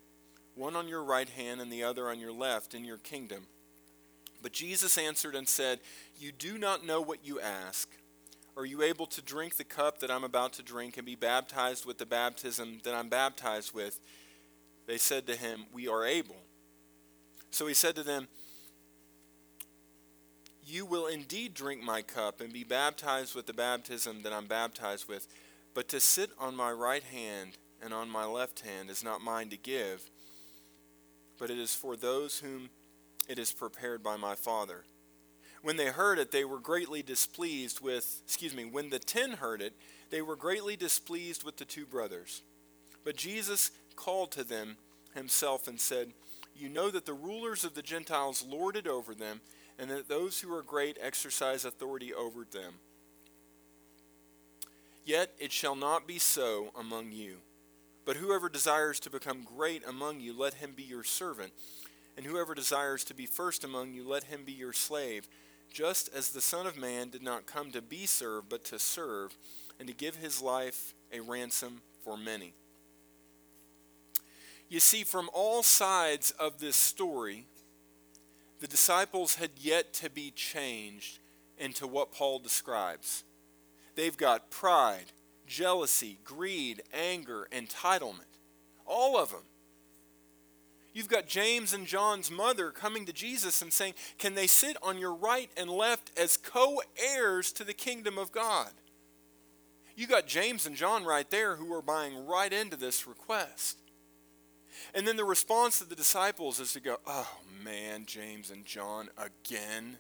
one 0.53 0.76
on 0.76 0.89
your 0.89 1.02
right 1.02 1.30
hand 1.30 1.61
and 1.61 1.72
the 1.72 1.84
other 1.84 2.10
on 2.10 2.19
your 2.19 2.34
left, 2.34 2.73
in 2.73 2.84
your 2.84 2.98
kingdom. 2.98 3.48
But 4.41 4.52
Jesus 4.52 4.98
answered 4.98 5.34
and 5.34 5.48
said, 5.48 5.80
You 6.19 6.34
do 6.34 6.57
not 6.57 6.85
know 6.85 6.99
what 6.99 7.26
you 7.26 7.39
ask. 7.39 7.88
Are 8.57 8.65
you 8.65 8.82
able 8.82 9.06
to 9.07 9.22
drink 9.22 9.56
the 9.56 9.64
cup 9.64 9.99
that 9.99 10.11
I'm 10.11 10.23
about 10.23 10.53
to 10.53 10.64
drink 10.64 10.98
and 10.98 11.06
be 11.06 11.15
baptized 11.15 11.86
with 11.86 11.98
the 11.98 12.06
baptism 12.06 12.80
that 12.84 12.94
I'm 12.94 13.07
baptized 13.07 13.73
with? 13.73 13.99
They 14.88 14.98
said 14.98 15.26
to 15.28 15.36
him, 15.36 15.65
We 15.73 15.88
are 15.88 16.06
able. 16.06 16.36
So 17.49 17.68
he 17.68 17.73
said 17.73 17.95
to 17.95 18.03
them, 18.03 18.28
You 20.65 20.86
will 20.86 21.07
indeed 21.07 21.53
drink 21.53 21.82
my 21.82 22.02
cup 22.02 22.41
and 22.41 22.52
be 22.52 22.65
baptized 22.65 23.36
with 23.36 23.45
the 23.45 23.53
baptism 23.53 24.23
that 24.23 24.34
I'm 24.34 24.48
baptized 24.48 25.07
with, 25.07 25.28
but 25.73 25.88
to 25.90 26.02
sit 26.02 26.32
on 26.38 26.56
my 26.56 26.72
right 26.72 27.03
hand 27.03 27.57
and 27.82 27.94
on 27.94 28.10
my 28.10 28.26
left 28.26 28.61
hand 28.61 28.90
is 28.90 29.03
not 29.03 29.22
mine 29.22 29.49
to 29.49 29.57
give, 29.57 30.10
but 31.40 31.49
it 31.49 31.57
is 31.57 31.73
for 31.73 31.95
those 31.95 32.40
whom 32.40 32.69
it 33.30 33.40
is 33.40 33.53
prepared 33.53 34.03
by 34.03 34.18
my 34.18 34.36
Father. 34.36 34.84
When 35.62 35.78
they 35.78 35.88
heard 35.88 36.18
it, 36.18 36.32
they 36.32 36.44
were 36.44 36.60
greatly 36.60 37.04
displeased 37.04 37.82
with, 37.82 38.22
excuse 38.26 38.56
me, 38.56 38.66
when 38.66 38.90
the 38.90 39.00
ten 39.00 39.34
heard 39.34 39.62
it, 39.62 39.74
they 40.10 40.22
were 40.22 40.36
greatly 40.36 40.76
displeased 40.76 41.44
with 41.44 41.58
the 41.58 41.66
two 41.66 41.86
brothers. 41.86 42.42
But 43.04 43.16
Jesus 43.16 43.72
called 43.96 44.32
to 44.32 44.44
them 44.44 44.78
himself 45.14 45.68
and 45.68 45.80
said, 45.80 46.14
You 46.56 46.70
know 46.70 46.90
that 46.90 47.06
the 47.06 47.14
rulers 47.14 47.64
of 47.64 47.76
the 47.76 47.82
Gentiles 47.82 48.46
lord 48.48 48.76
it 48.76 48.88
over 48.88 49.14
them, 49.14 49.42
and 49.78 49.90
that 49.90 50.10
those 50.10 50.42
who 50.42 50.54
are 50.54 50.64
great 50.64 50.98
exercise 51.02 51.64
authority 51.64 52.14
over 52.14 52.44
them. 52.44 52.74
Yet 55.06 55.32
it 55.40 55.52
shall 55.52 55.76
not 55.76 56.08
be 56.08 56.20
so 56.20 56.72
among 56.78 57.12
you. 57.12 57.38
But 58.06 58.18
whoever 58.18 58.50
desires 58.50 59.00
to 59.02 59.10
become 59.10 59.44
great 59.44 59.84
among 59.88 60.20
you, 60.20 60.38
let 60.38 60.56
him 60.56 60.74
be 60.76 60.84
your 60.84 61.04
servant. 61.04 61.54
And 62.18 62.26
whoever 62.26 62.54
desires 62.54 63.04
to 63.06 63.14
be 63.14 63.26
first 63.26 63.64
among 63.64 63.94
you, 63.94 64.08
let 64.08 64.26
him 64.26 64.42
be 64.44 64.52
your 64.52 64.74
slave 64.74 65.28
just 65.72 66.14
as 66.14 66.30
the 66.30 66.41
Son 66.41 66.68
of 66.68 66.77
Man 66.77 67.10
did 67.10 67.23
not 67.23 67.45
come 67.45 67.72
to 67.72 67.81
be 67.81 68.06
served, 68.06 68.49
but 68.49 68.64
to 68.65 68.77
serve, 68.77 69.35
and 69.80 69.88
to 69.88 69.93
give 69.93 70.18
his 70.18 70.41
life 70.41 70.93
a 71.11 71.22
ransom 71.22 71.81
for 72.03 72.18
many. 72.18 72.53
You 74.69 74.80
see, 74.80 75.03
from 75.03 75.30
all 75.34 75.64
sides 75.64 76.31
of 76.31 76.60
this 76.60 76.76
story, 76.76 77.45
the 78.60 78.68
disciples 78.68 79.35
had 79.35 79.52
yet 79.57 79.93
to 79.95 80.10
be 80.10 80.31
changed 80.31 81.19
into 81.57 81.88
what 81.88 82.11
Paul 82.11 82.39
describes. 82.39 83.23
They've 83.95 84.15
got 84.15 84.49
pride, 84.52 85.11
jealousy, 85.45 86.19
greed, 86.23 86.84
anger, 86.93 87.48
entitlement. 87.52 88.38
All 88.85 89.18
of 89.18 89.31
them. 89.31 89.43
You've 90.94 91.08
got 91.08 91.28
James 91.28 91.74
and 91.74 91.88
John's 91.88 92.30
mother 92.30 92.70
coming 92.72 93.06
to 93.06 93.14
Jesus 93.14 93.62
and 93.62 93.72
saying, 93.72 93.94
Can 94.18 94.36
they 94.36 94.48
sit 94.48 94.76
on 94.84 94.98
your 94.98 95.14
right 95.14 95.50
and 95.56 95.70
left 95.70 96.12
as 96.18 96.38
co 96.38 96.82
heirs 96.98 97.52
to 97.54 97.64
the 97.64 97.74
kingdom 97.74 98.18
of 98.18 98.32
God? 98.32 98.72
You 99.96 100.08
got 100.08 100.28
James 100.28 100.66
and 100.66 100.76
John 100.76 101.06
right 101.06 101.30
there 101.30 101.56
who 101.56 101.74
are 101.74 101.82
buying 101.82 102.26
right 102.26 102.52
into 102.52 102.76
this 102.76 103.08
request. 103.08 103.78
And 104.94 105.08
then 105.08 105.16
the 105.16 105.26
response 105.26 105.82
of 105.82 105.90
the 105.90 105.96
disciples 105.96 106.60
is 106.60 106.74
to 106.74 106.80
go, 106.80 106.98
Oh 107.08 107.38
man, 107.64 108.06
James 108.06 108.52
and 108.52 108.66
John 108.66 109.10
again, 109.18 109.98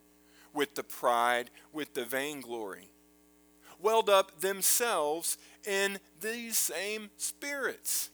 with 0.53 0.75
the 0.75 0.83
pride, 0.83 1.49
with 1.71 1.93
the 1.93 2.03
vainglory, 2.03 2.89
welled 3.79 4.09
up 4.09 4.41
themselves 4.41 5.37
in 5.65 5.99
these 6.19 6.57
same 6.57 7.09
spirits. 7.17 8.09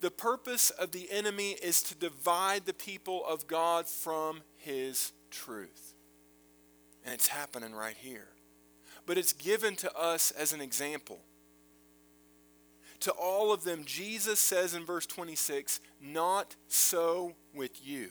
The 0.00 0.10
purpose 0.10 0.70
of 0.70 0.92
the 0.92 1.10
enemy 1.10 1.56
is 1.62 1.82
to 1.84 1.94
divide 1.94 2.66
the 2.66 2.74
people 2.74 3.24
of 3.26 3.46
God 3.46 3.86
from 3.86 4.42
his 4.56 5.12
truth. 5.30 5.94
And 7.04 7.14
it's 7.14 7.28
happening 7.28 7.74
right 7.74 7.96
here. 7.96 8.28
But 9.06 9.18
it's 9.18 9.32
given 9.32 9.74
to 9.76 9.92
us 9.96 10.30
as 10.30 10.52
an 10.52 10.60
example. 10.60 11.20
To 13.00 13.12
all 13.12 13.52
of 13.52 13.64
them, 13.64 13.84
Jesus 13.84 14.38
says 14.38 14.74
in 14.74 14.84
verse 14.84 15.06
26, 15.06 15.80
Not 16.00 16.56
so 16.68 17.34
with 17.54 17.84
you. 17.86 18.10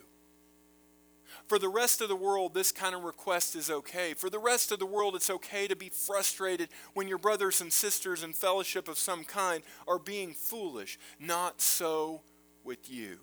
For 1.48 1.58
the 1.58 1.70
rest 1.70 2.02
of 2.02 2.10
the 2.10 2.16
world, 2.16 2.54
this 2.54 2.74
kind 2.74 2.94
of 2.94 3.04
request 3.04 3.56
is 3.56 3.70
okay. 3.70 4.14
For 4.14 4.30
the 4.30 4.40
rest 4.40 4.74
of 4.74 4.80
the 4.80 4.86
world, 4.86 5.16
it's 5.16 5.30
okay 5.30 5.66
to 5.68 5.78
be 5.78 5.88
frustrated 5.88 6.68
when 6.94 7.08
your 7.08 7.18
brothers 7.18 7.62
and 7.62 7.72
sisters 7.72 8.22
in 8.22 8.34
fellowship 8.34 8.90
of 8.90 8.98
some 8.98 9.24
kind 9.24 9.64
are 9.88 9.98
being 9.98 10.34
foolish. 10.34 11.00
Not 11.20 11.62
so 11.62 12.22
with 12.66 12.90
you. 12.90 13.20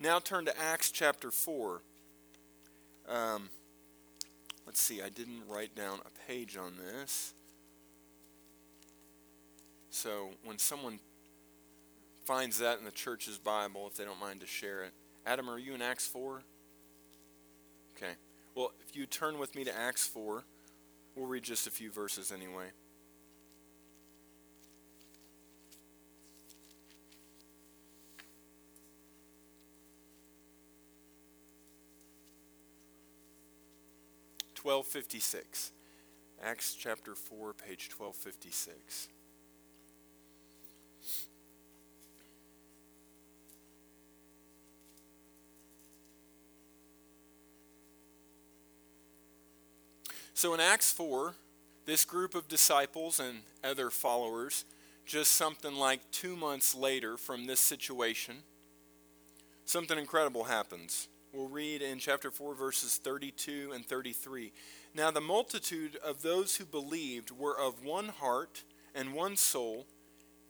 Now 0.00 0.18
turn 0.18 0.46
to 0.46 0.60
Acts 0.60 0.90
chapter 0.90 1.30
4. 1.30 1.80
Um, 3.08 3.50
let's 4.66 4.80
see, 4.80 5.00
I 5.00 5.10
didn't 5.10 5.42
write 5.48 5.76
down 5.76 6.00
a 6.04 6.28
page 6.28 6.56
on 6.56 6.74
this. 6.76 7.34
So 9.90 10.30
when 10.44 10.58
someone 10.58 10.98
finds 12.24 12.58
that 12.58 12.78
in 12.80 12.84
the 12.84 12.90
church's 12.90 13.38
Bible, 13.38 13.86
if 13.86 13.96
they 13.96 14.04
don't 14.04 14.20
mind 14.20 14.40
to 14.40 14.46
share 14.46 14.82
it. 14.82 14.92
Adam, 15.28 15.50
are 15.50 15.58
you 15.58 15.74
in 15.74 15.82
Acts 15.82 16.06
4? 16.06 16.40
Okay. 17.94 18.12
Well, 18.54 18.72
if 18.80 18.96
you 18.96 19.04
turn 19.04 19.38
with 19.38 19.54
me 19.54 19.62
to 19.62 19.78
Acts 19.78 20.06
4, 20.06 20.42
we'll 21.14 21.26
read 21.26 21.42
just 21.42 21.66
a 21.66 21.70
few 21.70 21.90
verses 21.90 22.32
anyway. 22.32 22.68
Twelve 34.54 34.86
fifty 34.86 35.20
six. 35.20 35.72
Acts 36.42 36.74
chapter 36.74 37.14
four, 37.14 37.54
page 37.54 37.88
twelve 37.88 38.16
fifty 38.16 38.50
six. 38.50 39.08
So 50.38 50.54
in 50.54 50.60
Acts 50.60 50.92
4, 50.92 51.34
this 51.84 52.04
group 52.04 52.36
of 52.36 52.46
disciples 52.46 53.18
and 53.18 53.40
other 53.64 53.90
followers, 53.90 54.64
just 55.04 55.32
something 55.32 55.74
like 55.74 56.12
two 56.12 56.36
months 56.36 56.76
later 56.76 57.16
from 57.16 57.46
this 57.46 57.58
situation, 57.58 58.36
something 59.64 59.98
incredible 59.98 60.44
happens. 60.44 61.08
We'll 61.32 61.48
read 61.48 61.82
in 61.82 61.98
chapter 61.98 62.30
4, 62.30 62.54
verses 62.54 63.00
32 63.02 63.72
and 63.74 63.84
33. 63.84 64.52
Now, 64.94 65.10
the 65.10 65.20
multitude 65.20 65.96
of 66.04 66.22
those 66.22 66.54
who 66.54 66.64
believed 66.64 67.32
were 67.32 67.58
of 67.58 67.84
one 67.84 68.06
heart 68.06 68.62
and 68.94 69.14
one 69.14 69.34
soul. 69.36 69.86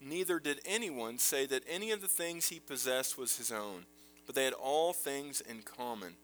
Neither 0.03 0.39
did 0.39 0.61
anyone 0.67 1.17
say 1.17 1.47
that 1.47 1.65
any 1.67 1.93
of 1.93 2.03
the 2.03 2.09
things 2.09 2.51
he 2.51 2.61
possessed 2.61 3.17
was 3.17 3.39
his 3.39 3.51
own, 3.51 3.87
but 4.27 4.35
they 4.35 4.45
had 4.45 4.53
all 4.53 4.93
things 4.93 5.41
in 5.41 5.63
common. 5.63 6.17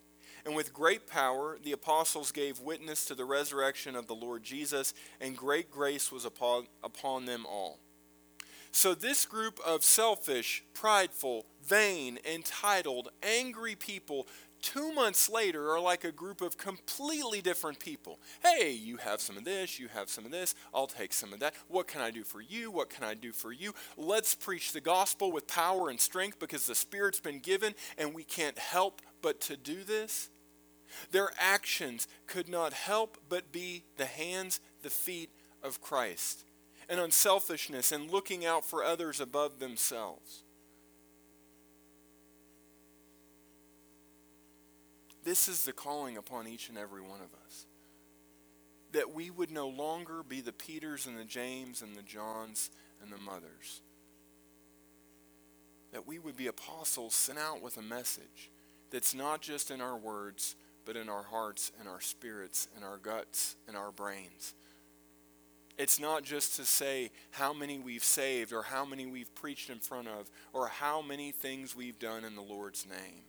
And 0.45 0.55
with 0.55 0.75
great 0.75 1.07
power, 1.07 1.59
the 1.63 1.73
apostles 1.73 2.31
gave 2.31 2.61
witness 2.61 3.07
to 3.07 3.15
the 3.15 3.25
resurrection 3.25 3.97
of 3.97 4.07
the 4.07 4.15
Lord 4.15 4.43
Jesus, 4.43 4.93
and 5.21 5.37
great 5.37 5.71
grace 5.71 6.13
was 6.13 6.25
upon, 6.25 6.67
upon 6.83 7.25
them 7.25 7.47
all. 7.47 7.79
So, 8.71 8.93
this 8.93 9.25
group 9.25 9.61
of 9.65 9.85
selfish, 9.85 10.65
prideful, 10.75 11.47
vain, 11.65 12.19
entitled, 12.31 13.09
angry 13.23 13.77
people, 13.77 14.27
two 14.61 14.93
months 14.93 15.31
later, 15.31 15.71
are 15.71 15.81
like 15.81 16.03
a 16.03 16.11
group 16.11 16.41
of 16.41 16.59
completely 16.59 17.41
different 17.41 17.79
people. 17.79 18.19
Hey, 18.43 18.73
you 18.73 18.97
have 18.97 19.21
some 19.21 19.37
of 19.39 19.45
this, 19.45 19.79
you 19.79 19.89
have 19.89 20.11
some 20.11 20.25
of 20.25 20.33
this, 20.33 20.57
I'll 20.75 20.89
take 20.89 21.13
some 21.13 21.33
of 21.33 21.39
that. 21.39 21.55
What 21.69 21.87
can 21.87 22.01
I 22.01 22.11
do 22.11 22.25
for 22.25 22.41
you? 22.41 22.71
What 22.71 22.91
can 22.91 23.05
I 23.05 23.15
do 23.15 23.33
for 23.33 23.53
you? 23.53 23.75
Let's 23.97 24.35
preach 24.35 24.73
the 24.73 24.81
gospel 24.81 25.31
with 25.31 25.47
power 25.47 25.89
and 25.89 26.01
strength 26.01 26.41
because 26.41 26.67
the 26.67 26.75
Spirit's 26.75 27.21
been 27.21 27.39
given, 27.39 27.75
and 27.97 28.13
we 28.13 28.25
can't 28.25 28.59
help 28.59 29.01
but 29.23 29.41
to 29.43 29.57
do 29.57 29.85
this. 29.85 30.31
Their 31.11 31.31
actions 31.39 32.09
could 32.27 32.49
not 32.49 32.73
help 32.73 33.19
but 33.29 33.53
be 33.53 33.85
the 33.97 34.07
hands, 34.07 34.61
the 34.83 34.91
feet 34.91 35.31
of 35.63 35.81
Christ, 35.81 36.45
and 36.89 37.01
unselfishness 37.01 37.93
and 37.93 38.11
looking 38.11 38.45
out 38.45 38.65
for 38.65 38.85
others 38.85 39.21
above 39.21 39.59
themselves. 39.59 40.45
This 45.25 45.49
is 45.49 45.65
the 45.65 45.73
calling 45.73 46.17
upon 46.17 46.47
each 46.47 46.69
and 46.69 46.77
every 46.77 47.01
one 47.01 47.21
of 47.21 47.35
us. 47.47 47.67
That 48.93 49.15
we 49.15 49.31
would 49.31 49.51
no 49.51 49.69
longer 49.69 50.23
be 50.23 50.41
the 50.41 50.53
Peters 50.53 51.07
and 51.07 51.19
the 51.19 51.25
James 51.25 51.83
and 51.83 51.97
the 51.97 52.03
Johns 52.03 52.71
and 53.03 53.11
the 53.11 53.19
mothers. 53.19 53.81
That 55.93 56.07
we 56.07 56.19
would 56.19 56.37
be 56.37 56.47
apostles 56.47 57.15
sent 57.15 57.39
out 57.39 57.63
with 57.63 57.79
a 57.79 57.83
message 57.83 58.51
that's 58.91 59.15
not 59.15 59.41
just 59.41 59.71
in 59.71 59.81
our 59.81 59.97
words, 59.97 60.57
but 60.85 60.97
in 60.97 61.09
our 61.09 61.23
hearts 61.23 61.73
and 61.79 61.89
our 61.89 62.01
spirits 62.01 62.69
and 62.75 62.85
our 62.85 62.99
guts 62.99 63.57
and 63.67 63.77
our 63.77 63.91
brains. 63.91 64.55
It's 65.77 65.99
not 65.99 66.23
just 66.23 66.55
to 66.57 66.65
say 66.65 67.11
how 67.33 67.53
many 67.53 67.79
we've 67.79 68.05
saved 68.05 68.53
or 68.53 68.63
how 68.63 68.85
many 68.85 69.07
we've 69.07 69.35
preached 69.35 69.71
in 69.71 69.81
front 69.81 70.07
of 70.07 70.31
or 70.53 70.69
how 70.69 71.03
many 71.03 71.33
things 71.33 71.75
we've 71.75 71.99
done 71.99 72.25
in 72.25 72.37
the 72.37 72.43
Lord's 72.43 72.87
name. 72.87 73.23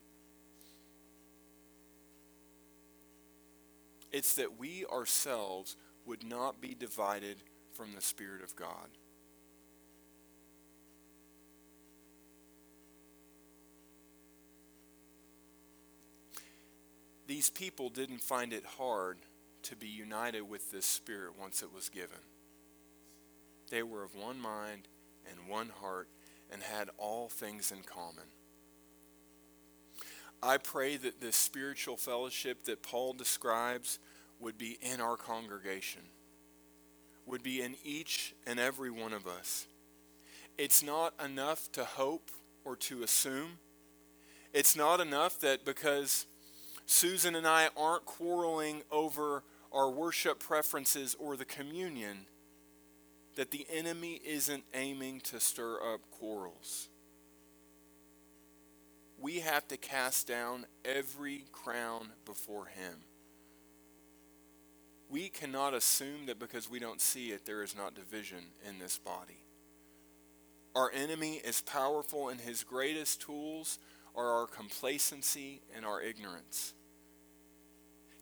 It's 4.11 4.35
that 4.35 4.59
we 4.59 4.85
ourselves 4.85 5.75
would 6.05 6.23
not 6.23 6.61
be 6.61 6.75
divided 6.75 7.37
from 7.73 7.95
the 7.95 8.01
Spirit 8.01 8.43
of 8.43 8.55
God. 8.55 8.89
These 17.27 17.49
people 17.49 17.89
didn't 17.89 18.21
find 18.21 18.53
it 18.53 18.65
hard 18.77 19.17
to 19.63 19.75
be 19.75 19.87
united 19.87 20.41
with 20.41 20.71
this 20.71 20.85
Spirit 20.85 21.33
once 21.39 21.63
it 21.63 21.73
was 21.73 21.89
given. 21.89 22.19
They 23.69 23.81
were 23.81 24.03
of 24.03 24.15
one 24.15 24.39
mind 24.39 24.87
and 25.29 25.49
one 25.49 25.69
heart 25.69 26.07
and 26.51 26.61
had 26.61 26.89
all 26.97 27.29
things 27.29 27.71
in 27.71 27.79
common. 27.81 28.25
I 30.43 30.57
pray 30.57 30.97
that 30.97 31.19
this 31.19 31.35
spiritual 31.35 31.97
fellowship 31.97 32.65
that 32.65 32.83
Paul 32.83 33.13
describes 33.13 33.97
would 34.39 34.57
be 34.57 34.77
in 34.81 35.01
our 35.01 35.17
congregation, 35.17 36.01
would 37.25 37.41
be 37.41 37.61
in 37.61 37.75
each 37.83 38.35
and 38.45 38.59
every 38.59 38.91
one 38.91 39.13
of 39.13 39.25
us. 39.25 39.65
It's 40.57 40.83
not 40.83 41.13
enough 41.23 41.71
to 41.71 41.83
hope 41.83 42.29
or 42.63 42.75
to 42.75 43.01
assume. 43.01 43.57
It's 44.53 44.75
not 44.75 44.99
enough 44.99 45.39
that 45.39 45.65
because 45.65 46.27
Susan 46.85 47.35
and 47.35 47.47
I 47.47 47.69
aren't 47.75 48.05
quarreling 48.05 48.83
over 48.91 49.43
our 49.71 49.89
worship 49.89 50.39
preferences 50.39 51.15
or 51.19 51.35
the 51.35 51.45
communion, 51.45 52.27
that 53.35 53.51
the 53.51 53.67
enemy 53.69 54.21
isn't 54.23 54.63
aiming 54.73 55.19
to 55.19 55.39
stir 55.39 55.75
up 55.93 55.99
quarrels. 56.11 56.89
We 59.19 59.39
have 59.39 59.67
to 59.69 59.77
cast 59.77 60.27
down 60.27 60.65
every 60.83 61.45
crown 61.51 62.09
before 62.25 62.67
him. 62.67 62.95
We 65.09 65.29
cannot 65.29 65.73
assume 65.73 66.25
that 66.27 66.39
because 66.39 66.69
we 66.69 66.79
don't 66.79 67.01
see 67.01 67.31
it, 67.31 67.45
there 67.45 67.63
is 67.63 67.75
not 67.75 67.95
division 67.95 68.45
in 68.67 68.79
this 68.79 68.97
body. 68.97 69.43
Our 70.75 70.91
enemy 70.91 71.41
is 71.43 71.61
powerful, 71.61 72.29
and 72.29 72.41
his 72.41 72.63
greatest 72.63 73.21
tools 73.21 73.79
are 74.15 74.39
our 74.39 74.47
complacency 74.47 75.61
and 75.75 75.85
our 75.85 76.01
ignorance. 76.01 76.73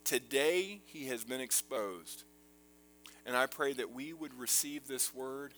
Today, 0.04 0.82
he 0.86 1.08
has 1.08 1.24
been 1.24 1.42
exposed. 1.42 2.24
And 3.26 3.38
I 3.38 3.46
pray 3.46 3.74
that 3.74 3.94
we 3.94 4.12
would 4.12 4.38
receive 4.38 4.88
this 4.88 5.14
word 5.14 5.54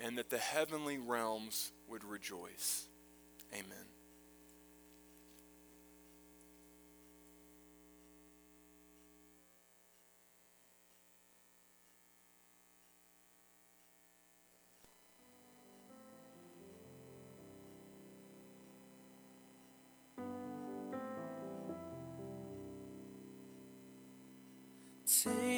and 0.00 0.16
that 0.18 0.30
the 0.30 0.38
heavenly 0.38 0.98
realms 0.98 1.72
would 1.88 2.04
rejoice. 2.04 2.86
Amen. 3.52 3.97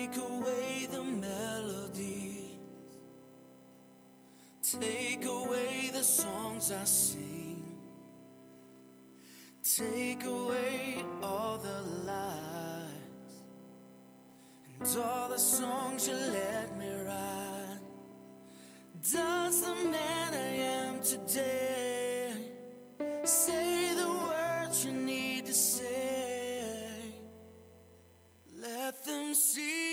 Take 0.01 0.17
away 0.17 0.89
the 0.91 1.03
melodies, 1.03 2.57
take 4.63 5.27
away 5.27 5.91
the 5.93 6.03
songs 6.03 6.73
I 6.73 6.85
sing, 6.85 7.79
take 9.63 10.25
away 10.25 11.05
all 11.23 11.59
the 11.59 11.83
lies 12.07 13.35
and 14.81 15.05
all 15.05 15.29
the 15.29 15.39
songs 15.39 16.09
you 16.09 16.15
let 16.15 16.79
me 16.79 16.91
write. 17.07 17.81
Does 19.03 19.61
the 19.61 19.75
man 19.91 20.33
I 20.33 20.53
am 20.79 21.03
today 21.03 22.33
say 23.25 23.93
the 23.95 24.09
words 24.09 24.83
you 24.87 24.93
need 24.93 25.45
to 25.45 25.53
say? 25.53 26.87
Let 28.57 29.05
them 29.05 29.35
see. 29.35 29.90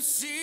see 0.00 0.39